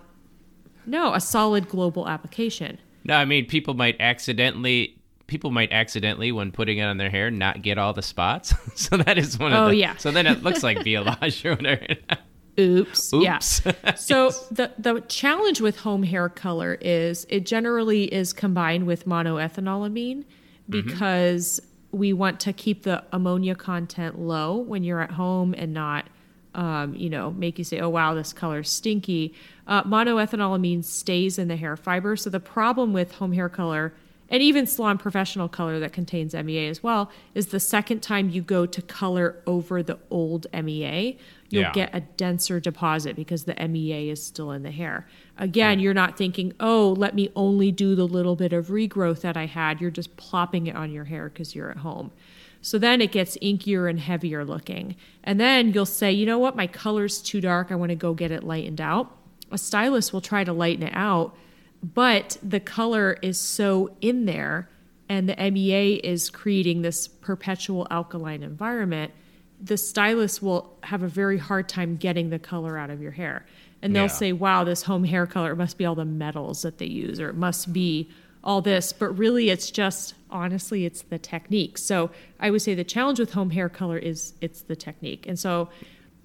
no, 0.87 1.15
a 1.15 1.21
solid 1.21 1.69
global 1.69 2.09
application. 2.09 2.79
No, 3.05 3.15
I 3.15 3.25
mean 3.25 3.47
people 3.47 3.75
might 3.75 3.97
accidentally 4.01 4.96
people 5.27 5.51
might 5.51 5.73
accidentally 5.73 6.31
when 6.33 6.53
putting 6.53 6.79
it 6.79 6.85
on 6.85 6.97
their 6.99 7.11
hair 7.11 7.31
not 7.31 7.63
get 7.63 7.79
all 7.79 7.93
the 7.93 8.03
spots. 8.03 8.55
so 8.75 8.97
that 8.97 9.19
is 9.19 9.39
one 9.39 9.53
of 9.53 9.59
Oh, 9.65 9.69
the 9.69 9.77
yeah. 9.77 9.97
So 9.97 10.11
then 10.11 10.27
it 10.27 10.43
looks 10.43 10.63
like 10.63 10.79
biolage 10.85 11.45
or 11.45 11.57
whatever. 11.57 11.87
Oops. 12.59 13.13
Yeah. 13.15 13.37
Oops. 13.37 13.63
So 13.97 14.31
the 14.51 14.73
the 14.79 15.01
challenge 15.09 15.61
with 15.61 15.79
home 15.79 16.03
hair 16.03 16.29
color 16.29 16.79
is 16.81 17.27
it 17.29 17.45
generally 17.45 18.05
is 18.13 18.33
combined 18.33 18.87
with 18.87 19.07
monoethanolamine 19.07 20.25
because 20.69 21.61
we 21.93 22.13
want 22.13 22.41
to 22.41 22.53
keep 22.53 22.83
the 22.83 23.05
ammonia 23.13 23.55
content 23.55 24.19
low 24.19 24.57
when 24.57 24.83
you're 24.85 25.01
at 25.01 25.13
home 25.13 25.55
and 25.57 25.73
not 25.73 26.07
um, 26.55 26.95
you 26.95 27.11
know 27.11 27.31
make 27.33 27.59
you 27.59 27.65
say 27.65 27.81
oh 27.81 27.89
wow 27.89 28.15
this 28.15 28.33
color's 28.33 28.71
stinky 28.71 29.35
uh, 29.67 29.83
monoethanolamine 29.85 30.83
stays 30.83 31.39
in 31.39 31.49
the 31.49 31.57
hair 31.57 31.77
fiber 31.77 32.17
so 32.17 32.31
the 32.31 32.41
problem 32.41 32.93
with 32.93 33.13
home 33.13 33.33
hair 33.33 33.49
color 33.49 33.95
and 34.29 34.43
even 34.43 34.67
salon 34.67 34.99
professional 34.99 35.49
color 35.49 35.79
that 35.79 35.93
contains 35.93 36.35
MEA 36.35 36.69
as 36.69 36.83
well 36.83 37.11
is 37.35 37.47
the 37.47 37.61
second 37.61 38.01
time 38.03 38.29
you 38.29 38.43
go 38.43 38.67
to 38.67 38.83
color 38.83 39.37
over 39.47 39.83
the 39.83 39.99
old 40.11 40.47
MEA, 40.53 41.17
you'll 41.49 41.63
Yeah. 41.63 41.73
get 41.73 41.91
a 41.95 42.01
denser 42.01 42.59
deposit 42.59 43.15
because 43.15 43.45
the 43.45 43.55
MEA 43.69 44.11
is 44.11 44.23
still 44.23 44.51
in 44.51 44.63
the 44.63 44.71
hair. 44.73 45.07
Again, 45.39 45.79
you're 45.79 45.95
not 45.95 46.17
thinking, 46.17 46.53
oh, 46.59 46.95
let 46.99 47.15
me 47.15 47.31
only 47.37 47.71
do 47.71 47.95
the 47.95 48.07
little 48.07 48.35
bit 48.37 48.53
of 48.53 48.69
regrowth 48.69 49.21
that 49.21 49.37
I 49.37 49.47
had. 49.47 49.81
You're 49.81 49.91
just 49.91 50.17
plopping 50.17 50.67
it 50.67 50.75
on 50.75 50.91
your 50.91 51.05
hair 51.05 51.29
because 51.29 51.55
you're 51.55 51.71
at 51.71 51.79
home. 51.79 52.11
So 52.63 52.79
then 52.79 53.01
it 53.01 53.13
gets 53.13 53.37
inkier 53.39 53.89
and 53.89 54.01
heavier 54.01 54.45
looking. 54.45 54.97
And 55.23 55.39
then 55.39 55.73
you'll 55.73 55.87
say, 55.87 56.11
you 56.11 56.27
know 56.27 56.39
what, 56.39 56.57
my 56.57 56.67
color's 56.67 57.23
too 57.23 57.41
dark. 57.41 57.71
I 57.71 57.77
want 57.77 57.91
to 57.91 57.97
go 57.97 58.13
get 58.13 58.33
it 58.33 58.43
lightened 58.43 58.81
out. 58.81 59.13
A 59.53 59.59
stylist 59.59 60.13
will 60.13 60.21
try 60.21 60.43
to 60.43 60.53
lighten 60.53 60.83
it 60.83 60.93
out, 60.97 61.37
but 61.83 62.37
the 62.43 62.61
color 62.61 63.19
is 63.23 63.39
so 63.39 63.91
in 64.01 64.25
there 64.27 64.69
and 65.09 65.29
the 65.29 65.51
MEA 65.51 65.95
is 65.97 66.31
creating 66.31 66.83
this 66.83 67.07
perpetual 67.07 67.87
alkaline 67.91 68.43
environment, 68.43 69.13
the 69.63 69.77
stylist 69.77 70.43
will 70.43 70.77
have 70.83 71.03
a 71.03 71.09
very 71.09 71.39
hard 71.39 71.69
time 71.69 71.97
getting 71.97 72.31
the 72.31 72.39
color 72.39 72.77
out 72.77 72.91
of 72.91 73.01
your 73.01 73.13
hair. 73.13 73.47
And 73.83 73.95
they'll 73.95 74.05
Yeah. 74.05 74.09
say, 74.09 74.33
wow, 74.33 74.65
this 74.65 74.83
home 74.83 75.05
hair 75.05 75.27
color, 75.27 75.53
it 75.53 75.57
must 75.57 75.79
be 75.79 75.85
all 75.85 75.95
the 75.95 76.05
metals 76.05 76.63
that 76.63 76.79
they 76.79 76.87
use, 76.87 77.21
or 77.21 77.29
it 77.29 77.37
must 77.37 77.73
be 77.73 78.09
all 78.43 78.61
this. 78.61 78.93
But 78.93 79.17
really, 79.17 79.51
it's 79.51 79.71
just, 79.71 80.15
honestly, 80.31 80.85
it's 80.87 81.03
the 81.03 81.19
technique. 81.19 81.79
So 81.79 82.11
I 82.41 82.51
would 82.51 82.63
say 82.63 82.75
the 82.75 82.85
challenge 82.85 83.21
with 83.21 83.33
home 83.33 83.51
hair 83.51 83.69
color 83.69 83.99
is 83.99 84.35
it's 84.41 84.63
the 84.63 84.77
technique. 84.77 85.27
And 85.29 85.39
so 85.39 85.69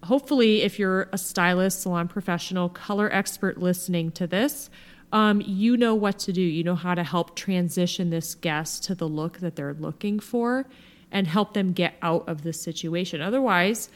hopefully, 0.03 0.63
if 0.63 0.79
you're 0.79 1.07
a 1.11 1.17
stylist, 1.17 1.81
salon 1.81 2.07
professional, 2.07 2.69
color 2.69 3.13
expert 3.13 3.59
listening 3.59 4.11
to 4.13 4.27
this, 4.27 4.69
um, 5.13 5.41
you 5.45 5.75
know 5.77 5.93
what 5.95 6.19
to 6.19 6.33
do. 6.33 6.41
You 6.41 6.63
know 6.63 6.75
how 6.75 6.95
to 6.95 7.03
help 7.03 7.35
transition 7.35 8.09
this 8.09 8.35
guest 8.35 8.83
to 8.85 8.95
the 8.95 9.07
look 9.07 9.39
that 9.39 9.55
they're 9.55 9.73
looking 9.73 10.19
for 10.19 10.65
and 11.11 11.27
help 11.27 11.53
them 11.53 11.73
get 11.73 11.95
out 12.01 12.27
of 12.27 12.43
this 12.43 12.61
situation. 12.61 13.21
Otherwise, 13.21 13.89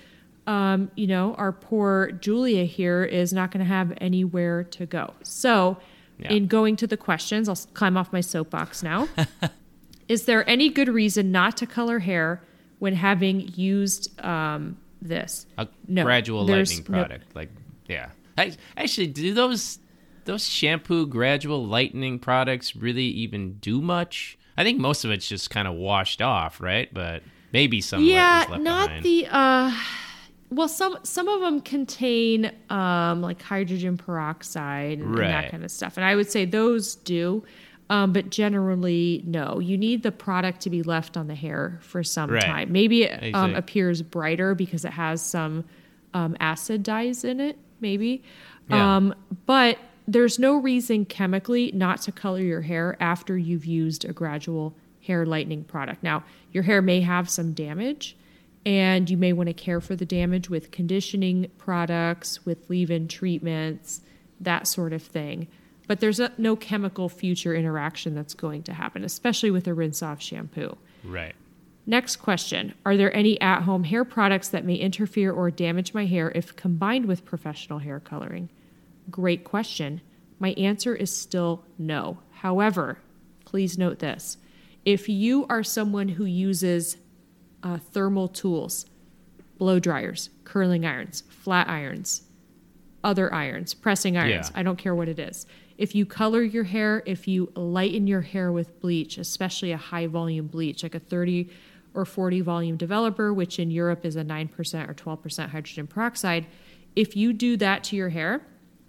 um, 0.47 0.91
you 0.95 1.07
know, 1.07 1.33
our 1.35 1.51
poor 1.51 2.11
Julia 2.11 2.65
here 2.65 3.03
is 3.03 3.31
not 3.33 3.51
going 3.51 3.63
to 3.65 3.69
have 3.69 3.93
anywhere 4.01 4.63
to 4.65 4.85
go. 4.85 5.13
So, 5.23 5.77
Yeah. 6.19 6.33
in 6.33 6.47
going 6.47 6.75
to 6.77 6.87
the 6.87 6.97
questions, 6.97 7.47
I'll 7.49 7.59
climb 7.73 7.97
off 7.97 8.11
my 8.13 8.21
soapbox 8.21 8.83
now. 8.83 9.07
is 10.07 10.25
there 10.25 10.47
any 10.49 10.69
good 10.69 10.87
reason 10.89 11.31
not 11.31 11.57
to 11.57 11.65
color 11.65 11.99
hair 11.99 12.41
when 12.79 12.93
having 12.95 13.51
used 13.55 14.19
um, 14.23 14.77
this? 15.01 15.45
A 15.57 15.67
No, 15.87 16.03
gradual 16.03 16.45
there's 16.45 16.71
lightening 16.77 16.91
no- 16.91 17.03
product. 17.07 17.35
Like 17.35 17.49
yeah. 17.87 18.09
I, 18.37 18.51
actually, 18.75 19.07
do 19.07 19.33
those 19.33 19.79
those 20.25 20.47
shampoo 20.47 21.07
gradual 21.07 21.65
lightening 21.65 22.19
products 22.19 22.75
really 22.75 23.05
even 23.05 23.53
do 23.55 23.81
much? 23.81 24.37
I 24.57 24.63
think 24.63 24.79
most 24.79 25.05
of 25.05 25.11
it's 25.11 25.27
just 25.27 25.49
kind 25.49 25.67
of 25.67 25.73
washed 25.75 26.21
off, 26.21 26.59
right? 26.61 26.93
But 26.93 27.23
maybe 27.51 27.79
some 27.81 28.03
yeah 28.03 28.45
left 28.49 28.63
not 28.63 28.87
behind. 28.87 29.03
the 29.05 29.27
uh 29.31 29.71
well 30.49 30.67
some 30.67 30.97
some 31.03 31.27
of 31.29 31.39
them 31.41 31.61
contain 31.61 32.51
um 32.69 33.21
like 33.21 33.41
hydrogen 33.41 33.95
peroxide 33.97 34.99
and, 34.99 35.17
and 35.17 35.29
that 35.33 35.51
kind 35.51 35.63
of 35.63 35.71
stuff 35.71 35.95
and 35.95 36.05
i 36.05 36.15
would 36.17 36.29
say 36.29 36.43
those 36.43 36.95
do 36.95 37.43
um, 37.89 38.11
but 38.11 38.29
generally 38.29 39.23
no 39.25 39.59
you 39.59 39.77
need 39.77 40.03
the 40.03 40.11
product 40.11 40.59
to 40.61 40.69
be 40.69 40.83
left 40.83 41.15
on 41.15 41.27
the 41.27 41.35
hair 41.35 41.79
for 41.81 42.03
some 42.03 42.29
Right. 42.29 42.43
time 42.43 42.71
maybe 42.73 43.03
it 43.03 43.33
um, 43.33 43.55
appears 43.55 44.01
brighter 44.01 44.53
because 44.53 44.83
it 44.83 44.91
has 44.91 45.21
some 45.21 45.63
um, 46.13 46.35
acid 46.41 46.83
dyes 46.83 47.23
in 47.23 47.39
it 47.39 47.57
maybe 47.79 48.21
Yeah. 48.69 48.97
um, 48.97 49.15
but 49.45 49.77
there's 50.07 50.37
no 50.37 50.57
reason 50.57 51.05
chemically 51.05 51.71
not 51.73 52.01
to 52.03 52.11
color 52.11 52.39
your 52.39 52.61
hair 52.61 52.95
after 52.99 53.37
you've 53.37 53.65
used 53.65 54.05
a 54.05 54.13
gradual 54.13 54.75
hair 55.01 55.25
lightening 55.25 55.63
product. 55.63 56.03
Now, 56.03 56.23
your 56.51 56.63
hair 56.63 56.81
may 56.81 57.01
have 57.01 57.29
some 57.29 57.53
damage, 57.53 58.15
and 58.65 59.09
you 59.09 59.17
may 59.17 59.33
want 59.33 59.47
to 59.47 59.53
care 59.53 59.81
for 59.81 59.95
the 59.95 60.05
damage 60.05 60.49
with 60.49 60.71
conditioning 60.71 61.51
products, 61.57 62.45
with 62.45 62.69
leave 62.69 62.89
in 62.89 63.07
treatments, 63.07 64.01
that 64.39 64.67
sort 64.67 64.93
of 64.93 65.01
thing. 65.03 65.47
but 65.87 65.99
there's 65.99 66.19
a, 66.19 66.31
no 66.37 66.55
chemical 66.55 67.07
future 67.09 67.53
interaction 67.53 68.15
that's 68.15 68.33
going 68.33 68.63
to 68.63 68.73
happen, 68.73 69.03
especially 69.03 69.51
with 69.51 69.67
a 69.67 69.73
rinse 69.73 70.01
off 70.01 70.19
shampoo. 70.21 70.75
Right. 71.03 71.35
Next 71.85 72.15
question 72.15 72.73
Are 72.85 72.97
there 72.97 73.15
any 73.15 73.39
at 73.39 73.61
home 73.61 73.83
hair 73.83 74.03
products 74.03 74.49
that 74.49 74.65
may 74.65 74.75
interfere 74.75 75.31
or 75.31 75.51
damage 75.51 75.93
my 75.93 76.05
hair 76.05 76.31
if 76.33 76.55
combined 76.55 77.05
with 77.05 77.25
professional 77.25 77.79
hair 77.79 77.99
coloring? 77.99 78.49
Great 79.09 79.43
question. 79.43 80.01
My 80.39 80.49
answer 80.51 80.95
is 80.95 81.15
still 81.15 81.63
no. 81.77 82.19
However, 82.31 82.99
please 83.45 83.77
note 83.77 83.99
this 83.99 84.37
if 84.83 85.09
you 85.09 85.45
are 85.49 85.63
someone 85.63 86.09
who 86.09 86.25
uses 86.25 86.97
uh, 87.63 87.77
thermal 87.77 88.27
tools, 88.27 88.85
blow 89.57 89.79
dryers, 89.79 90.29
curling 90.43 90.85
irons, 90.85 91.23
flat 91.29 91.67
irons, 91.67 92.23
other 93.03 93.33
irons, 93.33 93.73
pressing 93.73 94.17
irons, 94.17 94.51
Yeah. 94.53 94.59
I 94.59 94.63
don't 94.63 94.77
care 94.77 94.93
what 94.93 95.07
it 95.07 95.19
is. 95.19 95.45
If 95.77 95.95
you 95.95 96.05
color 96.05 96.41
your 96.41 96.63
hair, 96.63 97.03
if 97.05 97.27
you 97.27 97.51
lighten 97.55 98.07
your 98.07 98.21
hair 98.21 98.51
with 98.51 98.79
bleach, 98.79 99.17
especially 99.17 99.71
a 99.71 99.77
high 99.77 100.07
volume 100.07 100.47
bleach, 100.47 100.83
like 100.83 100.95
a 100.95 100.99
30 100.99 101.49
or 101.93 102.05
40 102.05 102.41
volume 102.41 102.77
developer, 102.77 103.33
which 103.33 103.57
in 103.57 103.71
Europe 103.71 104.05
is 104.05 104.15
a 104.15 104.23
9% 104.23 104.89
or 104.89 104.93
12% 104.93 105.49
hydrogen 105.49 105.87
peroxide, 105.87 106.45
if 106.95 107.15
you 107.15 107.33
do 107.33 107.57
that 107.57 107.83
to 107.85 107.95
your 107.95 108.09
hair 108.09 108.41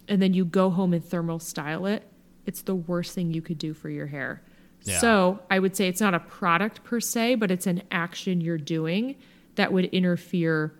and 0.08 0.22
then 0.22 0.34
you 0.34 0.44
go 0.44 0.70
home 0.70 0.92
and 0.92 1.04
thermal 1.04 1.38
style 1.38 1.86
it, 1.86 2.08
it's 2.46 2.62
the 2.62 2.74
worst 2.74 3.14
thing 3.14 3.32
you 3.32 3.42
could 3.42 3.58
do 3.58 3.74
for 3.74 3.90
your 3.90 4.06
hair. 4.06 4.42
Yeah. 4.82 4.98
So 4.98 5.40
I 5.50 5.58
would 5.58 5.76
say 5.76 5.88
it's 5.88 6.00
not 6.00 6.14
a 6.14 6.20
product 6.20 6.84
per 6.84 7.00
se, 7.00 7.36
but 7.36 7.50
it's 7.50 7.66
an 7.66 7.82
action 7.90 8.40
you're 8.40 8.58
doing 8.58 9.16
that 9.56 9.72
would 9.72 9.86
interfere 9.86 10.72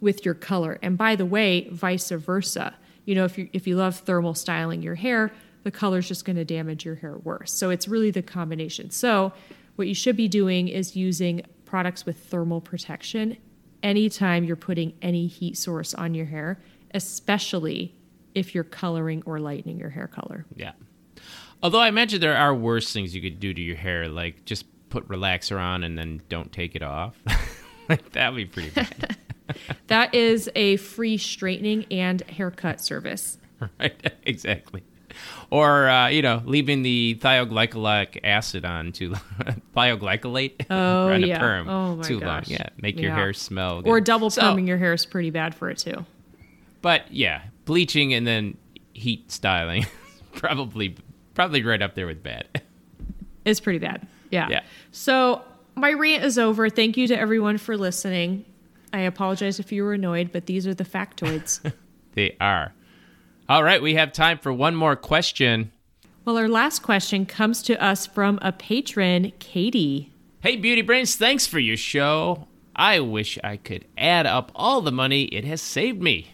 with 0.00 0.24
your 0.24 0.34
color. 0.34 0.78
And 0.82 0.98
by 0.98 1.14
the 1.14 1.26
way, 1.26 1.68
vice 1.70 2.10
versa. 2.10 2.74
You 3.04 3.14
know, 3.14 3.24
if 3.24 3.38
you 3.38 3.48
if 3.52 3.66
you 3.66 3.76
love 3.76 3.96
thermal 3.96 4.34
styling 4.34 4.82
your 4.82 4.96
hair, 4.96 5.32
the 5.62 5.70
color's 5.70 6.08
just 6.08 6.24
going 6.24 6.36
to 6.36 6.44
damage 6.44 6.84
your 6.84 6.96
hair 6.96 7.18
worse. 7.18 7.52
So 7.52 7.70
it's 7.70 7.86
really 7.86 8.10
the 8.10 8.22
combination. 8.22 8.90
So 8.90 9.32
what 9.76 9.88
you 9.88 9.94
should 9.94 10.16
be 10.16 10.28
doing 10.28 10.68
is 10.68 10.96
using 10.96 11.42
products 11.64 12.04
with 12.04 12.18
thermal 12.24 12.60
protection 12.60 13.36
anytime 13.82 14.44
you're 14.44 14.56
putting 14.56 14.92
any 15.00 15.26
heat 15.26 15.56
source 15.56 15.94
on 15.94 16.14
your 16.14 16.26
hair, 16.26 16.60
especially 16.92 17.94
if 18.34 18.54
you're 18.54 18.64
coloring 18.64 19.22
or 19.26 19.38
lightening 19.38 19.78
your 19.78 19.90
hair 19.90 20.06
color. 20.06 20.44
Yeah. 20.54 20.72
Although 21.62 21.80
I 21.80 21.88
imagine 21.88 22.20
there 22.20 22.36
are 22.36 22.54
worse 22.54 22.92
things 22.92 23.14
you 23.14 23.20
could 23.20 23.38
do 23.40 23.52
to 23.52 23.60
your 23.60 23.76
hair, 23.76 24.08
like 24.08 24.44
just 24.44 24.64
put 24.88 25.06
relaxer 25.08 25.58
on 25.60 25.84
and 25.84 25.96
then 25.98 26.22
don't 26.28 26.50
take 26.52 26.74
it 26.74 26.82
off. 26.82 27.14
like 27.88 28.12
that 28.12 28.32
would 28.32 28.36
be 28.36 28.44
pretty 28.46 28.70
bad. 28.70 29.16
That 29.88 30.14
is 30.14 30.48
a 30.54 30.76
free 30.76 31.16
straightening 31.18 31.84
and 31.90 32.20
haircut 32.22 32.80
service. 32.80 33.36
right? 33.80 34.12
exactly. 34.22 34.84
Or 35.50 35.88
uh, 35.88 36.06
you 36.06 36.22
know, 36.22 36.40
leaving 36.44 36.82
the 36.82 37.18
thioglycolic 37.20 38.20
acid 38.22 38.64
on 38.64 38.92
too 38.92 39.08
long. 39.10 39.60
thioglycolate 39.76 40.66
Oh, 40.70 41.08
on 41.08 41.24
a 41.24 41.26
yeah. 41.26 41.38
perm 41.40 41.68
Oh, 41.68 41.96
my 41.96 42.02
too 42.04 42.20
long. 42.20 42.38
gosh. 42.40 42.48
Yeah, 42.48 42.68
make 42.80 43.00
your 43.00 43.10
Yeah. 43.10 43.16
hair 43.16 43.32
smell. 43.32 43.82
Or 43.84 43.98
good. 43.98 44.04
double 44.04 44.30
So- 44.30 44.42
perming 44.42 44.68
your 44.68 44.78
hair 44.78 44.92
is 44.92 45.04
pretty 45.04 45.30
bad 45.30 45.52
for 45.56 45.68
it 45.68 45.78
too. 45.78 46.06
But 46.80 47.12
yeah, 47.12 47.42
bleaching 47.64 48.14
and 48.14 48.26
then 48.26 48.56
heat 48.92 49.30
styling, 49.30 49.86
probably 50.32 50.96
probably 51.34 51.62
right 51.62 51.82
up 51.82 51.94
there 51.94 52.06
with 52.06 52.22
bad. 52.22 52.62
It's 53.44 53.60
pretty 53.60 53.78
bad. 53.78 54.06
Yeah. 54.30 54.48
Yeah. 54.48 54.62
So 54.92 55.42
my 55.74 55.92
rant 55.92 56.24
is 56.24 56.38
over. 56.38 56.68
Thank 56.68 56.96
you 56.96 57.06
to 57.08 57.18
everyone 57.18 57.58
for 57.58 57.76
listening. 57.76 58.44
I 58.92 59.00
apologize 59.00 59.60
if 59.60 59.72
you 59.72 59.84
were 59.84 59.94
annoyed, 59.94 60.30
but 60.32 60.46
these 60.46 60.66
are 60.66 60.74
the 60.74 60.84
factoids. 60.84 61.60
they 62.14 62.36
are. 62.40 62.74
All 63.48 63.64
right, 63.64 63.80
we 63.80 63.94
have 63.94 64.12
time 64.12 64.38
for 64.38 64.52
one 64.52 64.74
more 64.76 64.94
question. 64.96 65.72
well, 66.24 66.36
our 66.36 66.48
last 66.48 66.80
question 66.82 67.26
comes 67.26 67.62
to 67.62 67.82
us 67.82 68.06
from 68.06 68.38
a 68.42 68.52
patron, 68.52 69.32
Katie. 69.38 70.12
Hey, 70.40 70.56
Beauty 70.56 70.82
Brains, 70.82 71.16
thanks 71.16 71.46
for 71.46 71.58
your 71.58 71.76
show. 71.76 72.46
I 72.76 73.00
wish 73.00 73.38
I 73.42 73.56
could 73.56 73.86
add 73.98 74.26
up 74.26 74.52
all 74.54 74.80
the 74.80 74.92
money 74.92 75.24
it 75.24 75.44
has 75.44 75.60
saved 75.60 76.00
me. 76.00 76.28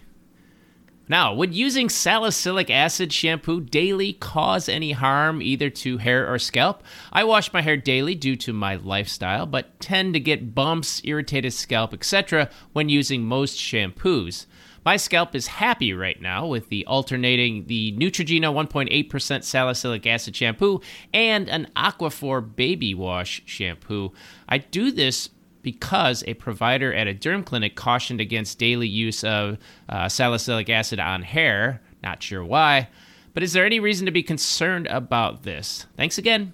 Now, 1.09 1.33
would 1.33 1.53
using 1.53 1.87
salicylic 1.87 2.69
acid 2.69 3.13
shampoo 3.13 3.61
daily 3.61 4.13
cause 4.13 4.67
any 4.67 4.91
harm 4.91 5.41
either 5.41 5.69
to 5.69 5.99
hair 5.99 6.31
or 6.31 6.37
scalp? 6.37 6.83
I 7.13 7.23
wash 7.23 7.53
my 7.53 7.61
hair 7.61 7.77
daily 7.77 8.13
due 8.13 8.35
to 8.37 8.51
my 8.51 8.75
lifestyle, 8.75 9.45
but 9.45 9.79
tend 9.79 10.13
to 10.15 10.19
get 10.19 10.53
bumps, 10.53 11.01
irritated 11.05 11.53
scalp, 11.53 11.93
etc. 11.93 12.49
when 12.73 12.89
using 12.89 13.23
most 13.23 13.57
shampoos. 13.57 14.47
My 14.83 14.97
scalp 14.97 15.35
is 15.35 15.47
happy 15.47 15.93
right 15.93 16.21
now 16.21 16.45
with 16.47 16.69
the 16.69 16.85
alternating 16.85 17.67
the 17.67 17.93
Neutrogena 17.97 18.53
1.8% 18.53 19.43
salicylic 19.43 20.07
acid 20.07 20.35
shampoo 20.35 20.81
and 21.13 21.49
an 21.49 21.67
Aquaphor 21.75 22.55
baby 22.55 22.93
wash 22.93 23.41
shampoo. 23.45 24.13
I 24.47 24.59
do 24.59 24.91
this 24.91 25.29
because 25.61 26.23
a 26.27 26.33
provider 26.35 26.93
at 26.93 27.07
a 27.07 27.13
derm 27.13 27.45
clinic 27.45 27.75
cautioned 27.75 28.21
against 28.21 28.59
daily 28.59 28.87
use 28.87 29.23
of 29.23 29.57
uh, 29.89 30.07
salicylic 30.09 30.69
acid 30.69 30.99
on 30.99 31.23
hair. 31.23 31.81
Not 32.03 32.23
sure 32.23 32.43
why, 32.43 32.89
but 33.33 33.43
is 33.43 33.53
there 33.53 33.65
any 33.65 33.79
reason 33.79 34.05
to 34.05 34.11
be 34.11 34.23
concerned 34.23 34.87
about 34.87 35.43
this? 35.43 35.85
Thanks 35.95 36.17
again. 36.17 36.53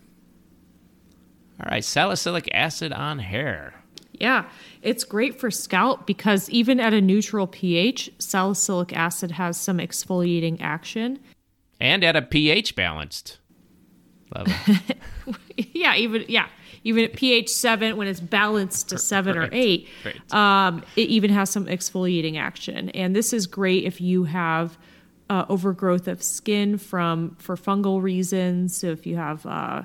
All 1.60 1.70
right, 1.70 1.84
salicylic 1.84 2.50
acid 2.54 2.92
on 2.92 3.20
hair. 3.20 3.76
Yeah, 4.14 4.46
it's 4.82 5.04
great 5.04 5.40
for 5.40 5.52
scalp 5.52 6.06
because 6.06 6.50
even 6.50 6.80
at 6.80 6.94
a 6.94 7.02
neutral 7.02 7.48
pH, 7.48 8.12
salicylic 8.20 8.94
acid 8.94 9.32
has 9.32 9.58
some 9.58 9.78
exfoliating 9.78 10.62
action. 10.62 11.20
And 11.80 12.04
at 12.04 12.16
a 12.16 12.22
pH 12.22 12.76
balanced 12.76 13.40
level. 14.36 14.54
yeah, 15.58 15.96
even 15.96 16.26
yeah, 16.28 16.48
even 16.84 17.04
at 17.04 17.14
pH 17.14 17.50
seven 17.50 17.96
when 17.98 18.08
it's 18.08 18.20
balanced 18.20 18.90
to 18.90 18.98
seven 18.98 19.38
or 19.38 19.50
eight, 19.52 19.88
um, 20.32 20.84
it 20.96 21.10
even 21.10 21.32
has 21.32 21.50
some 21.50 21.66
exfoliating 21.66 22.38
action. 22.38 22.90
And 22.90 23.16
this 23.16 23.34
is 23.34 23.48
great 23.48 23.86
if 23.86 24.02
you 24.02 24.26
have 24.26 24.78
uh, 25.30 25.46
overgrowth 25.50 26.08
of 26.08 26.22
skin 26.22 26.78
from 26.78 27.36
for 27.40 27.56
fungal 27.56 28.02
reasons. 28.02 28.76
So 28.76 28.88
if 28.88 29.06
you 29.06 29.16
have 29.16 29.46
uh, 29.46 29.84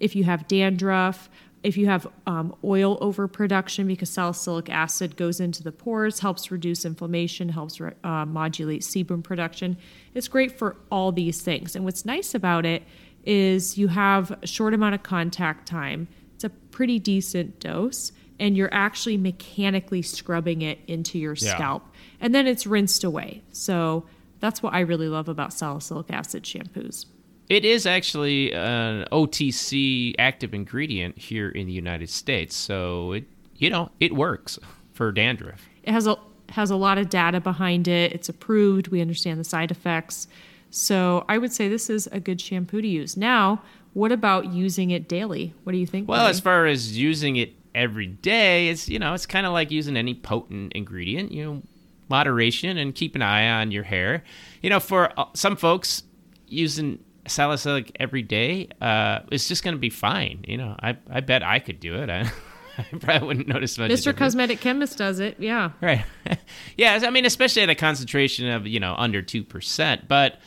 if 0.00 0.16
you 0.16 0.24
have 0.24 0.48
dandruff, 0.48 1.30
if 1.62 1.76
you 1.76 1.86
have 1.86 2.08
um, 2.26 2.54
oil 2.64 2.98
overproduction 3.00 3.86
because 3.86 4.10
salicylic 4.10 4.68
acid 4.68 5.16
goes 5.16 5.38
into 5.38 5.62
the 5.62 5.70
pores, 5.70 6.18
helps 6.18 6.50
reduce 6.50 6.84
inflammation, 6.84 7.48
helps 7.50 7.80
re- 7.80 7.92
uh, 8.02 8.26
modulate 8.26 8.82
sebum 8.82 9.22
production. 9.22 9.76
It's 10.14 10.26
great 10.26 10.58
for 10.58 10.76
all 10.90 11.12
these 11.12 11.40
things. 11.40 11.76
And 11.76 11.84
what's 11.84 12.04
nice 12.04 12.34
about 12.34 12.66
it 12.66 12.82
is 13.24 13.78
you 13.78 13.88
have 13.88 14.30
a 14.42 14.46
short 14.46 14.74
amount 14.74 14.94
of 14.94 15.02
contact 15.02 15.66
time. 15.66 16.08
It's 16.34 16.44
a 16.44 16.50
pretty 16.50 16.98
decent 16.98 17.60
dose, 17.60 18.12
and 18.40 18.56
you're 18.56 18.72
actually 18.72 19.16
mechanically 19.16 20.02
scrubbing 20.02 20.62
it 20.62 20.78
into 20.86 21.18
your 21.18 21.34
Yeah. 21.34 21.54
scalp, 21.54 21.86
and 22.20 22.34
then 22.34 22.46
it's 22.46 22.66
rinsed 22.66 23.04
away. 23.04 23.42
So 23.52 24.04
that's 24.40 24.62
what 24.62 24.74
I 24.74 24.80
really 24.80 25.08
love 25.08 25.28
about 25.28 25.52
salicylic 25.52 26.10
acid 26.10 26.42
shampoos. 26.44 27.06
It 27.48 27.64
is 27.64 27.86
actually 27.86 28.52
an 28.54 29.06
OTC 29.12 30.14
active 30.18 30.54
ingredient 30.54 31.18
here 31.18 31.48
in 31.48 31.66
the 31.66 31.72
United 31.72 32.08
States, 32.10 32.54
so 32.56 33.12
it 33.12 33.24
you 33.56 33.70
know 33.70 33.90
it 34.00 34.14
works 34.14 34.58
for 34.92 35.12
dandruff. 35.12 35.68
it 35.84 35.92
has 35.92 36.06
a 36.06 36.16
has 36.50 36.70
a 36.70 36.76
lot 36.76 36.98
of 36.98 37.08
data 37.08 37.40
behind 37.40 37.88
it. 37.88 38.12
It's 38.12 38.28
approved. 38.28 38.88
We 38.88 39.00
understand 39.00 39.40
the 39.40 39.44
side 39.44 39.70
effects. 39.70 40.28
So 40.72 41.24
I 41.28 41.38
would 41.38 41.52
say 41.52 41.68
this 41.68 41.88
is 41.88 42.08
a 42.08 42.18
good 42.18 42.40
shampoo 42.40 42.80
to 42.80 42.88
use. 42.88 43.16
Now, 43.16 43.62
what 43.92 44.10
about 44.10 44.52
using 44.52 44.90
it 44.90 45.06
daily? 45.06 45.54
What 45.64 45.72
do 45.72 45.78
you 45.78 45.86
think? 45.86 46.08
Well, 46.08 46.26
as 46.26 46.40
far 46.40 46.66
as 46.66 46.98
using 46.98 47.36
it 47.36 47.54
every 47.74 48.06
day, 48.06 48.68
it's 48.68 48.88
you 48.88 48.98
know 48.98 49.14
it's 49.14 49.26
kind 49.26 49.46
of 49.46 49.52
like 49.52 49.70
using 49.70 49.96
any 49.96 50.14
potent 50.14 50.72
ingredient. 50.72 51.30
You 51.30 51.44
know, 51.44 51.62
moderation 52.08 52.78
and 52.78 52.94
keep 52.94 53.14
an 53.14 53.22
eye 53.22 53.60
on 53.60 53.70
your 53.70 53.84
hair. 53.84 54.24
You 54.62 54.70
know, 54.70 54.80
for 54.80 55.12
uh, 55.20 55.26
some 55.34 55.56
folks, 55.56 56.04
using 56.48 56.98
salicylic 57.28 57.94
every 58.00 58.22
day 58.22 58.68
uh, 58.80 59.20
is 59.30 59.46
just 59.46 59.62
going 59.62 59.74
to 59.74 59.80
be 59.80 59.90
fine. 59.90 60.44
You 60.48 60.56
know, 60.56 60.76
I 60.82 60.96
I 61.10 61.20
bet 61.20 61.42
I 61.42 61.58
could 61.58 61.80
do 61.80 61.96
it. 61.96 62.08
I, 62.08 62.30
I 62.78 62.84
probably 62.98 63.26
wouldn't 63.26 63.48
notice 63.48 63.78
much. 63.78 63.90
Mr. 63.90 64.16
Cosmetic 64.16 64.60
Chemist 64.60 64.98
does 64.98 65.20
it. 65.20 65.36
Yeah. 65.38 65.72
Right. 65.80 66.04
yeah, 66.76 67.00
I 67.02 67.10
mean, 67.10 67.26
especially 67.26 67.62
at 67.62 67.70
a 67.70 67.74
concentration 67.74 68.48
of, 68.48 68.66
you 68.66 68.80
know, 68.80 68.94
under 68.96 69.22
2%. 69.22 70.08
But, 70.08 70.40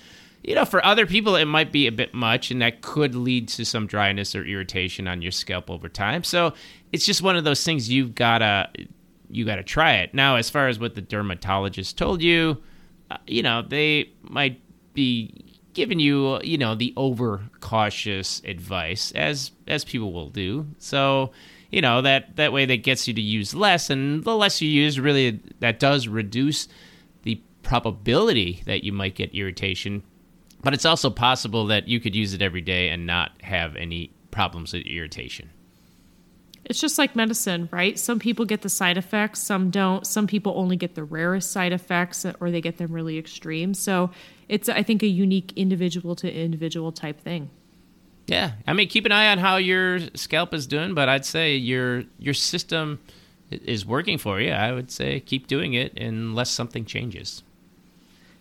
you 0.45 0.53
know, 0.53 0.65
for 0.65 0.85
other 0.85 1.07
people, 1.07 1.35
it 1.35 1.45
might 1.45 1.71
be 1.71 1.87
a 1.87 1.91
bit 1.91 2.13
much, 2.13 2.51
and 2.51 2.61
that 2.61 2.81
could 2.81 3.15
lead 3.15 3.47
to 3.49 3.65
some 3.65 3.87
dryness 3.87 4.35
or 4.35 4.45
irritation 4.45 5.07
on 5.07 5.21
your 5.21 5.31
scalp 5.31 5.71
over 5.71 5.89
time. 5.89 6.23
So 6.23 6.53
it's 6.91 7.05
just 7.05 7.23
one 7.23 7.35
of 7.35 7.43
those 7.43 7.63
things 7.63 7.89
you've 7.89 8.15
got 8.15 8.39
to. 8.39 8.69
You 9.27 9.43
got 9.43 9.55
to 9.55 9.63
try 9.63 9.95
it. 9.95 10.13
Now, 10.13 10.35
as 10.35 10.51
far 10.51 10.67
as 10.67 10.77
what 10.79 10.93
the 10.93 11.01
dermatologist 11.01 11.97
told 11.97 12.21
you, 12.21 12.61
uh, 13.09 13.17
you 13.25 13.41
know, 13.41 13.63
they 13.63 14.11
might 14.21 14.61
be 14.93 15.45
giving 15.73 15.99
you, 15.99 16.39
you 16.43 16.59
know, 16.59 16.75
the 16.75 16.93
over 16.95 17.41
cautious 17.59 18.41
advice 18.45 19.11
as 19.13 19.51
as 19.67 19.83
people 19.83 20.13
will 20.13 20.29
do. 20.29 20.67
So, 20.77 21.31
you 21.71 21.81
know, 21.81 22.03
that 22.03 22.35
that 22.35 22.53
way 22.53 22.65
that 22.65 22.83
gets 22.83 23.07
you 23.07 23.15
to 23.15 23.21
use 23.21 23.55
less 23.55 23.89
and 23.89 24.23
the 24.23 24.35
less 24.35 24.61
you 24.61 24.69
use 24.69 24.99
really 24.99 25.39
that 25.59 25.79
does 25.79 26.07
reduce 26.07 26.67
the 27.23 27.41
probability 27.63 28.61
that 28.65 28.83
you 28.83 28.93
might 28.93 29.15
get 29.15 29.33
irritation, 29.33 30.03
but 30.65 30.73
it's 30.73 30.83
also 30.83 31.11
possible 31.11 31.67
that 31.67 31.87
you 31.87 31.99
could 31.99 32.15
use 32.15 32.33
it 32.33 32.41
every 32.41 32.59
day 32.59 32.89
and 32.89 33.05
not 33.05 33.31
have 33.43 33.75
any 33.75 34.09
problems 34.31 34.73
with 34.73 34.81
irritation. 34.87 35.51
It's 36.65 36.81
just 36.81 36.97
like 36.97 37.15
medicine, 37.15 37.69
right? 37.71 37.99
Some 37.99 38.17
people 38.17 38.45
get 38.45 38.63
the 38.63 38.69
side 38.69 38.97
effects, 38.97 39.43
some 39.43 39.69
don't. 39.69 40.07
Some 40.07 40.25
people 40.25 40.53
only 40.57 40.75
get 40.75 40.95
the 40.95 41.03
rarest 41.03 41.51
side 41.51 41.71
effects 41.71 42.25
uh, 42.25 42.33
or 42.39 42.49
they 42.49 42.61
get 42.61 42.79
them 42.79 42.91
really 42.91 43.19
extreme. 43.19 43.75
So 43.75 44.09
it's, 44.49 44.67
I 44.67 44.81
think, 44.81 45.03
a 45.03 45.07
unique 45.07 45.53
individual 45.55 46.15
to 46.15 46.33
individual 46.33 46.91
type 46.91 47.21
thing. 47.21 47.51
Yeah. 48.25 48.53
I 48.65 48.73
mean, 48.73 48.87
keep 48.87 49.05
an 49.05 49.11
eye 49.11 49.27
on 49.27 49.37
how 49.37 49.57
your 49.57 49.99
scalp 50.15 50.51
is 50.51 50.65
doing, 50.65 50.95
but 50.95 51.07
I'd 51.07 51.25
say 51.25 51.55
your 51.55 52.05
your 52.17 52.33
system 52.33 52.99
is 53.51 53.85
working 53.85 54.17
for 54.17 54.41
you. 54.41 54.49
I 54.49 54.71
would 54.71 54.89
say 54.89 55.19
keep 55.19 55.45
doing 55.45 55.75
it 55.75 55.95
unless 55.99 56.49
something 56.49 56.85
changes. 56.85 57.43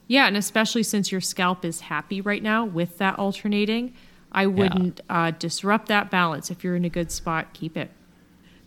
Yeah, 0.07 0.27
and 0.27 0.37
especially 0.37 0.83
since 0.83 1.11
your 1.11 1.21
scalp 1.21 1.65
is 1.65 1.81
happy 1.81 2.21
right 2.21 2.43
now 2.43 2.65
with 2.65 2.99
that 2.99 3.19
alternating, 3.19 3.95
I 4.33 4.47
wouldn't 4.47 5.01
yeah. 5.09 5.27
uh, 5.27 5.31
disrupt 5.31 5.89
that 5.89 6.11
balance. 6.11 6.51
If 6.51 6.63
you're 6.63 6.77
in 6.77 6.85
a 6.85 6.91
good 6.91 7.11
spot, 7.11 7.53
keep 7.55 7.77
it. 7.77 7.91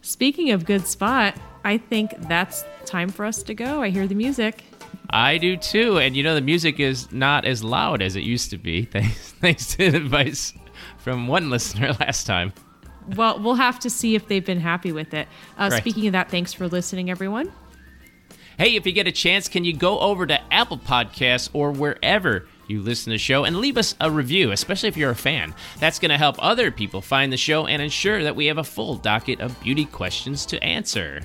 Speaking 0.01 0.51
of 0.51 0.65
good 0.65 0.87
spot, 0.87 1.35
I 1.63 1.77
think 1.77 2.13
that's 2.27 2.63
time 2.85 3.09
for 3.09 3.25
us 3.25 3.43
to 3.43 3.53
go. 3.53 3.81
I 3.81 3.89
hear 3.89 4.07
the 4.07 4.15
music. 4.15 4.63
I 5.09 5.37
do 5.37 5.57
too, 5.57 5.97
and 5.97 6.15
you 6.15 6.23
know 6.23 6.35
the 6.35 6.41
music 6.41 6.79
is 6.79 7.11
not 7.11 7.45
as 7.45 7.63
loud 7.63 8.01
as 8.01 8.15
it 8.15 8.23
used 8.23 8.49
to 8.51 8.57
be. 8.57 8.85
Thanks, 8.91 9.31
thanks 9.33 9.75
to 9.75 9.85
advice 9.85 10.53
from 10.97 11.27
one 11.27 11.49
listener 11.49 11.93
last 11.99 12.25
time. 12.25 12.53
Well, 13.15 13.39
we'll 13.39 13.55
have 13.55 13.79
to 13.79 13.89
see 13.89 14.15
if 14.15 14.27
they've 14.27 14.45
been 14.45 14.59
happy 14.59 14.91
with 14.91 15.13
it. 15.13 15.27
Uh, 15.57 15.69
right. 15.71 15.81
Speaking 15.81 16.07
of 16.07 16.13
that, 16.13 16.29
thanks 16.29 16.53
for 16.53 16.67
listening, 16.67 17.09
everyone. 17.09 17.51
Hey, 18.57 18.75
if 18.75 18.87
you 18.87 18.91
get 18.91 19.05
a 19.05 19.11
chance, 19.11 19.47
can 19.47 19.63
you 19.63 19.71
go 19.71 19.99
over 19.99 20.25
to 20.25 20.53
Apple 20.53 20.79
Podcasts 20.79 21.47
or 21.53 21.71
wherever 21.71 22.47
you 22.65 22.81
listen 22.81 23.11
to 23.11 23.15
the 23.15 23.19
show 23.19 23.43
and 23.43 23.57
leave 23.57 23.77
us 23.77 23.93
a 24.01 24.09
review, 24.09 24.51
especially 24.51 24.89
if 24.89 24.97
you're 24.97 25.11
a 25.11 25.15
fan. 25.15 25.53
That's 25.79 25.99
going 25.99 26.09
to 26.09 26.17
help 26.17 26.37
other 26.39 26.71
people 26.71 27.01
find 27.01 27.31
the 27.31 27.37
show 27.37 27.67
and 27.67 27.83
ensure 27.83 28.23
that 28.23 28.35
we 28.35 28.47
have 28.47 28.57
a 28.57 28.63
full 28.63 28.95
docket 28.95 29.41
of 29.41 29.59
beauty 29.61 29.85
questions 29.85 30.43
to 30.47 30.63
answer. 30.63 31.21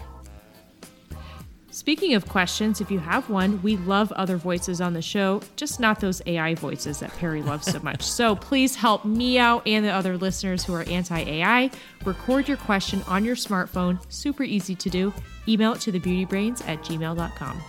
Speaking 1.83 2.14
of 2.14 2.28
questions, 2.28 2.80
if 2.80 2.93
you 2.93 3.01
have 3.01 3.28
one, 3.28 3.61
we 3.61 3.76
love 3.76 4.12
other 4.12 4.37
voices 4.37 4.80
on 4.80 4.93
the 4.93 5.03
show, 5.03 5.41
just 5.57 5.80
not 5.80 5.99
those 5.99 6.22
AI 6.26 6.55
voices 6.55 7.01
that 7.01 7.11
Perry 7.16 7.43
loves 7.43 7.66
so 7.72 7.80
much. 7.80 8.03
so 8.05 8.37
please 8.37 8.76
help 8.76 9.05
me 9.05 9.37
out 9.37 9.66
and 9.66 9.85
the 9.85 9.91
other 9.91 10.16
listeners 10.16 10.64
who 10.64 10.74
are 10.74 10.85
anti 10.85 11.18
AI. 11.18 11.72
Record 12.05 12.47
your 12.47 12.57
question 12.57 13.03
on 13.09 13.24
your 13.24 13.35
smartphone, 13.35 13.99
super 14.12 14.45
easy 14.45 14.76
to 14.76 14.89
do. 14.91 15.12
Email 15.49 15.72
it 15.72 15.80
to 15.80 15.91
thebeautybrains 15.91 16.64
at 16.68 16.85
gmail.com. 16.85 17.61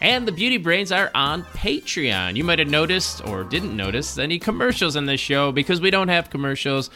And 0.00 0.26
the 0.26 0.32
Beauty 0.32 0.56
Brains 0.56 0.90
are 0.90 1.10
on 1.14 1.42
Patreon. 1.42 2.36
You 2.36 2.44
might 2.44 2.60
have 2.60 2.68
noticed 2.68 3.22
or 3.28 3.44
didn't 3.44 3.76
notice 3.76 4.16
any 4.16 4.38
commercials 4.38 4.96
in 4.96 5.04
this 5.04 5.20
show 5.20 5.52
because 5.52 5.82
we 5.82 5.90
don't 5.90 6.08
have 6.08 6.30
commercials, 6.30 6.88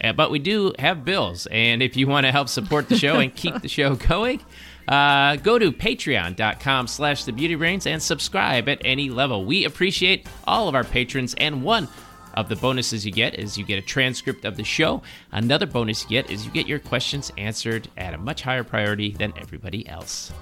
eh, 0.00 0.10
but 0.10 0.32
we 0.32 0.40
do 0.40 0.72
have 0.80 1.04
bills. 1.04 1.46
And 1.52 1.80
if 1.80 1.96
you 1.96 2.08
want 2.08 2.26
to 2.26 2.32
help 2.32 2.48
support 2.48 2.88
the 2.88 2.98
show 2.98 3.20
and 3.20 3.32
keep 3.32 3.62
the 3.62 3.68
show 3.68 3.94
going, 4.08 4.40
uh, 4.88 5.36
go 5.36 5.58
to 5.58 5.70
patreon.com 5.70 6.86
slash 6.86 7.24
the 7.24 7.32
beauty 7.32 7.54
brains 7.54 7.86
and 7.86 8.02
subscribe 8.02 8.68
at 8.68 8.80
any 8.84 9.10
level. 9.10 9.44
We 9.44 9.64
appreciate 9.64 10.26
all 10.46 10.68
of 10.68 10.74
our 10.74 10.84
patrons, 10.84 11.34
and 11.38 11.62
one 11.62 11.88
of 12.34 12.48
the 12.48 12.56
bonuses 12.56 13.04
you 13.04 13.12
get 13.12 13.34
is 13.38 13.58
you 13.58 13.64
get 13.64 13.78
a 13.78 13.82
transcript 13.82 14.44
of 14.44 14.56
the 14.56 14.64
show. 14.64 15.02
Another 15.32 15.66
bonus 15.66 16.04
you 16.04 16.10
get 16.10 16.30
is 16.30 16.46
you 16.46 16.52
get 16.52 16.66
your 16.66 16.78
questions 16.78 17.30
answered 17.36 17.88
at 17.96 18.14
a 18.14 18.18
much 18.18 18.42
higher 18.42 18.64
priority 18.64 19.12
than 19.12 19.32
everybody 19.36 19.86
else. 19.88 20.32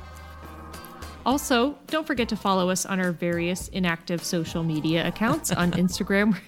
Also, 1.25 1.77
don't 1.89 2.07
forget 2.07 2.29
to 2.29 2.37
follow 2.37 2.71
us 2.71 2.87
on 2.87 3.01
our 3.01 3.11
various 3.11 3.67
inactive 3.69 4.23
social 4.23 4.63
media 4.63 5.09
accounts 5.09 5.51
on 5.51 5.73
Instagram. 5.73 6.39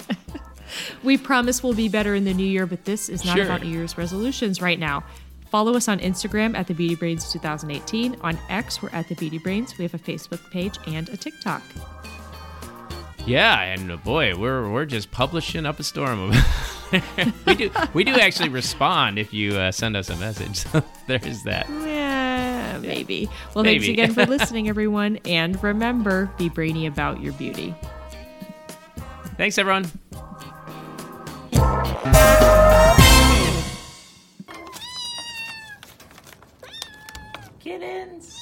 we 1.02 1.18
promise 1.18 1.64
we'll 1.64 1.74
be 1.74 1.88
better 1.88 2.14
in 2.14 2.24
the 2.24 2.34
new 2.34 2.46
year, 2.46 2.64
but 2.64 2.84
this 2.84 3.08
is 3.08 3.24
not 3.24 3.36
sure. 3.36 3.44
about 3.44 3.62
New 3.62 3.70
Year's 3.70 3.98
resolutions 3.98 4.62
right 4.62 4.78
now. 4.78 5.02
Follow 5.50 5.74
us 5.74 5.88
on 5.88 5.98
Instagram 6.00 6.56
at 6.56 6.66
the 6.66 6.74
Beauty 6.74 6.94
Brains 6.94 7.32
2018. 7.32 8.16
On 8.20 8.38
X, 8.48 8.82
we're 8.82 8.90
at 8.90 9.08
the 9.08 9.14
Beauty 9.14 9.38
Brains. 9.38 9.76
We 9.78 9.84
have 9.84 9.94
a 9.94 9.98
Facebook 9.98 10.50
page 10.50 10.78
and 10.86 11.08
a 11.08 11.16
TikTok. 11.16 11.62
Yeah, 13.26 13.60
and 13.60 13.92
uh, 13.92 13.96
boy, 13.96 14.36
we're 14.36 14.70
we're 14.70 14.86
just 14.86 15.10
publishing 15.10 15.66
up 15.66 15.78
a 15.78 15.82
storm. 15.82 16.32
we 17.46 17.54
do 17.54 17.70
we 17.92 18.04
do 18.04 18.12
actually 18.12 18.48
respond 18.48 19.18
if 19.18 19.34
you 19.34 19.54
uh, 19.56 19.70
send 19.70 19.96
us 19.96 20.08
a 20.10 20.16
message. 20.16 20.64
There 21.06 21.20
is 21.22 21.42
that. 21.44 21.66
Yeah, 21.70 22.78
maybe. 22.82 23.30
Well, 23.54 23.64
maybe. 23.64 23.86
thanks 23.86 23.88
again 23.88 24.12
for 24.12 24.26
listening, 24.30 24.68
everyone, 24.68 25.18
and 25.24 25.62
remember, 25.62 26.30
be 26.36 26.50
brainy 26.50 26.86
about 26.86 27.22
your 27.22 27.32
beauty. 27.32 27.74
Thanks, 29.38 29.56
everyone. 29.56 29.90
Kittens. 37.68 38.37